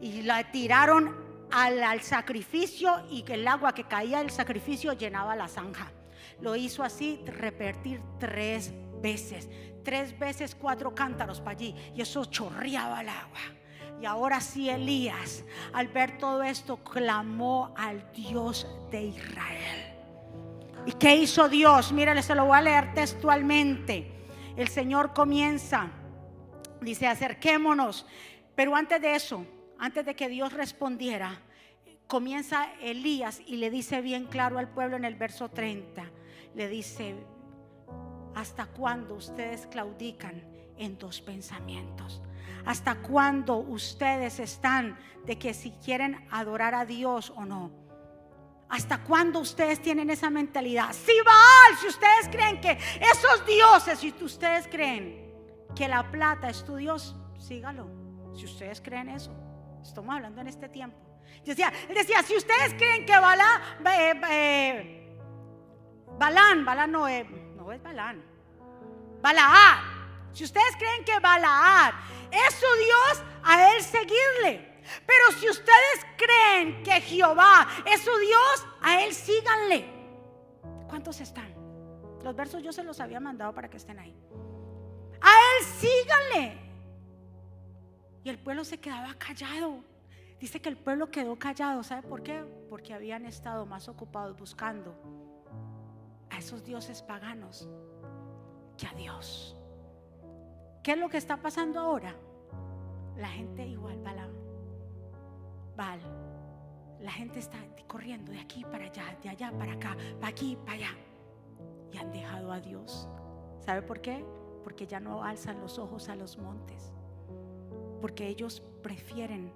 Y 0.00 0.22
la 0.22 0.50
tiraron 0.50 1.14
al, 1.52 2.00
sacrificio 2.00 3.04
y 3.10 3.24
el 3.28 3.46
agua 3.46 3.72
que 3.74 3.84
caía 3.84 4.18
del 4.18 4.30
sacrificio 4.30 4.94
llenaba 4.94 5.36
la 5.36 5.48
zanja. 5.48 5.92
Lo 6.40 6.56
hizo 6.56 6.82
así, 6.82 7.20
repetir 7.26 8.00
tres 8.18 8.72
veces. 9.00 9.48
Tres 9.84 10.18
veces 10.18 10.54
cuatro 10.54 10.94
cántaros 10.94 11.40
para 11.40 11.52
allí. 11.52 11.74
Y 11.94 12.00
eso 12.00 12.24
chorreaba 12.24 13.02
el 13.02 13.08
agua. 13.08 13.40
Y 14.00 14.06
ahora 14.06 14.40
sí 14.40 14.68
Elías, 14.68 15.44
al 15.72 15.88
ver 15.88 16.18
todo 16.18 16.42
esto, 16.42 16.78
clamó 16.78 17.72
al 17.76 18.10
Dios 18.12 18.66
de 18.90 19.02
Israel. 19.02 19.92
¿Y 20.86 20.92
qué 20.92 21.14
hizo 21.14 21.48
Dios? 21.48 21.92
Mírale, 21.92 22.22
se 22.22 22.34
lo 22.34 22.46
voy 22.46 22.58
a 22.58 22.62
leer 22.62 22.94
textualmente. 22.94 24.21
El 24.56 24.68
Señor 24.68 25.14
comienza, 25.14 25.90
dice, 26.80 27.06
acerquémonos. 27.06 28.06
Pero 28.54 28.76
antes 28.76 29.00
de 29.00 29.14
eso, 29.14 29.46
antes 29.78 30.04
de 30.04 30.14
que 30.14 30.28
Dios 30.28 30.52
respondiera, 30.52 31.40
comienza 32.06 32.68
Elías 32.80 33.40
y 33.46 33.56
le 33.56 33.70
dice 33.70 34.02
bien 34.02 34.26
claro 34.26 34.58
al 34.58 34.68
pueblo 34.68 34.96
en 34.96 35.04
el 35.04 35.14
verso 35.14 35.48
30, 35.48 36.04
le 36.54 36.68
dice, 36.68 37.16
¿hasta 38.34 38.66
cuándo 38.66 39.14
ustedes 39.14 39.66
claudican 39.66 40.44
en 40.76 40.98
dos 40.98 41.22
pensamientos? 41.22 42.22
¿Hasta 42.66 42.96
cuándo 42.96 43.56
ustedes 43.56 44.38
están 44.38 44.98
de 45.24 45.38
que 45.38 45.54
si 45.54 45.70
quieren 45.70 46.26
adorar 46.30 46.74
a 46.74 46.84
Dios 46.84 47.32
o 47.34 47.44
no? 47.44 47.81
¿Hasta 48.72 49.02
cuándo 49.02 49.38
ustedes 49.40 49.82
tienen 49.82 50.08
esa 50.08 50.30
mentalidad? 50.30 50.94
Si 50.94 51.12
Baal, 51.20 51.78
si 51.78 51.88
ustedes 51.88 52.26
creen 52.30 52.58
que 52.58 52.70
esos 52.70 53.44
dioses, 53.46 53.98
si 53.98 54.14
ustedes 54.18 54.66
creen 54.66 55.30
que 55.76 55.86
la 55.86 56.10
plata 56.10 56.48
es 56.48 56.64
tu 56.64 56.76
Dios, 56.76 57.14
sígalo. 57.36 57.86
Si 58.34 58.46
ustedes 58.46 58.80
creen 58.80 59.10
eso. 59.10 59.30
Estamos 59.82 60.14
hablando 60.14 60.40
en 60.40 60.48
este 60.48 60.70
tiempo. 60.70 60.96
Decía, 61.44 61.70
decía, 61.94 62.22
si 62.22 62.34
ustedes 62.34 62.72
creen 62.72 63.04
que 63.04 63.12
Balán, 63.12 63.60
eh, 63.84 64.20
eh, 64.30 65.18
Balán, 66.18 66.64
no 66.90 67.06
es, 67.06 67.28
no 67.54 67.72
es 67.72 67.82
Balán, 67.82 68.24
Balaad, 69.20 69.80
si 70.32 70.44
ustedes 70.44 70.76
creen 70.78 71.04
que 71.04 71.18
Balaad 71.18 71.92
es 72.30 72.54
su 72.54 72.66
Dios, 72.84 73.22
a 73.44 73.74
él 73.74 73.82
seguirle. 73.82 74.71
Pero 75.06 75.38
si 75.38 75.48
ustedes 75.48 76.06
creen 76.16 76.82
que 76.82 77.00
Jehová 77.00 77.68
es 77.86 78.00
su 78.00 78.16
Dios, 78.18 78.66
a 78.80 79.02
él 79.02 79.14
síganle. 79.14 79.86
¿Cuántos 80.88 81.20
están? 81.20 81.52
Los 82.22 82.36
versos 82.36 82.62
yo 82.62 82.72
se 82.72 82.82
los 82.82 83.00
había 83.00 83.20
mandado 83.20 83.54
para 83.54 83.68
que 83.68 83.76
estén 83.76 83.98
ahí. 83.98 84.14
A 85.20 85.30
él 85.30 85.66
síganle. 85.66 86.58
Y 88.24 88.30
el 88.30 88.38
pueblo 88.38 88.64
se 88.64 88.78
quedaba 88.78 89.14
callado. 89.14 89.84
Dice 90.38 90.60
que 90.60 90.68
el 90.68 90.76
pueblo 90.76 91.10
quedó 91.10 91.38
callado. 91.38 91.82
¿Sabe 91.82 92.02
por 92.02 92.22
qué? 92.22 92.42
Porque 92.68 92.94
habían 92.94 93.26
estado 93.26 93.66
más 93.66 93.88
ocupados 93.88 94.36
buscando 94.36 94.94
a 96.30 96.38
esos 96.38 96.64
dioses 96.64 97.02
paganos 97.02 97.68
que 98.76 98.86
a 98.86 98.92
Dios. 98.94 99.56
¿Qué 100.82 100.92
es 100.92 100.98
lo 100.98 101.08
que 101.08 101.18
está 101.18 101.36
pasando 101.36 101.78
ahora? 101.78 102.14
La 103.16 103.28
gente 103.28 103.66
igual 103.66 104.04
va 104.04 104.12
Val. 104.14 104.16
La 104.16 104.31
gente 107.10 107.38
está 107.38 107.58
corriendo 107.86 108.32
de 108.32 108.40
aquí 108.40 108.64
para 108.64 108.84
allá, 108.84 109.16
de 109.22 109.28
allá 109.28 109.52
para 109.58 109.72
acá, 109.72 109.96
para 110.20 110.28
aquí, 110.28 110.56
para 110.64 110.72
allá. 110.72 110.96
Y 111.92 111.98
han 111.98 112.10
dejado 112.10 112.52
a 112.52 112.60
Dios. 112.60 113.08
¿Sabe 113.60 113.82
por 113.82 114.00
qué? 114.00 114.24
Porque 114.64 114.86
ya 114.86 115.00
no 115.00 115.22
alzan 115.22 115.60
los 115.60 115.78
ojos 115.78 116.08
a 116.08 116.16
los 116.16 116.38
montes 116.38 116.92
porque 118.02 118.26
ellos 118.26 118.60
prefieren 118.82 119.54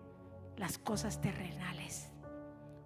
las 0.56 0.78
cosas 0.78 1.20
terrenales. 1.20 2.08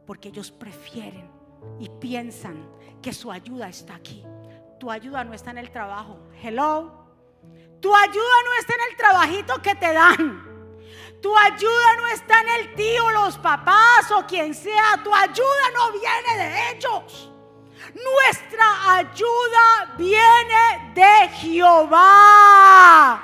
Porque 0.06 0.30
ellos 0.30 0.50
prefieren 0.50 1.30
y 1.78 1.88
piensan 2.00 2.66
que 3.02 3.12
su 3.12 3.30
ayuda 3.30 3.68
está 3.68 3.94
aquí. 3.94 4.24
Tu 4.80 4.90
ayuda 4.90 5.22
no 5.22 5.34
está 5.34 5.50
en 5.50 5.58
el 5.58 5.70
trabajo. 5.70 6.18
Hello. 6.42 7.06
Tu 7.80 7.94
ayuda 7.94 8.36
no 8.46 8.52
está 8.58 8.74
en 8.74 8.90
el 8.90 8.96
trabajito 8.96 9.62
que 9.62 9.74
te 9.74 9.92
dan. 9.92 10.49
Tu 11.20 11.36
ayuda 11.36 11.96
no 11.98 12.06
está 12.08 12.40
en 12.40 12.48
el 12.60 12.74
tío, 12.74 13.10
los 13.10 13.38
papás 13.38 14.10
o 14.10 14.26
quien 14.26 14.54
sea. 14.54 15.00
Tu 15.02 15.14
ayuda 15.14 15.70
no 15.74 15.92
viene 15.92 16.44
de 16.44 16.70
ellos. 16.70 17.30
Nuestra 17.94 18.96
ayuda 18.96 19.94
viene 19.96 20.92
de 20.94 21.28
Jehová. 21.34 23.22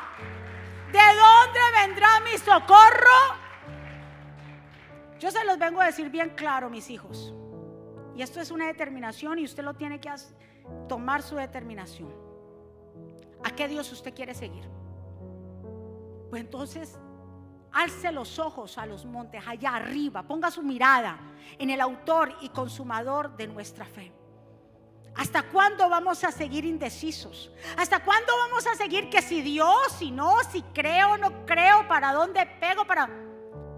¿De 0.92 0.98
dónde 0.98 1.60
vendrá 1.80 2.20
mi 2.20 2.38
socorro? 2.38 3.46
Yo 5.18 5.30
se 5.30 5.44
los 5.44 5.58
vengo 5.58 5.80
a 5.80 5.86
decir 5.86 6.10
bien 6.10 6.30
claro, 6.30 6.68
mis 6.68 6.90
hijos. 6.90 7.32
Y 8.14 8.22
esto 8.22 8.40
es 8.40 8.50
una 8.50 8.66
determinación 8.66 9.38
y 9.38 9.44
usted 9.44 9.62
lo 9.62 9.74
tiene 9.74 10.00
que 10.00 10.10
tomar 10.88 11.22
su 11.22 11.36
determinación. 11.36 12.12
¿A 13.44 13.50
qué 13.50 13.68
Dios 13.68 13.92
usted 13.92 14.14
quiere 14.14 14.34
seguir? 14.34 14.64
Pues 16.30 16.40
entonces, 16.40 16.98
alce 17.76 18.10
los 18.10 18.38
ojos 18.38 18.78
a 18.78 18.86
los 18.86 19.04
montes, 19.04 19.46
allá 19.46 19.76
arriba, 19.76 20.22
ponga 20.22 20.50
su 20.50 20.62
mirada 20.62 21.18
en 21.58 21.68
el 21.68 21.80
autor 21.80 22.34
y 22.40 22.48
consumador 22.48 23.36
de 23.36 23.46
nuestra 23.46 23.84
fe. 23.84 24.12
¿Hasta 25.14 25.42
cuándo 25.44 25.88
vamos 25.88 26.24
a 26.24 26.32
seguir 26.32 26.64
indecisos? 26.64 27.50
¿Hasta 27.76 28.02
cuándo 28.02 28.32
vamos 28.48 28.66
a 28.66 28.74
seguir 28.74 29.10
que 29.10 29.20
si 29.20 29.42
Dios, 29.42 29.92
si 29.98 30.10
no, 30.10 30.36
si 30.50 30.62
creo 30.62 31.18
no 31.18 31.44
creo, 31.44 31.86
para 31.86 32.12
dónde 32.12 32.46
pego, 32.60 32.86
para... 32.86 33.08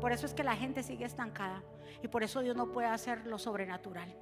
Por 0.00 0.12
eso 0.12 0.26
es 0.26 0.34
que 0.34 0.44
la 0.44 0.54
gente 0.54 0.84
sigue 0.84 1.04
estancada 1.04 1.62
y 2.00 2.08
por 2.08 2.22
eso 2.22 2.40
Dios 2.40 2.56
no 2.56 2.72
puede 2.72 2.86
hacer 2.86 3.26
lo 3.26 3.38
sobrenatural. 3.38 4.16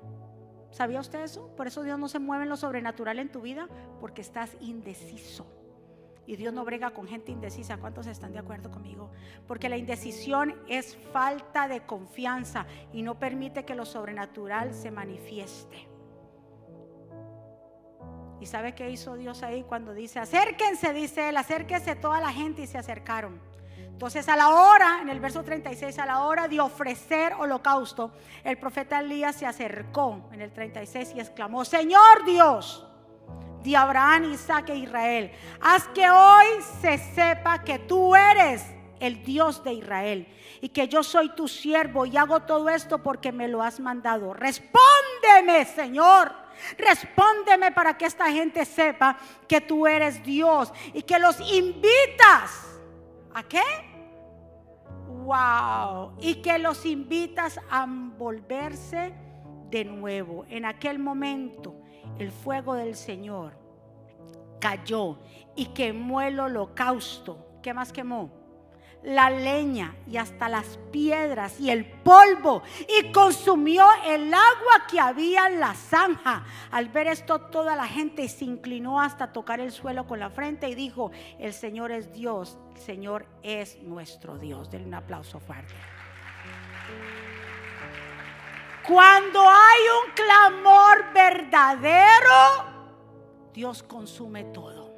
¿Sabía 0.71 1.01
usted 1.01 1.23
eso? 1.23 1.55
Por 1.55 1.67
eso 1.67 1.83
Dios 1.83 1.99
no 1.99 2.09
se 2.09 2.19
mueve 2.19 2.45
en 2.45 2.51
lo 2.51 2.57
sobrenatural 2.57 3.19
en 3.19 3.31
tu 3.31 3.43
vida 3.43 3.69
porque 4.01 4.23
estás 4.23 4.57
indeciso. 4.61 5.47
Y 6.27 6.37
Dios 6.37 6.53
no 6.53 6.65
brega 6.65 6.91
con 6.91 7.07
gente 7.07 7.31
indecisa. 7.31 7.77
¿Cuántos 7.77 8.07
están 8.07 8.33
de 8.33 8.41
acuerdo 8.41 8.71
conmigo? 8.71 9.11
Porque 9.47 9.69
la 9.69 9.77
indecisión 9.77 10.55
es 10.69 10.97
falta 11.13 11.69
de 11.69 11.87
confianza 11.87 12.67
y 12.93 13.03
no 13.03 13.19
permite 13.19 13.65
que 13.65 13.75
lo 13.75 13.85
sobrenatural 13.85 14.75
se 14.75 14.91
manifieste. 14.91 15.89
¿Y 18.41 18.47
sabe 18.47 18.75
qué 18.75 18.91
hizo 18.91 19.15
Dios 19.15 19.43
ahí 19.43 19.63
cuando 19.63 19.95
dice, 19.95 20.19
acérquense, 20.19 20.93
dice 20.93 21.29
él, 21.29 21.37
acérquense 21.37 21.97
toda 21.97 22.21
la 22.21 22.33
gente 22.33 22.63
y 22.63 22.67
se 22.67 22.79
acercaron? 22.79 23.41
Entonces 23.97 24.29
a 24.29 24.37
la 24.37 24.51
hora, 24.51 24.99
en 25.01 25.09
el 25.09 25.21
verso 25.21 25.43
36, 25.43 25.99
a 25.99 26.05
la 26.05 26.25
hora 26.25 26.49
de 26.49 26.61
ofrecer 26.61 27.33
holocausto, 27.33 28.13
el 28.45 28.59
profeta 28.59 29.01
Elías 29.01 29.37
se 29.37 29.47
acercó 29.47 30.29
en 30.33 30.43
el 30.43 30.53
36 30.53 31.15
y 31.17 31.21
exclamó, 31.21 31.65
Señor 31.65 32.27
Dios 32.27 32.86
de 33.67 33.77
Abraham, 33.77 34.33
Isaac 34.33 34.71
e 34.71 34.77
Israel, 34.77 35.33
haz 35.61 35.87
que 35.89 36.09
hoy 36.09 36.47
se 36.81 36.99
sepa 36.99 37.63
que 37.63 37.79
tú 37.79 38.15
eres 38.15 38.65
el 39.01 39.23
Dios 39.25 39.63
de 39.63 39.75
Israel 39.75 40.27
y 40.61 40.71
que 40.71 40.89
yo 40.89 41.03
soy 41.03 41.29
tu 41.31 41.49
siervo 41.49 42.07
y 42.07 42.17
hago 42.17 42.41
todo 42.41 42.71
esto 42.71 43.03
porque 43.03 43.33
me 43.33 43.49
lo 43.49 43.63
has 43.63 43.81
mandado. 43.81 44.33
Respóndeme, 44.33 45.65
Señor. 45.65 46.33
Respóndeme 46.79 47.71
para 47.73 47.99
que 47.99 48.07
esta 48.07 48.31
gente 48.33 48.65
sepa 48.65 49.19
que 49.47 49.61
tú 49.61 49.87
eres 49.87 50.23
Dios 50.23 50.73
y 50.95 51.03
que 51.03 51.19
los 51.19 51.39
invitas 51.41 52.67
¿A 53.37 53.43
qué? 53.43 53.61
Wow. 55.09 56.17
Y 56.23 56.37
que 56.37 56.59
los 56.59 56.87
invitas 56.87 57.61
a 57.71 57.85
volverse 57.87 59.13
de 59.69 59.85
nuevo. 59.85 60.47
En 60.49 60.65
aquel 60.65 60.99
momento 60.99 61.75
el 62.19 62.31
fuego 62.31 62.75
del 62.75 62.97
Señor 62.97 63.53
cayó 64.61 65.19
y 65.55 65.67
quemó 65.67 66.21
el 66.23 66.41
holocausto. 66.41 67.61
¿Qué 67.63 67.75
más 67.75 67.93
quemó? 67.93 68.47
la 69.07 69.31
leña 69.31 69.95
y 70.09 70.17
hasta 70.17 70.49
las 70.49 70.79
piedras 70.91 71.61
y 71.61 71.71
el 71.71 71.85
polvo 71.85 72.63
y 72.89 73.13
consumió 73.13 73.87
el 74.05 74.35
agua 74.35 74.87
que 74.91 74.99
había 74.99 75.47
en 75.47 75.61
la 75.61 75.75
zanja. 75.75 76.45
Al 76.73 76.89
ver 76.89 77.07
esto 77.07 77.41
toda 77.41 77.77
la 77.77 77.87
gente 77.87 78.29
se 78.29 78.45
inclinó 78.45 79.01
hasta 79.01 79.33
tocar 79.33 79.61
el 79.61 79.71
suelo 79.71 80.09
con 80.09 80.19
la 80.19 80.31
frente 80.31 80.69
y 80.69 80.75
dijo, 80.75 81.13
el 81.39 81.53
Señor 81.53 81.93
es 81.93 82.13
Dios, 82.13 82.59
el 82.75 82.81
Señor 82.81 83.27
es 83.45 83.81
nuestro 83.83 84.39
Dios. 84.39 84.71
Denle 84.71 84.89
un 84.89 84.95
aplauso 84.95 85.39
fuerte. 85.39 85.75
Cuando 88.87 89.41
hay 89.41 89.81
un 90.05 90.13
clamor 90.13 91.13
verdadero, 91.13 92.77
Dios 93.53 93.83
consume 93.83 94.45
todo. 94.45 94.95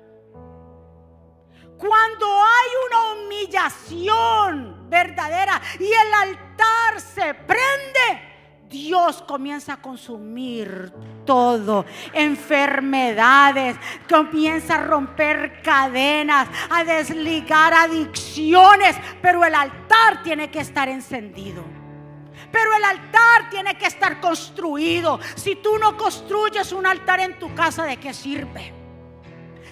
Cuando 1.78 2.26
hay 2.26 2.68
una 2.88 3.12
humillación 3.12 4.90
verdadera 4.90 5.62
y 5.78 5.86
el 5.86 6.14
altar 6.14 7.00
se 7.00 7.32
prende, 7.32 8.66
Dios 8.68 9.22
comienza 9.22 9.74
a 9.74 9.80
consumir 9.80 10.92
todo, 11.24 11.86
enfermedades, 12.12 13.76
comienza 14.08 14.74
a 14.74 14.84
romper 14.84 15.62
cadenas, 15.62 16.48
a 16.68 16.84
desligar 16.84 17.72
adicciones, 17.72 18.96
pero 19.22 19.44
el 19.44 19.54
altar 19.54 20.22
tiene 20.22 20.50
que 20.50 20.60
estar 20.60 20.88
encendido. 20.90 21.77
Pero 22.50 22.74
el 22.74 22.84
altar 22.84 23.50
tiene 23.50 23.76
que 23.76 23.86
estar 23.86 24.20
construido. 24.20 25.20
Si 25.34 25.56
tú 25.56 25.78
no 25.78 25.96
construyes 25.96 26.72
un 26.72 26.86
altar 26.86 27.20
en 27.20 27.38
tu 27.38 27.54
casa, 27.54 27.84
¿de 27.84 27.98
qué 27.98 28.14
sirve? 28.14 28.72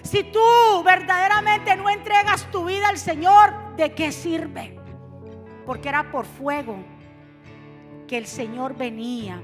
Si 0.03 0.23
tú 0.23 0.83
verdaderamente 0.85 1.75
no 1.75 1.89
entregas 1.89 2.49
tu 2.51 2.65
vida 2.65 2.87
al 2.89 2.97
Señor, 2.97 3.75
¿de 3.75 3.93
qué 3.93 4.11
sirve? 4.11 4.77
Porque 5.65 5.89
era 5.89 6.11
por 6.11 6.25
fuego 6.25 6.77
que 8.07 8.17
el 8.17 8.25
Señor 8.25 8.75
venía 8.75 9.41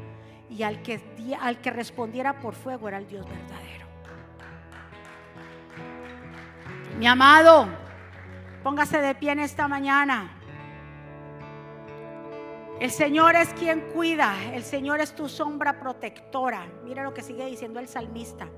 y 0.49 0.63
al 0.63 0.81
que, 0.81 1.01
al 1.39 1.59
que 1.59 1.71
respondiera 1.71 2.39
por 2.39 2.55
fuego 2.55 2.88
era 2.88 2.97
el 2.97 3.07
Dios 3.07 3.25
verdadero. 3.27 3.88
Mi 6.97 7.07
amado, 7.07 7.67
póngase 8.63 9.01
de 9.01 9.15
pie 9.15 9.31
en 9.31 9.39
esta 9.39 9.67
mañana. 9.67 10.42
El 12.84 12.91
Señor 12.91 13.38
es 13.38 13.47
quien 13.53 13.79
cuida, 13.93 14.36
el 14.53 14.61
Señor 14.61 14.99
es 14.99 15.15
tu 15.15 15.29
sombra 15.29 15.79
protectora. 15.79 16.67
Mira 16.84 17.01
lo 17.01 17.13
que 17.13 17.21
sigue 17.21 17.45
diciendo 17.45 17.79
el 17.79 17.88
salmista. 17.88 18.49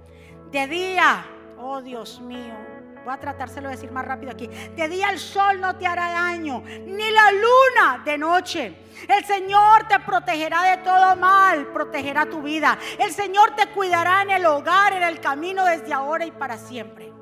De 0.49 0.65
día 0.65 1.23
Oh 1.59 1.79
Dios 1.79 2.19
mío. 2.21 2.55
Voy 3.03 3.13
a 3.13 3.19
tratárselo 3.19 3.69
de 3.69 3.75
decir 3.75 3.91
más 3.91 4.03
rápido 4.03 4.31
aquí. 4.31 4.47
De 4.47 4.89
día 4.89 5.11
el 5.11 5.19
sol 5.19 5.61
no 5.61 5.75
te 5.77 5.85
hará 5.85 6.09
daño, 6.09 6.63
ni 6.65 7.11
la 7.11 7.31
luna 7.33 8.01
de 8.03 8.17
noche. 8.17 8.75
El 9.07 9.23
Señor 9.25 9.87
te 9.87 9.99
protegerá 9.99 10.75
de 10.75 10.77
todo 10.77 11.15
mal, 11.17 11.67
protegerá 11.67 12.25
tu 12.25 12.41
vida. 12.41 12.79
El 12.97 13.11
Señor 13.11 13.55
te 13.55 13.67
cuidará 13.67 14.23
en 14.23 14.31
el 14.31 14.45
hogar, 14.47 14.93
en 14.93 15.03
el 15.03 15.19
camino 15.19 15.65
desde 15.65 15.93
ahora 15.93 16.25
y 16.25 16.31
para 16.31 16.57
siempre. 16.57 17.13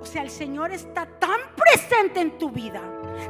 O 0.00 0.06
sea, 0.06 0.22
el 0.22 0.30
Señor 0.30 0.70
está 0.70 1.06
tan 1.06 1.40
presente 1.56 2.20
en 2.20 2.38
tu 2.38 2.52
vida. 2.52 2.80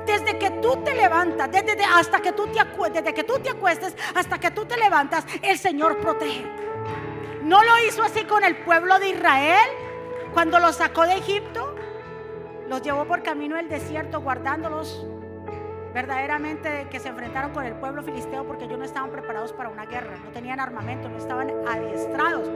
Desde 0.06 0.38
que 0.38 0.50
tú 0.50 0.76
te 0.84 0.94
levantas, 0.94 1.50
desde 1.50 1.76
hasta 1.84 2.20
que 2.20 2.32
tú 2.32 2.46
te 2.46 2.60
desde 2.90 3.14
que 3.14 3.24
tú 3.24 3.38
te 3.38 3.50
acuestes 3.50 3.96
hasta 4.14 4.38
que 4.38 4.50
tú 4.50 4.64
te 4.64 4.76
levantas, 4.76 5.24
el 5.42 5.58
Señor 5.58 5.98
protege. 5.98 6.44
¿No 7.42 7.62
lo 7.62 7.78
hizo 7.86 8.02
así 8.02 8.24
con 8.24 8.44
el 8.44 8.56
pueblo 8.56 8.98
de 8.98 9.10
Israel 9.10 9.68
cuando 10.34 10.58
los 10.58 10.76
sacó 10.76 11.02
de 11.02 11.14
Egipto? 11.14 11.74
Los 12.68 12.82
llevó 12.82 13.04
por 13.04 13.22
camino 13.22 13.56
del 13.56 13.68
desierto 13.68 14.20
guardándolos 14.20 15.06
verdaderamente 15.96 16.88
que 16.90 17.00
se 17.00 17.08
enfrentaron 17.08 17.52
con 17.52 17.64
el 17.64 17.74
pueblo 17.76 18.02
filisteo 18.02 18.46
porque 18.46 18.64
ellos 18.64 18.78
no 18.78 18.84
estaban 18.84 19.10
preparados 19.10 19.54
para 19.54 19.70
una 19.70 19.86
guerra, 19.86 20.18
no 20.22 20.30
tenían 20.30 20.60
armamento, 20.60 21.08
no 21.08 21.16
estaban 21.16 21.50
adiestrados. 21.66 22.50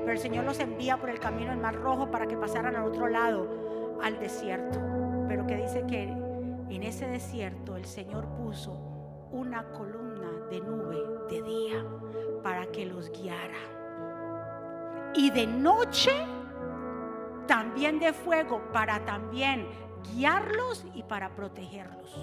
Pero 0.00 0.12
el 0.12 0.18
Señor 0.18 0.44
los 0.44 0.60
envía 0.60 0.96
por 0.96 1.10
el 1.10 1.18
camino 1.18 1.50
del 1.50 1.58
Mar 1.58 1.74
Rojo 1.74 2.12
para 2.12 2.28
que 2.28 2.36
pasaran 2.36 2.76
al 2.76 2.84
otro 2.84 3.08
lado, 3.08 3.98
al 4.00 4.20
desierto. 4.20 4.78
Pero 5.26 5.48
que 5.48 5.56
dice 5.56 5.84
que 5.88 6.14
en 6.70 6.82
ese 6.82 7.06
desierto 7.06 7.76
el 7.76 7.84
Señor 7.84 8.26
puso 8.36 8.72
una 9.30 9.70
columna 9.70 10.30
de 10.50 10.60
nube 10.60 10.98
de 11.28 11.42
día 11.42 11.84
para 12.42 12.66
que 12.66 12.86
los 12.86 13.10
guiara 13.10 13.58
y 15.14 15.30
de 15.30 15.46
noche 15.46 16.12
también 17.46 17.98
de 17.98 18.12
fuego 18.12 18.62
para 18.72 19.04
también 19.04 19.66
guiarlos 20.12 20.84
y 20.94 21.02
para 21.02 21.34
protegerlos. 21.34 22.18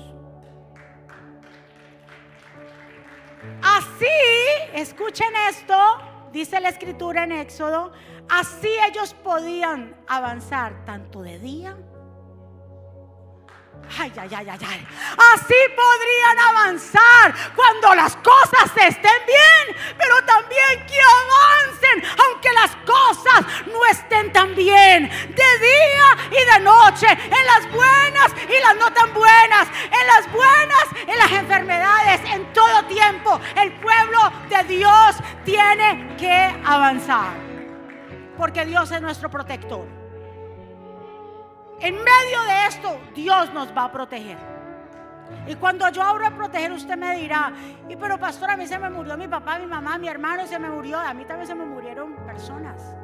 Así, 3.62 4.06
escuchen 4.74 5.34
esto, 5.50 5.78
dice 6.32 6.60
la 6.60 6.70
escritura 6.70 7.24
en 7.24 7.34
Éxodo, 7.34 7.92
así 8.30 8.70
ellos 8.90 9.14
podían 9.16 9.96
avanzar 10.08 10.86
tanto 10.86 11.22
de 11.22 11.40
día 11.40 11.78
Ay, 14.00 14.12
ay, 14.18 14.30
ay, 14.36 14.50
ay, 14.50 14.60
ay. 14.68 14.88
Así 15.34 15.56
podrían 15.76 16.40
avanzar 16.50 17.34
cuando 17.56 17.94
las 17.96 18.16
cosas 18.18 18.72
estén 18.76 19.22
bien, 19.28 19.96
pero 19.98 20.16
también 20.26 20.86
que 20.88 21.00
avancen 21.00 22.04
aunque 22.26 22.52
las 22.54 22.76
cosas 22.86 23.46
no 23.68 23.86
estén 23.86 24.32
tan 24.32 24.56
bien. 24.56 25.10
De 25.10 25.60
día 25.60 26.18
y 26.32 26.54
de 26.54 26.60
noche, 26.62 27.08
en 27.08 27.46
las 27.46 27.72
buenas 27.72 28.34
y 28.48 28.62
las 28.62 28.76
no 28.78 28.92
tan 28.94 29.14
buenas, 29.14 29.68
en 29.86 30.08
las 30.08 30.32
buenas, 30.32 30.86
en 31.08 31.18
las 31.18 31.32
enfermedades, 31.32 32.22
en 32.32 32.52
todo 32.54 32.84
tiempo. 32.86 33.40
El 33.56 33.72
pueblo 33.74 34.20
de 34.50 34.64
Dios 34.76 35.16
tiene 35.44 36.16
que 36.18 36.62
avanzar, 36.66 37.34
porque 38.38 38.66
Dios 38.66 38.92
es 38.92 39.02
nuestro 39.02 39.30
protector. 39.30 40.03
En 41.84 41.96
medio 41.96 42.44
de 42.44 42.68
esto, 42.70 42.98
Dios 43.14 43.54
nos 43.54 43.76
va 43.76 43.84
a 43.84 43.92
proteger. 43.92 44.38
Y 45.46 45.56
cuando 45.56 45.90
yo 45.90 46.02
abro 46.02 46.26
a 46.26 46.32
proteger, 46.32 46.72
usted 46.72 46.96
me 46.96 47.14
dirá, 47.18 47.52
y 47.90 47.98
pero 47.98 48.18
pastor, 48.18 48.52
a 48.52 48.56
mí 48.56 48.66
se 48.66 48.80
me 48.80 48.90
murió 48.90 49.18
mi 49.18 49.28
papá, 49.28 49.60
mi 49.60 49.66
mamá, 49.66 49.98
mi 49.98 50.08
hermano 50.08 50.48
se 50.48 50.58
me 50.60 50.70
murió, 50.70 50.98
a 50.98 51.14
mí 51.14 51.26
también 51.26 51.46
se 51.46 51.56
me 51.56 51.66
murieron 51.66 52.16
personas. 52.26 52.96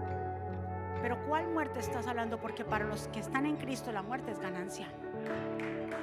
Pero 1.02 1.22
¿cuál 1.28 1.48
muerte 1.48 1.82
estás 1.82 2.08
hablando? 2.08 2.40
Porque 2.40 2.64
para 2.64 2.86
los 2.86 3.10
que 3.10 3.20
están 3.20 3.46
en 3.46 3.58
Cristo 3.58 3.92
la 3.92 4.02
muerte 4.02 4.32
es 4.32 4.40
ganancia. 4.40 4.88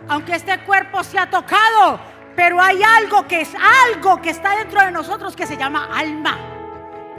Aunque 0.08 0.34
este 0.34 0.62
cuerpo 0.64 1.02
se 1.02 1.18
ha 1.18 1.30
tocado, 1.30 1.98
pero 2.34 2.60
hay 2.60 2.82
algo 2.82 3.26
que 3.26 3.40
es 3.40 3.54
algo 3.94 4.20
que 4.20 4.28
está 4.28 4.54
dentro 4.54 4.82
de 4.82 4.90
nosotros 4.90 5.34
que 5.34 5.46
se 5.46 5.56
llama 5.56 5.88
alma 5.94 6.55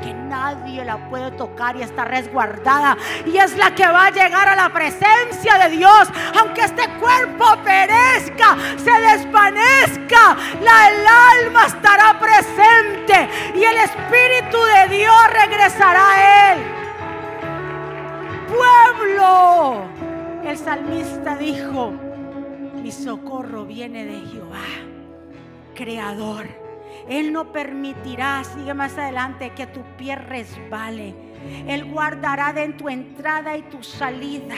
que 0.02 0.14
nadie 0.14 0.84
la 0.86 1.10
puede 1.10 1.32
tocar 1.32 1.76
y 1.76 1.82
está 1.82 2.06
resguardada. 2.06 2.98
Y 3.26 3.38
es 3.38 3.56
la 3.58 3.74
que 3.74 3.88
va 3.88 4.06
a 4.06 4.12
llegar 4.12 4.48
a 4.50 4.56
la 4.56 4.70
presencia 4.70 5.58
de 5.58 5.78
Dios. 5.78 6.10
Aunque 6.40 6.62
este 6.62 6.88
cuerpo 7.00 7.46
perezca, 7.64 8.56
se 8.78 8.92
desvanezca, 8.92 10.38
la, 10.62 10.90
el 10.90 11.46
alma 11.46 11.66
estará 11.66 12.20
presente 12.20 13.30
y 13.56 13.64
el 13.64 13.78
Espíritu 13.78 14.58
de 14.58 14.98
Dios 14.98 15.28
regresará 15.34 16.12
a 16.12 16.54
él. 16.54 16.60
Pueblo 18.48 19.98
salmista 20.58 21.38
dijo, 21.38 21.92
mi 22.82 22.92
socorro 22.92 23.66
viene 23.66 24.06
de 24.06 24.20
Jehová, 24.28 24.66
creador. 25.76 26.67
Él 27.10 27.32
no 27.32 27.52
permitirá, 27.52 28.44
sigue 28.44 28.74
más 28.74 28.98
adelante, 28.98 29.52
que 29.56 29.68
tu 29.68 29.82
pie 29.98 30.16
resbale. 30.16 31.28
Él 31.68 31.86
guardará 31.86 32.52
de 32.54 32.68
tu 32.70 32.90
entrada 32.90 33.56
y 33.56 33.62
tu 33.64 33.82
salida. 33.84 34.56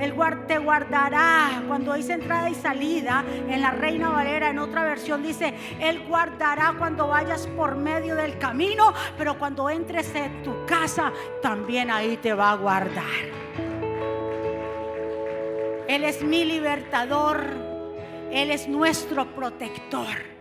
Él 0.00 0.14
te 0.46 0.58
guardará. 0.58 1.62
Cuando 1.68 1.94
dice 1.94 2.14
entrada 2.14 2.50
y 2.50 2.54
salida, 2.54 3.24
en 3.48 3.60
la 3.60 3.70
Reina 3.70 4.10
Valera, 4.10 4.50
en 4.50 4.58
otra 4.58 4.84
versión 4.84 5.22
dice, 5.22 5.54
Él 5.80 6.04
guardará 6.08 6.74
cuando 6.78 7.08
vayas 7.08 7.46
por 7.48 7.76
medio 7.76 8.16
del 8.16 8.38
camino, 8.38 8.92
pero 9.16 9.38
cuando 9.38 9.70
entres 9.70 10.14
en 10.14 10.42
tu 10.42 10.66
casa, 10.66 11.12
también 11.42 11.90
ahí 11.90 12.16
te 12.16 12.32
va 12.32 12.52
a 12.52 12.56
guardar. 12.56 13.04
Él 15.88 16.04
es 16.04 16.22
mi 16.22 16.44
libertador. 16.44 17.44
Él 18.32 18.50
es 18.50 18.66
nuestro 18.66 19.26
protector. 19.34 20.33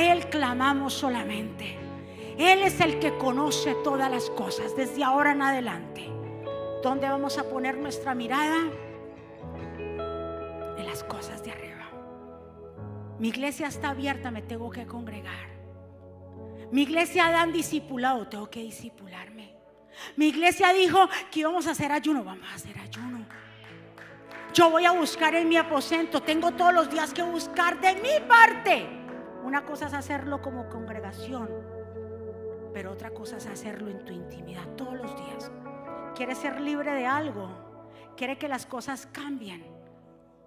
Él 0.00 0.28
clamamos 0.28 0.94
solamente. 0.94 1.78
Él 2.38 2.62
es 2.62 2.80
el 2.80 2.98
que 2.98 3.16
conoce 3.16 3.74
todas 3.82 4.10
las 4.10 4.28
cosas 4.30 4.76
desde 4.76 5.02
ahora 5.02 5.32
en 5.32 5.42
adelante. 5.42 6.10
¿Dónde 6.82 7.08
vamos 7.08 7.38
a 7.38 7.44
poner 7.44 7.78
nuestra 7.78 8.14
mirada? 8.14 8.58
En 9.78 10.86
las 10.86 11.02
cosas 11.04 11.42
de 11.42 11.52
arriba. 11.52 11.88
Mi 13.18 13.28
iglesia 13.28 13.68
está 13.68 13.90
abierta, 13.90 14.30
me 14.30 14.42
tengo 14.42 14.70
que 14.70 14.86
congregar. 14.86 15.48
Mi 16.70 16.82
iglesia 16.82 17.30
dan 17.30 17.52
discipulado, 17.52 18.28
tengo 18.28 18.50
que 18.50 18.60
discipularme. 18.60 19.56
Mi 20.16 20.28
iglesia 20.28 20.72
dijo 20.72 21.08
que 21.30 21.40
íbamos 21.40 21.66
a 21.66 21.70
hacer 21.70 21.90
ayuno, 21.90 22.22
vamos 22.22 22.46
a 22.50 22.54
hacer 22.54 22.78
ayuno. 22.78 23.24
Yo 24.52 24.70
voy 24.70 24.84
a 24.84 24.92
buscar 24.92 25.34
en 25.34 25.48
mi 25.48 25.56
aposento. 25.56 26.22
Tengo 26.22 26.52
todos 26.52 26.74
los 26.74 26.90
días 26.90 27.12
que 27.12 27.22
buscar 27.22 27.80
de 27.80 27.94
mi 27.94 28.26
parte. 28.28 29.05
Una 29.46 29.64
cosa 29.64 29.86
es 29.86 29.94
hacerlo 29.94 30.42
como 30.42 30.68
congregación, 30.68 31.48
pero 32.74 32.90
otra 32.90 33.10
cosa 33.10 33.36
es 33.36 33.46
hacerlo 33.46 33.88
en 33.88 34.04
tu 34.04 34.12
intimidad 34.12 34.66
todos 34.76 34.94
los 34.94 35.16
días. 35.16 35.52
¿Quieres 36.16 36.38
ser 36.38 36.60
libre 36.60 36.92
de 36.92 37.06
algo? 37.06 37.48
¿Quiere 38.16 38.38
que 38.38 38.48
las 38.48 38.66
cosas 38.66 39.06
cambien? 39.06 39.64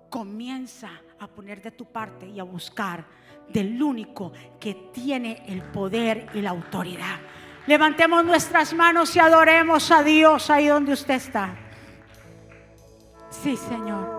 Comienza 0.09 0.89
a 1.17 1.27
poner 1.27 1.61
de 1.61 1.71
tu 1.71 1.85
parte 1.85 2.27
y 2.27 2.41
a 2.41 2.43
buscar 2.43 3.05
del 3.47 3.81
único 3.81 4.33
que 4.59 4.91
tiene 4.93 5.45
el 5.47 5.61
poder 5.61 6.27
y 6.33 6.41
la 6.41 6.49
autoridad. 6.49 7.19
Levantemos 7.67 8.25
nuestras 8.25 8.73
manos 8.73 9.15
y 9.15 9.19
adoremos 9.19 9.91
a 9.91 10.03
Dios 10.03 10.49
ahí 10.49 10.67
donde 10.67 10.91
usted 10.91 11.13
está. 11.13 11.55
Sí, 13.29 13.55
Señor. 13.55 14.18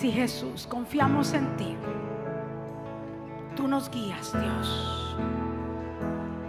Sí, 0.00 0.10
Jesús, 0.10 0.66
confiamos 0.66 1.34
en 1.34 1.56
ti. 1.58 1.76
Tú 3.54 3.68
nos 3.68 3.90
guías, 3.90 4.32
Dios. 4.32 5.14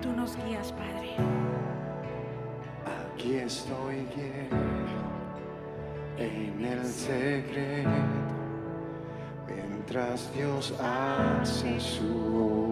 Tú 0.01 0.13
nos 0.13 0.37
guías, 0.37 0.71
Padre. 0.71 1.15
Aquí 3.13 3.35
estoy 3.35 4.07
en 6.17 6.63
el 6.63 6.85
secreto, 6.85 7.89
mientras 9.49 10.33
Dios 10.33 10.73
hace 10.79 11.77
su 11.77 12.71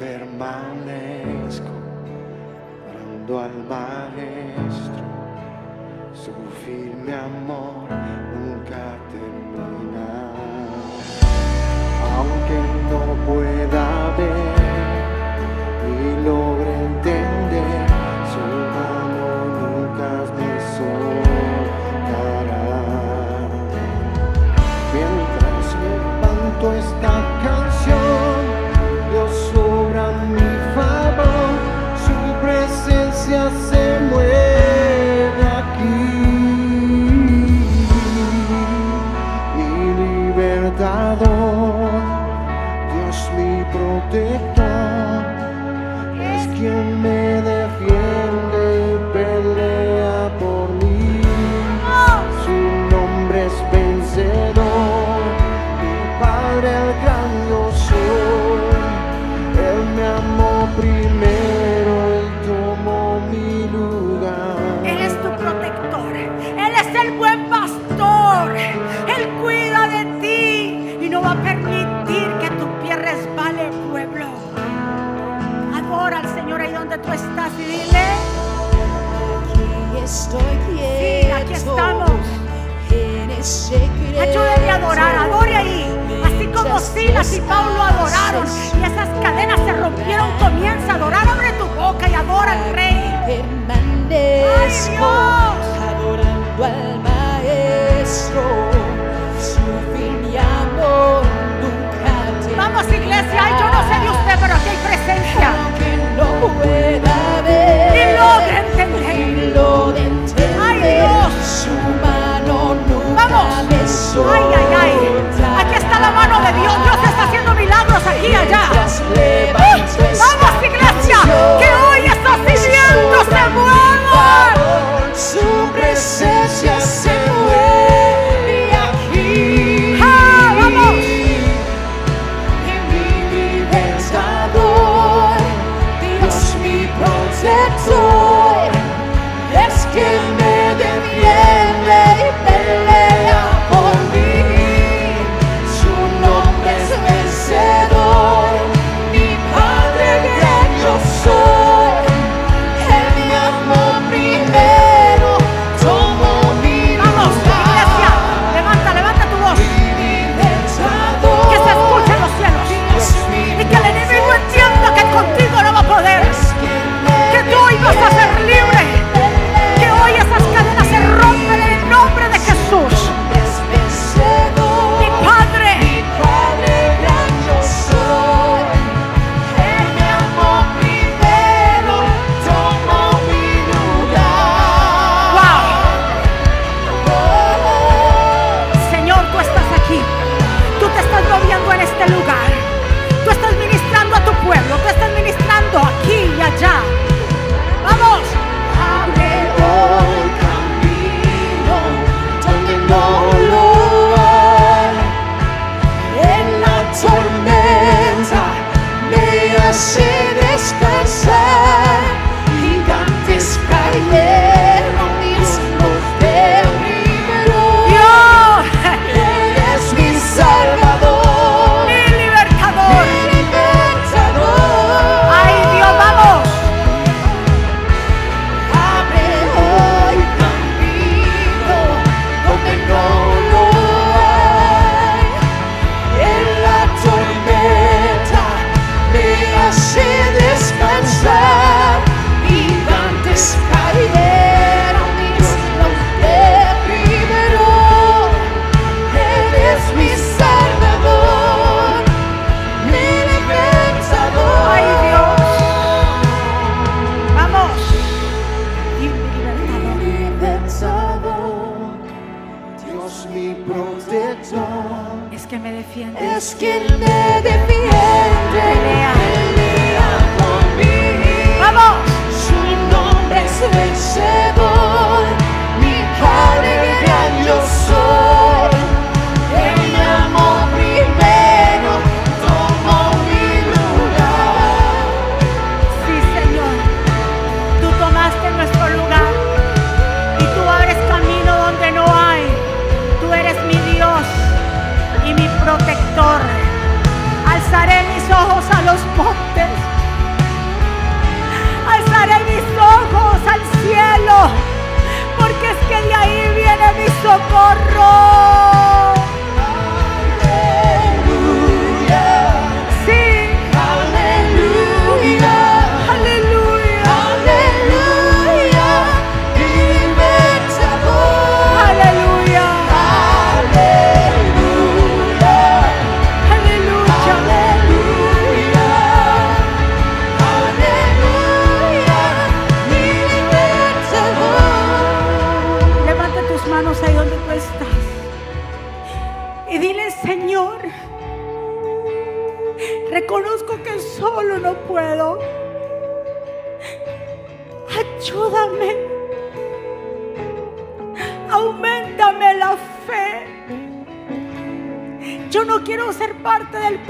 permanezco 0.00 1.68
orando 2.88 3.40
al 3.40 3.52
Maestro, 3.68 5.19
su 6.14 6.32
firme 6.64 7.14
amor 7.14 7.88
nunca 8.34 8.98
termina. 9.10 10.32
Aunque 12.16 12.56
no 12.90 13.00
pueda 13.26 13.39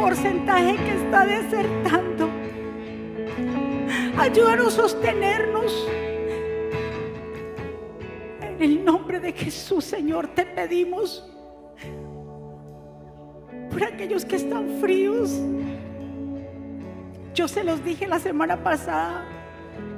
porcentaje 0.00 0.76
que 0.76 0.94
está 0.94 1.26
desertando. 1.26 2.30
Ayúdanos 4.18 4.78
a 4.78 4.82
sostenernos. 4.82 5.88
En 8.40 8.62
el 8.62 8.84
nombre 8.84 9.20
de 9.20 9.32
Jesús, 9.32 9.84
Señor, 9.84 10.28
te 10.28 10.44
pedimos 10.46 11.26
por 13.70 13.84
aquellos 13.84 14.24
que 14.24 14.36
están 14.36 14.78
fríos. 14.80 15.38
Yo 17.34 17.46
se 17.46 17.62
los 17.62 17.84
dije 17.84 18.06
la 18.06 18.18
semana 18.18 18.62
pasada 18.62 19.24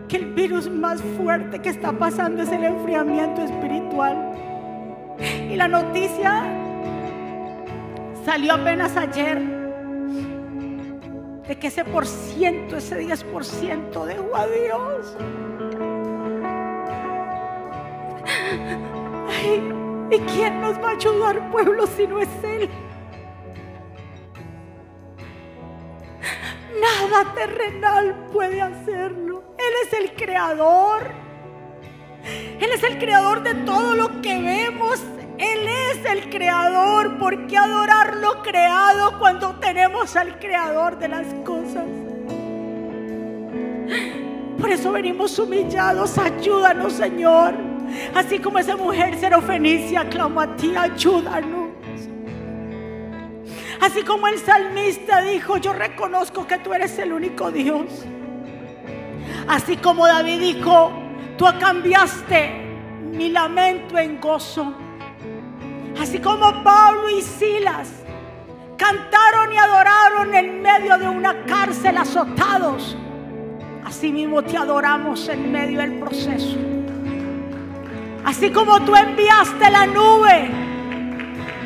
que 0.09 0.17
el 0.17 0.35
virus 0.35 0.69
más 0.69 1.01
fuerte 1.17 1.61
que 1.61 1.71
está 1.71 1.93
pasando 1.93 2.43
es 2.43 2.51
el 2.51 2.65
enfriamiento 2.65 3.43
espiritual. 3.43 4.33
Y 5.49 5.57
la 5.57 5.69
noticia 5.69 6.45
salió 8.25 8.55
apenas 8.55 8.97
ayer 8.97 9.62
de 11.47 11.59
que 11.59 11.67
ese 11.69 11.85
por 11.85 12.07
ciento, 12.07 12.77
ese 12.77 13.01
10% 13.01 14.05
dejó 14.05 14.37
a 14.37 14.47
Dios. 14.47 15.17
Ay, 19.29 19.73
¿Y 20.13 20.19
quién 20.19 20.61
nos 20.61 20.79
va 20.79 20.91
a 20.91 20.93
ayudar, 20.93 21.51
pueblo, 21.51 21.87
si 21.87 22.07
no 22.07 22.21
es 22.21 22.29
Él? 22.43 22.69
Nada 26.81 27.33
terrenal 27.33 28.27
puede 28.31 28.61
hacerlo. 28.61 29.43
Él 29.57 29.73
es 29.87 29.93
el 29.95 30.15
creador. 30.15 31.11
Él 32.61 32.71
es 32.75 32.83
el 32.83 32.99
creador 32.99 33.43
de 33.43 33.55
todo 33.55 33.95
lo 33.95 34.21
que 34.21 34.39
vemos. 34.39 35.01
Él 35.43 35.67
es 35.67 36.05
el 36.05 36.31
creador. 36.31 37.19
¿Por 37.19 37.49
qué 37.49 37.59
adorar 37.59 38.17
lo 38.19 38.43
creado 38.43 39.19
cuando 39.19 39.57
tenemos 39.57 40.15
al 40.15 40.39
creador 40.39 40.99
de 40.99 41.09
las 41.09 41.27
cosas? 41.45 41.85
Por 44.61 44.71
eso 44.71 44.93
venimos 44.93 45.37
humillados. 45.41 46.17
Ayúdanos, 46.17 46.93
Señor. 46.93 47.55
Así 48.15 48.39
como 48.39 48.61
esa 48.61 48.77
mujer 48.77 49.19
serofenicia 49.19 50.09
clamó 50.09 50.43
a 50.43 50.57
ti, 50.57 50.75
ayúdanos. 50.77 51.71
Así 53.81 54.05
como 54.05 54.29
el 54.29 54.39
salmista 54.39 55.23
dijo, 55.23 55.57
yo 55.57 55.73
reconozco 55.73 56.47
que 56.47 56.59
tú 56.59 56.73
eres 56.73 56.97
el 57.01 57.13
único 57.13 57.51
Dios. 57.51 58.07
Así 59.49 59.77
como 59.77 60.07
David 60.07 60.39
dijo, 60.39 60.93
tú 61.37 61.47
cambiaste 61.59 62.63
mi 63.11 63.29
lamento 63.31 63.99
en 63.99 64.21
gozo. 64.21 64.73
Así 66.01 66.19
como 66.19 66.63
Pablo 66.63 67.09
y 67.11 67.23
Silas 67.23 67.89
cantaron 68.77 69.53
y 69.53 69.59
adoraron 69.59 70.35
en 70.35 70.63
medio 70.63 70.99
de 70.99 71.09
una 71.09 71.45
cárcel 71.45 71.97
azotados. 71.99 72.97
Así 73.85 74.11
mismo 74.11 74.43
te 74.43 74.57
adoramos 74.57 75.29
en 75.29 75.53
medio 75.53 75.81
del 75.81 75.99
proceso. 75.99 76.57
Así 78.25 78.51
como 78.51 78.81
tú 78.85 78.95
enviaste 78.95 79.71
la 79.71 79.87
nube 79.87 80.51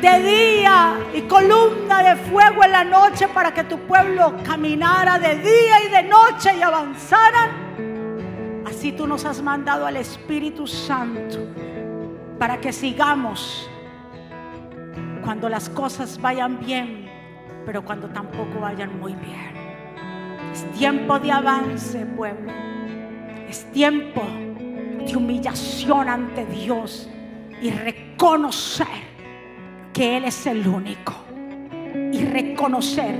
de 0.01 0.19
día 0.19 0.95
y 1.13 1.21
columna 1.21 2.03
de 2.03 2.15
fuego 2.29 2.63
en 2.63 2.71
la 2.71 2.83
noche 2.83 3.27
para 3.27 3.53
que 3.53 3.63
tu 3.63 3.79
pueblo 3.79 4.35
caminara 4.43 5.17
de 5.17 5.37
día 5.37 5.83
y 5.85 5.89
de 5.89 6.03
noche 6.03 6.55
y 6.57 6.61
avanzara. 6.61 7.51
Así 8.65 8.91
tú 8.91 9.07
nos 9.07 9.25
has 9.25 9.41
mandado 9.41 9.85
al 9.85 9.97
Espíritu 9.97 10.67
Santo 10.67 11.39
para 12.37 12.59
que 12.59 12.71
sigamos 12.71 13.69
cuando 15.27 15.49
las 15.49 15.67
cosas 15.67 16.21
vayan 16.21 16.57
bien, 16.57 17.05
pero 17.65 17.83
cuando 17.83 18.07
tampoco 18.07 18.61
vayan 18.61 18.97
muy 18.97 19.11
bien. 19.11 19.51
Es 20.53 20.63
tiempo 20.71 21.19
de 21.19 21.29
avance, 21.29 22.05
pueblo. 22.05 22.49
Es 23.49 23.69
tiempo 23.73 24.21
de 25.05 25.17
humillación 25.17 26.07
ante 26.07 26.45
Dios 26.45 27.09
y 27.61 27.71
reconocer 27.71 28.87
que 29.91 30.15
Él 30.15 30.23
es 30.23 30.47
el 30.47 30.65
único 30.65 31.13
y 32.13 32.23
reconocer 32.23 33.13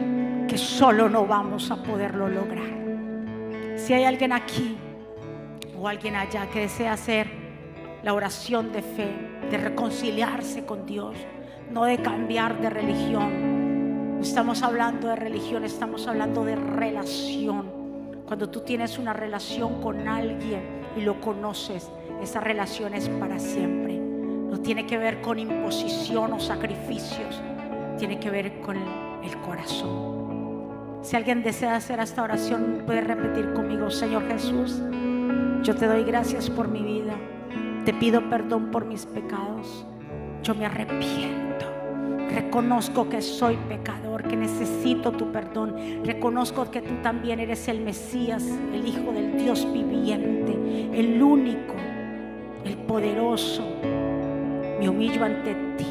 que 0.47 0.57
solo 0.57 1.09
no 1.09 1.25
vamos 1.25 1.71
a 1.71 1.83
poderlo 1.83 2.29
lograr. 2.29 3.75
Si 3.75 3.91
hay 3.91 4.05
alguien 4.05 4.31
aquí 4.31 4.77
o 5.77 5.89
alguien 5.89 6.15
allá 6.15 6.47
que 6.53 6.61
desea 6.61 6.93
hacer 6.93 7.27
la 8.01 8.13
oración 8.13 8.71
de 8.71 8.81
fe, 8.81 9.11
de 9.51 9.57
reconciliarse 9.57 10.65
con 10.65 10.85
Dios, 10.85 11.17
no 11.71 11.85
de 11.85 11.97
cambiar 11.97 12.59
de 12.61 12.69
religión. 12.69 14.19
Estamos 14.21 14.63
hablando 14.63 15.07
de 15.07 15.15
religión, 15.15 15.63
estamos 15.63 16.07
hablando 16.07 16.43
de 16.43 16.55
relación. 16.55 17.65
Cuando 18.25 18.49
tú 18.49 18.61
tienes 18.61 18.97
una 18.97 19.13
relación 19.13 19.81
con 19.81 20.07
alguien 20.07 20.61
y 20.95 21.01
lo 21.01 21.21
conoces, 21.21 21.89
esa 22.21 22.39
relación 22.39 22.93
es 22.93 23.09
para 23.09 23.39
siempre. 23.39 23.97
No 23.97 24.59
tiene 24.59 24.85
que 24.85 24.97
ver 24.97 25.21
con 25.21 25.39
imposición 25.39 26.33
o 26.33 26.39
sacrificios, 26.39 27.41
tiene 27.97 28.19
que 28.19 28.29
ver 28.29 28.59
con 28.61 28.77
el 29.23 29.37
corazón. 29.41 30.17
Si 31.01 31.15
alguien 31.15 31.43
desea 31.43 31.75
hacer 31.75 31.99
esta 31.99 32.23
oración, 32.23 32.83
puede 32.85 33.01
repetir 33.01 33.53
conmigo, 33.53 33.89
Señor 33.91 34.27
Jesús, 34.27 34.81
yo 35.63 35.75
te 35.75 35.85
doy 35.85 36.03
gracias 36.03 36.49
por 36.49 36.67
mi 36.67 36.81
vida, 36.81 37.13
te 37.85 37.93
pido 37.93 38.29
perdón 38.29 38.71
por 38.71 38.85
mis 38.85 39.05
pecados, 39.05 39.85
yo 40.47 40.55
me 40.55 40.65
arrepiento, 40.65 41.65
reconozco 42.29 43.09
que 43.09 43.21
soy 43.21 43.57
pecador, 43.67 44.23
que 44.23 44.37
necesito 44.37 45.11
tu 45.11 45.29
perdón, 45.29 45.75
reconozco 46.05 46.71
que 46.71 46.81
tú 46.81 46.93
también 47.03 47.41
eres 47.41 47.67
el 47.67 47.81
Mesías, 47.81 48.45
el 48.73 48.87
Hijo 48.87 49.11
del 49.11 49.37
Dios 49.37 49.67
viviente, 49.73 50.53
el 50.97 51.21
único, 51.21 51.75
el 52.63 52.77
poderoso 52.77 53.61
me 54.79 54.87
humillo 54.87 55.25
ante 55.25 55.53
ti. 55.77 55.87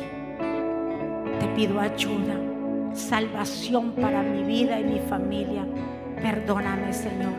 Te 1.38 1.46
pido 1.54 1.78
ayuda, 1.78 2.94
salvación 2.94 3.92
para 3.92 4.22
mi 4.22 4.42
vida 4.42 4.80
y 4.80 4.84
mi 4.84 5.00
familia. 5.00 5.66
Perdóname, 6.22 6.94
Señor. 6.94 7.34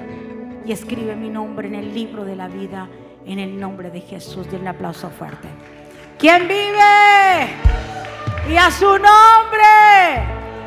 Y 0.68 0.72
escribe 0.72 1.16
mi 1.16 1.30
nombre 1.30 1.68
en 1.68 1.76
el 1.76 1.96
libro 1.96 2.26
de 2.26 2.36
la 2.36 2.48
vida, 2.48 2.88
en 3.26 3.40
el 3.40 3.60
nombre 3.60 3.90
de 3.90 4.02
Jesús. 4.02 4.46
Denle 4.52 4.62
un 4.62 4.68
aplauso 4.68 5.10
fuerte. 5.10 5.48
¿Quién 6.20 6.48
vive? 6.48 7.48
Y 8.50 8.58
a 8.58 8.72
su 8.72 8.88
nombre. 8.88 10.26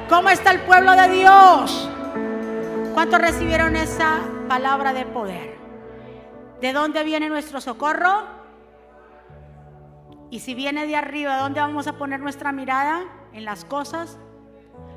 ¿Cómo 0.08 0.28
está 0.28 0.52
el 0.52 0.60
pueblo 0.60 0.92
de 0.92 1.08
Dios? 1.08 1.90
¿Cuántos 2.94 3.20
recibieron 3.20 3.74
esa 3.74 4.20
palabra 4.48 4.92
de 4.92 5.06
poder? 5.06 5.56
¿De 6.60 6.72
dónde 6.72 7.02
viene 7.02 7.28
nuestro 7.28 7.60
socorro? 7.60 8.26
Y 10.30 10.38
si 10.38 10.54
viene 10.54 10.86
de 10.86 10.94
arriba, 10.94 11.38
¿dónde 11.38 11.58
vamos 11.58 11.88
a 11.88 11.94
poner 11.98 12.20
nuestra 12.20 12.52
mirada? 12.52 13.02
En 13.32 13.44
las 13.44 13.64
cosas, 13.64 14.18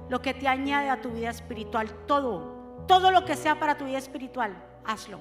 lo 0.09 0.21
que 0.21 0.35
te 0.35 0.47
añade 0.47 0.89
a 0.89 1.01
tu 1.01 1.09
vida 1.09 1.31
espiritual, 1.31 1.89
todo, 2.05 2.85
todo 2.87 3.09
lo 3.09 3.25
que 3.25 3.35
sea 3.35 3.59
para 3.59 3.75
tu 3.75 3.85
vida 3.85 3.97
espiritual, 3.97 4.55
hazlo. 4.85 5.19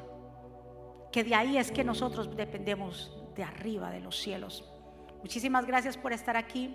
Que 1.10 1.24
de 1.24 1.34
ahí 1.34 1.56
es 1.56 1.72
que 1.72 1.84
nosotros 1.84 2.36
dependemos 2.36 3.16
de 3.34 3.44
arriba, 3.44 3.90
de 3.90 4.00
los 4.00 4.18
cielos. 4.18 4.71
Muchísimas 5.22 5.66
gracias 5.66 5.96
por 5.96 6.12
estar 6.12 6.36
aquí. 6.36 6.74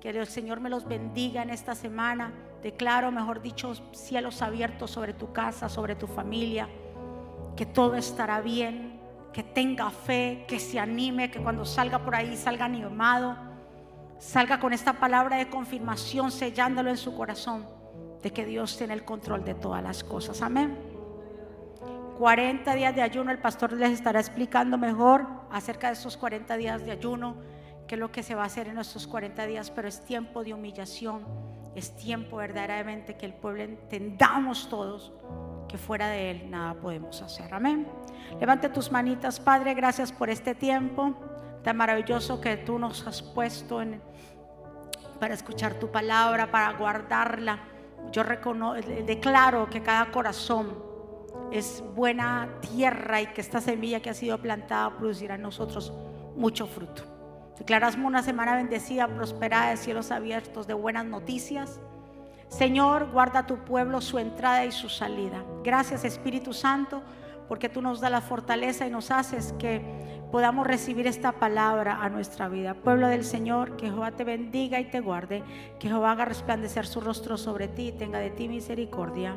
Que 0.00 0.10
el 0.10 0.26
Señor 0.26 0.60
me 0.60 0.70
los 0.70 0.86
bendiga 0.86 1.42
en 1.42 1.50
esta 1.50 1.74
semana. 1.74 2.32
Declaro, 2.62 3.10
mejor 3.10 3.42
dicho, 3.42 3.74
cielos 3.92 4.42
abiertos 4.42 4.90
sobre 4.90 5.14
tu 5.14 5.32
casa, 5.32 5.68
sobre 5.68 5.96
tu 5.96 6.06
familia. 6.06 6.68
Que 7.56 7.66
todo 7.66 7.96
estará 7.96 8.40
bien 8.40 8.96
que 9.36 9.42
tenga 9.42 9.90
fe, 9.90 10.46
que 10.48 10.58
se 10.58 10.80
anime, 10.80 11.30
que 11.30 11.42
cuando 11.42 11.66
salga 11.66 11.98
por 11.98 12.14
ahí 12.14 12.38
salga 12.38 12.64
animado, 12.64 13.36
salga 14.18 14.58
con 14.58 14.72
esta 14.72 14.94
palabra 14.94 15.36
de 15.36 15.50
confirmación, 15.50 16.30
sellándolo 16.30 16.88
en 16.88 16.96
su 16.96 17.14
corazón, 17.14 17.66
de 18.22 18.32
que 18.32 18.46
Dios 18.46 18.78
tiene 18.78 18.94
el 18.94 19.04
control 19.04 19.44
de 19.44 19.52
todas 19.52 19.82
las 19.82 20.02
cosas. 20.02 20.40
Amén. 20.40 20.78
40 22.16 22.74
días 22.76 22.94
de 22.94 23.02
ayuno, 23.02 23.30
el 23.30 23.38
pastor 23.38 23.74
les 23.74 23.90
estará 23.90 24.20
explicando 24.20 24.78
mejor 24.78 25.26
acerca 25.50 25.88
de 25.88 25.92
esos 25.92 26.16
40 26.16 26.56
días 26.56 26.86
de 26.86 26.92
ayuno, 26.92 27.36
qué 27.86 27.94
es 27.94 28.00
lo 28.00 28.10
que 28.10 28.22
se 28.22 28.34
va 28.34 28.42
a 28.42 28.46
hacer 28.46 28.68
en 28.68 28.78
estos 28.78 29.06
40 29.06 29.46
días, 29.46 29.70
pero 29.70 29.88
es 29.88 30.04
tiempo 30.04 30.42
de 30.44 30.54
humillación, 30.54 31.24
es 31.74 31.94
tiempo 31.94 32.36
verdaderamente 32.36 33.16
que 33.16 33.26
el 33.26 33.34
pueblo 33.34 33.62
entendamos 33.62 34.68
todos 34.68 35.12
que 35.68 35.78
fuera 35.78 36.08
de 36.08 36.30
Él 36.30 36.50
nada 36.50 36.74
podemos 36.74 37.20
hacer. 37.22 37.52
Amén. 37.52 37.86
Levante 38.40 38.68
tus 38.68 38.90
manitas, 38.90 39.40
Padre, 39.40 39.74
gracias 39.74 40.12
por 40.12 40.30
este 40.30 40.54
tiempo 40.54 41.14
tan 41.62 41.76
maravilloso 41.76 42.40
que 42.40 42.56
tú 42.56 42.78
nos 42.78 43.06
has 43.06 43.22
puesto 43.22 43.80
para 45.18 45.34
escuchar 45.34 45.74
tu 45.74 45.90
palabra, 45.90 46.50
para 46.50 46.72
guardarla. 46.74 47.58
Yo 48.12 48.22
declaro 49.04 49.68
que 49.68 49.82
cada 49.82 50.12
corazón 50.12 50.78
es 51.50 51.82
buena 51.94 52.48
tierra 52.60 53.20
y 53.20 53.26
que 53.28 53.40
esta 53.40 53.60
semilla 53.60 54.00
que 54.00 54.10
ha 54.10 54.14
sido 54.14 54.38
plantada 54.38 54.96
producirá 54.96 55.34
en 55.34 55.42
nosotros 55.42 55.92
mucho 56.36 56.66
fruto. 56.66 57.15
Declaramos 57.58 57.96
una 57.96 58.22
semana 58.22 58.54
bendecida, 58.54 59.08
prosperada 59.08 59.70
de 59.70 59.76
cielos 59.76 60.10
abiertos, 60.10 60.66
de 60.66 60.74
buenas 60.74 61.06
noticias. 61.06 61.80
Señor, 62.48 63.10
guarda 63.10 63.40
a 63.40 63.46
tu 63.46 63.56
pueblo 63.58 64.00
su 64.00 64.18
entrada 64.18 64.64
y 64.64 64.72
su 64.72 64.88
salida. 64.88 65.42
Gracias 65.64 66.04
Espíritu 66.04 66.52
Santo, 66.52 67.02
porque 67.48 67.68
tú 67.68 67.82
nos 67.82 68.00
das 68.00 68.10
la 68.10 68.20
fortaleza 68.20 68.86
y 68.86 68.90
nos 68.90 69.10
haces 69.10 69.54
que 69.58 69.82
podamos 70.30 70.66
recibir 70.66 71.06
esta 71.06 71.32
palabra 71.32 72.02
a 72.02 72.08
nuestra 72.08 72.48
vida. 72.48 72.74
Pueblo 72.74 73.08
del 73.08 73.24
Señor, 73.24 73.76
que 73.76 73.86
Jehová 73.86 74.12
te 74.12 74.24
bendiga 74.24 74.78
y 74.78 74.90
te 74.90 75.00
guarde, 75.00 75.42
que 75.78 75.88
Jehová 75.88 76.12
haga 76.12 76.24
resplandecer 76.24 76.86
su 76.86 77.00
rostro 77.00 77.36
sobre 77.36 77.68
ti 77.68 77.88
y 77.88 77.92
tenga 77.92 78.18
de 78.18 78.30
ti 78.30 78.48
misericordia. 78.48 79.36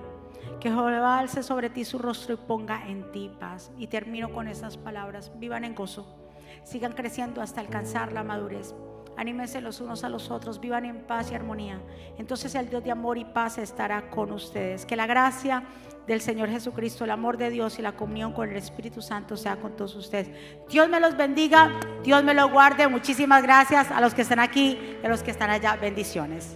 Que 0.59 0.69
Jehová 0.69 1.19
alce 1.19 1.41
sobre 1.41 1.69
ti 1.69 1.85
su 1.85 1.99
rostro 1.99 2.33
y 2.33 2.37
ponga 2.37 2.87
en 2.87 3.11
ti 3.11 3.31
paz. 3.39 3.71
Y 3.77 3.87
termino 3.87 4.33
con 4.33 4.47
esas 4.47 4.77
palabras. 4.77 5.31
Vivan 5.39 5.63
en 5.63 5.73
gozo. 5.73 6.18
Sigan 6.63 6.93
creciendo 6.93 7.41
hasta 7.41 7.61
alcanzar 7.61 8.11
la 8.11 8.23
madurez. 8.23 8.73
Anímense 9.17 9.59
los 9.59 9.81
unos 9.81 10.03
a 10.03 10.09
los 10.09 10.31
otros. 10.31 10.61
Vivan 10.61 10.85
en 10.85 11.01
paz 11.01 11.31
y 11.31 11.35
armonía. 11.35 11.81
Entonces 12.17 12.55
el 12.55 12.69
Dios 12.69 12.83
de 12.83 12.91
amor 12.91 13.17
y 13.17 13.25
paz 13.25 13.57
estará 13.57 14.09
con 14.09 14.31
ustedes. 14.31 14.85
Que 14.85 14.95
la 14.95 15.07
gracia 15.07 15.63
del 16.07 16.21
Señor 16.21 16.49
Jesucristo, 16.49 17.03
el 17.03 17.11
amor 17.11 17.37
de 17.37 17.49
Dios 17.49 17.77
y 17.79 17.81
la 17.81 17.91
comunión 17.91 18.31
con 18.31 18.49
el 18.49 18.55
Espíritu 18.55 19.01
Santo 19.01 19.35
sea 19.35 19.57
con 19.57 19.75
todos 19.75 19.95
ustedes. 19.95 20.29
Dios 20.69 20.87
me 20.89 20.99
los 20.99 21.17
bendiga. 21.17 21.79
Dios 22.03 22.23
me 22.23 22.33
los 22.33 22.49
guarde. 22.49 22.87
Muchísimas 22.87 23.43
gracias 23.43 23.91
a 23.91 23.99
los 23.99 24.13
que 24.13 24.21
están 24.21 24.39
aquí 24.39 24.79
y 25.03 25.05
a 25.05 25.09
los 25.09 25.21
que 25.21 25.31
están 25.31 25.49
allá. 25.49 25.75
Bendiciones. 25.75 26.55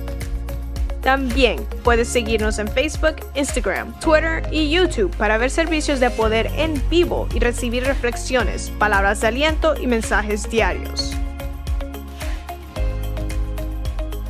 También 1.01 1.65
puedes 1.83 2.07
seguirnos 2.07 2.59
en 2.59 2.67
Facebook, 2.67 3.15
Instagram, 3.33 3.99
Twitter 3.99 4.43
y 4.51 4.69
YouTube 4.69 5.15
para 5.17 5.39
ver 5.39 5.49
servicios 5.49 5.99
de 5.99 6.11
poder 6.11 6.51
en 6.55 6.81
vivo 6.89 7.27
y 7.33 7.39
recibir 7.39 7.83
reflexiones, 7.83 8.71
palabras 8.77 9.21
de 9.21 9.27
aliento 9.27 9.75
y 9.81 9.87
mensajes 9.87 10.47
diarios. 10.49 11.17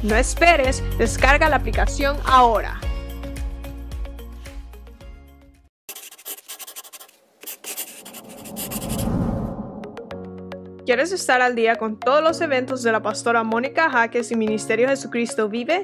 No 0.01 0.15
esperes, 0.15 0.81
descarga 0.97 1.49
la 1.49 1.57
aplicación 1.57 2.17
ahora. 2.25 2.79
¿Quieres 10.85 11.11
estar 11.11 11.41
al 11.41 11.55
día 11.55 11.75
con 11.75 11.99
todos 11.99 12.23
los 12.23 12.41
eventos 12.41 12.81
de 12.81 12.91
la 12.91 13.01
pastora 13.01 13.43
Mónica 13.43 13.89
Jaques 13.89 14.31
y 14.31 14.35
Ministerio 14.35 14.87
Jesucristo 14.87 15.47
Vive? 15.47 15.83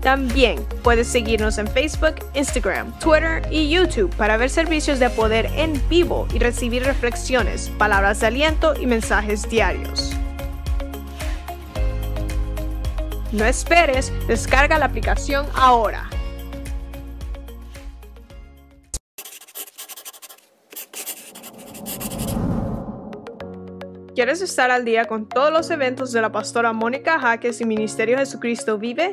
También 0.00 0.64
puedes 0.82 1.08
seguirnos 1.08 1.58
en 1.58 1.66
Facebook, 1.66 2.14
Instagram, 2.34 2.98
Twitter 3.00 3.42
y 3.50 3.68
YouTube 3.68 4.14
para 4.16 4.38
ver 4.38 4.48
servicios 4.48 4.98
de 4.98 5.10
poder 5.10 5.46
en 5.56 5.80
vivo 5.90 6.26
y 6.32 6.38
recibir 6.38 6.84
reflexiones, 6.84 7.70
palabras 7.76 8.20
de 8.20 8.28
aliento 8.28 8.74
y 8.80 8.86
mensajes 8.86 9.48
diarios. 9.48 10.12
No 13.32 13.44
esperes, 13.44 14.10
descarga 14.26 14.78
la 14.78 14.86
aplicación 14.86 15.46
ahora. 15.54 16.08
¿Quieres 24.14 24.42
estar 24.42 24.70
al 24.70 24.84
día 24.84 25.06
con 25.06 25.28
todos 25.28 25.52
los 25.52 25.70
eventos 25.70 26.12
de 26.12 26.20
la 26.20 26.32
pastora 26.32 26.72
Mónica 26.72 27.18
Jaques 27.20 27.60
y 27.60 27.64
Ministerio 27.64 28.18
Jesucristo 28.18 28.76
Vive? 28.76 29.12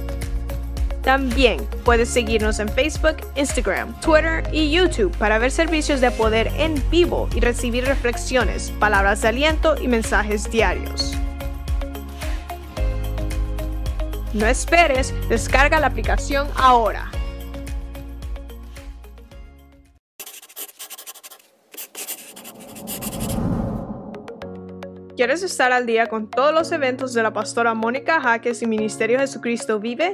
También 1.03 1.67
puedes 1.83 2.09
seguirnos 2.09 2.59
en 2.59 2.69
Facebook, 2.69 3.17
Instagram, 3.35 3.99
Twitter 4.01 4.43
y 4.51 4.71
YouTube 4.71 5.15
para 5.17 5.39
ver 5.39 5.49
servicios 5.49 5.99
de 5.99 6.11
poder 6.11 6.51
en 6.57 6.81
vivo 6.91 7.27
y 7.35 7.39
recibir 7.39 7.85
reflexiones, 7.85 8.71
palabras 8.79 9.21
de 9.21 9.29
aliento 9.29 9.75
y 9.81 9.87
mensajes 9.87 10.49
diarios. 10.51 11.13
No 14.33 14.45
esperes, 14.45 15.13
descarga 15.27 15.79
la 15.79 15.87
aplicación 15.87 16.47
ahora. 16.55 17.11
¿Quieres 25.17 25.43
estar 25.43 25.71
al 25.71 25.85
día 25.85 26.07
con 26.07 26.29
todos 26.31 26.53
los 26.53 26.71
eventos 26.71 27.13
de 27.13 27.21
la 27.21 27.33
pastora 27.33 27.73
Mónica 27.73 28.21
Jaques 28.21 28.61
y 28.61 28.67
Ministerio 28.67 29.19
Jesucristo 29.19 29.79
Vive? 29.79 30.13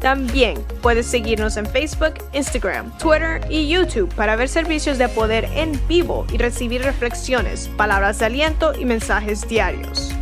También 0.00 0.64
puedes 0.80 1.06
seguirnos 1.06 1.56
en 1.56 1.66
Facebook, 1.66 2.14
Instagram, 2.32 2.96
Twitter 2.98 3.40
y 3.50 3.68
YouTube 3.68 4.14
para 4.14 4.36
ver 4.36 4.48
servicios 4.48 4.96
de 4.96 5.08
poder 5.08 5.46
en 5.54 5.80
vivo 5.88 6.24
y 6.32 6.38
recibir 6.38 6.82
reflexiones, 6.82 7.68
palabras 7.76 8.20
de 8.20 8.26
aliento 8.26 8.78
y 8.78 8.84
mensajes 8.84 9.46
diarios. 9.48 10.14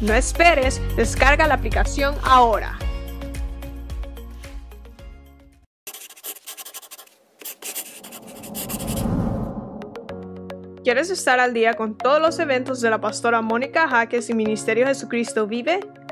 No 0.00 0.14
esperes, 0.14 0.80
descarga 0.94 1.46
la 1.46 1.54
aplicación 1.54 2.14
ahora. 2.22 2.78
¿Quieres 10.84 11.10
estar 11.10 11.40
al 11.40 11.52
día 11.52 11.74
con 11.74 11.98
todos 11.98 12.20
los 12.20 12.38
eventos 12.38 12.80
de 12.80 12.88
la 12.88 13.00
pastora 13.00 13.42
Mónica 13.42 13.88
Jaques 13.88 14.30
y 14.30 14.34
Ministerio 14.34 14.86
Jesucristo 14.86 15.46
Vive? 15.46 15.80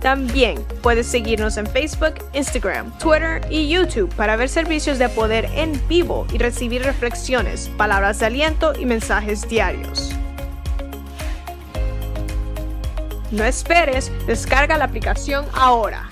También 0.00 0.64
puedes 0.82 1.06
seguirnos 1.06 1.56
en 1.56 1.66
Facebook, 1.66 2.14
Instagram, 2.32 2.96
Twitter 2.98 3.40
y 3.50 3.68
YouTube 3.68 4.14
para 4.14 4.36
ver 4.36 4.48
servicios 4.48 4.98
de 4.98 5.08
poder 5.08 5.46
en 5.54 5.80
vivo 5.88 6.26
y 6.32 6.38
recibir 6.38 6.82
reflexiones, 6.82 7.68
palabras 7.76 8.20
de 8.20 8.26
aliento 8.26 8.78
y 8.78 8.86
mensajes 8.86 9.48
diarios. 9.48 10.14
No 13.32 13.44
esperes, 13.44 14.12
descarga 14.26 14.78
la 14.78 14.84
aplicación 14.84 15.44
ahora. 15.52 16.08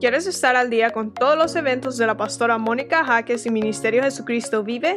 ¿Quieres 0.00 0.26
estar 0.26 0.56
al 0.56 0.68
día 0.68 0.90
con 0.90 1.14
todos 1.14 1.38
los 1.38 1.56
eventos 1.56 1.96
de 1.96 2.06
la 2.06 2.16
pastora 2.16 2.58
Mónica 2.58 3.04
Jaques 3.04 3.46
y 3.46 3.50
Ministerio 3.50 4.02
Jesucristo 4.02 4.62
Vive? 4.62 4.96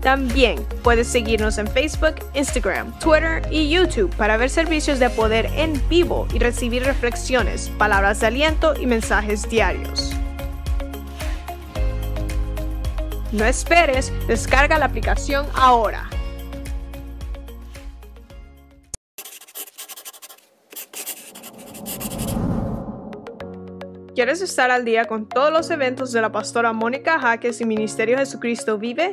También 0.00 0.64
puedes 0.84 1.08
seguirnos 1.08 1.58
en 1.58 1.66
Facebook, 1.66 2.14
Instagram, 2.34 2.96
Twitter 3.00 3.42
y 3.50 3.68
YouTube 3.68 4.14
para 4.16 4.36
ver 4.36 4.48
servicios 4.48 4.98
de 4.98 5.10
poder 5.10 5.46
en 5.56 5.80
vivo 5.88 6.28
y 6.32 6.38
recibir 6.38 6.84
reflexiones, 6.84 7.68
palabras 7.78 8.20
de 8.20 8.28
aliento 8.28 8.74
y 8.80 8.86
mensajes 8.86 9.48
diarios. 9.48 10.12
No 13.32 13.44
esperes, 13.44 14.12
descarga 14.26 14.78
la 14.78 14.86
aplicación 14.86 15.46
ahora. 15.54 16.08
¿Quieres 24.14 24.40
estar 24.40 24.70
al 24.70 24.84
día 24.84 25.04
con 25.04 25.28
todos 25.28 25.52
los 25.52 25.70
eventos 25.70 26.10
de 26.10 26.20
la 26.20 26.32
pastora 26.32 26.72
Mónica 26.72 27.20
Jaques 27.20 27.60
y 27.60 27.64
Ministerio 27.64 28.18
Jesucristo 28.18 28.78
Vive? 28.78 29.12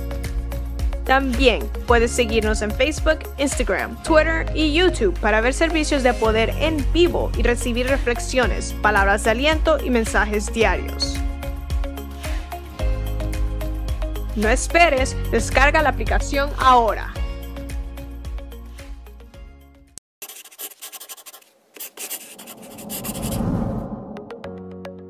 También 1.05 1.67
puedes 1.87 2.11
seguirnos 2.11 2.61
en 2.61 2.71
Facebook, 2.71 3.19
Instagram, 3.37 4.01
Twitter 4.03 4.45
y 4.53 4.73
YouTube 4.73 5.17
para 5.19 5.41
ver 5.41 5.53
servicios 5.53 6.03
de 6.03 6.13
poder 6.13 6.53
en 6.59 6.85
vivo 6.93 7.31
y 7.37 7.41
recibir 7.41 7.87
reflexiones, 7.87 8.73
palabras 8.81 9.23
de 9.23 9.31
aliento 9.31 9.83
y 9.83 9.89
mensajes 9.89 10.53
diarios. 10.53 11.15
No 14.35 14.47
esperes, 14.47 15.17
descarga 15.31 15.81
la 15.81 15.89
aplicación 15.89 16.49
ahora. 16.57 17.13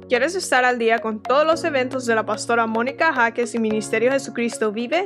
¿Quieres 0.10 0.36
estar 0.36 0.66
al 0.66 0.78
día 0.78 1.00
con 1.00 1.22
todos 1.22 1.46
los 1.46 1.64
eventos 1.64 2.06
de 2.06 2.16
la 2.16 2.26
pastora 2.26 2.68
Mónica 2.68 3.14
Jaques 3.14 3.56
y 3.56 3.60
Ministerio 3.60 4.12
Jesucristo 4.12 4.72
Vive? 4.72 5.06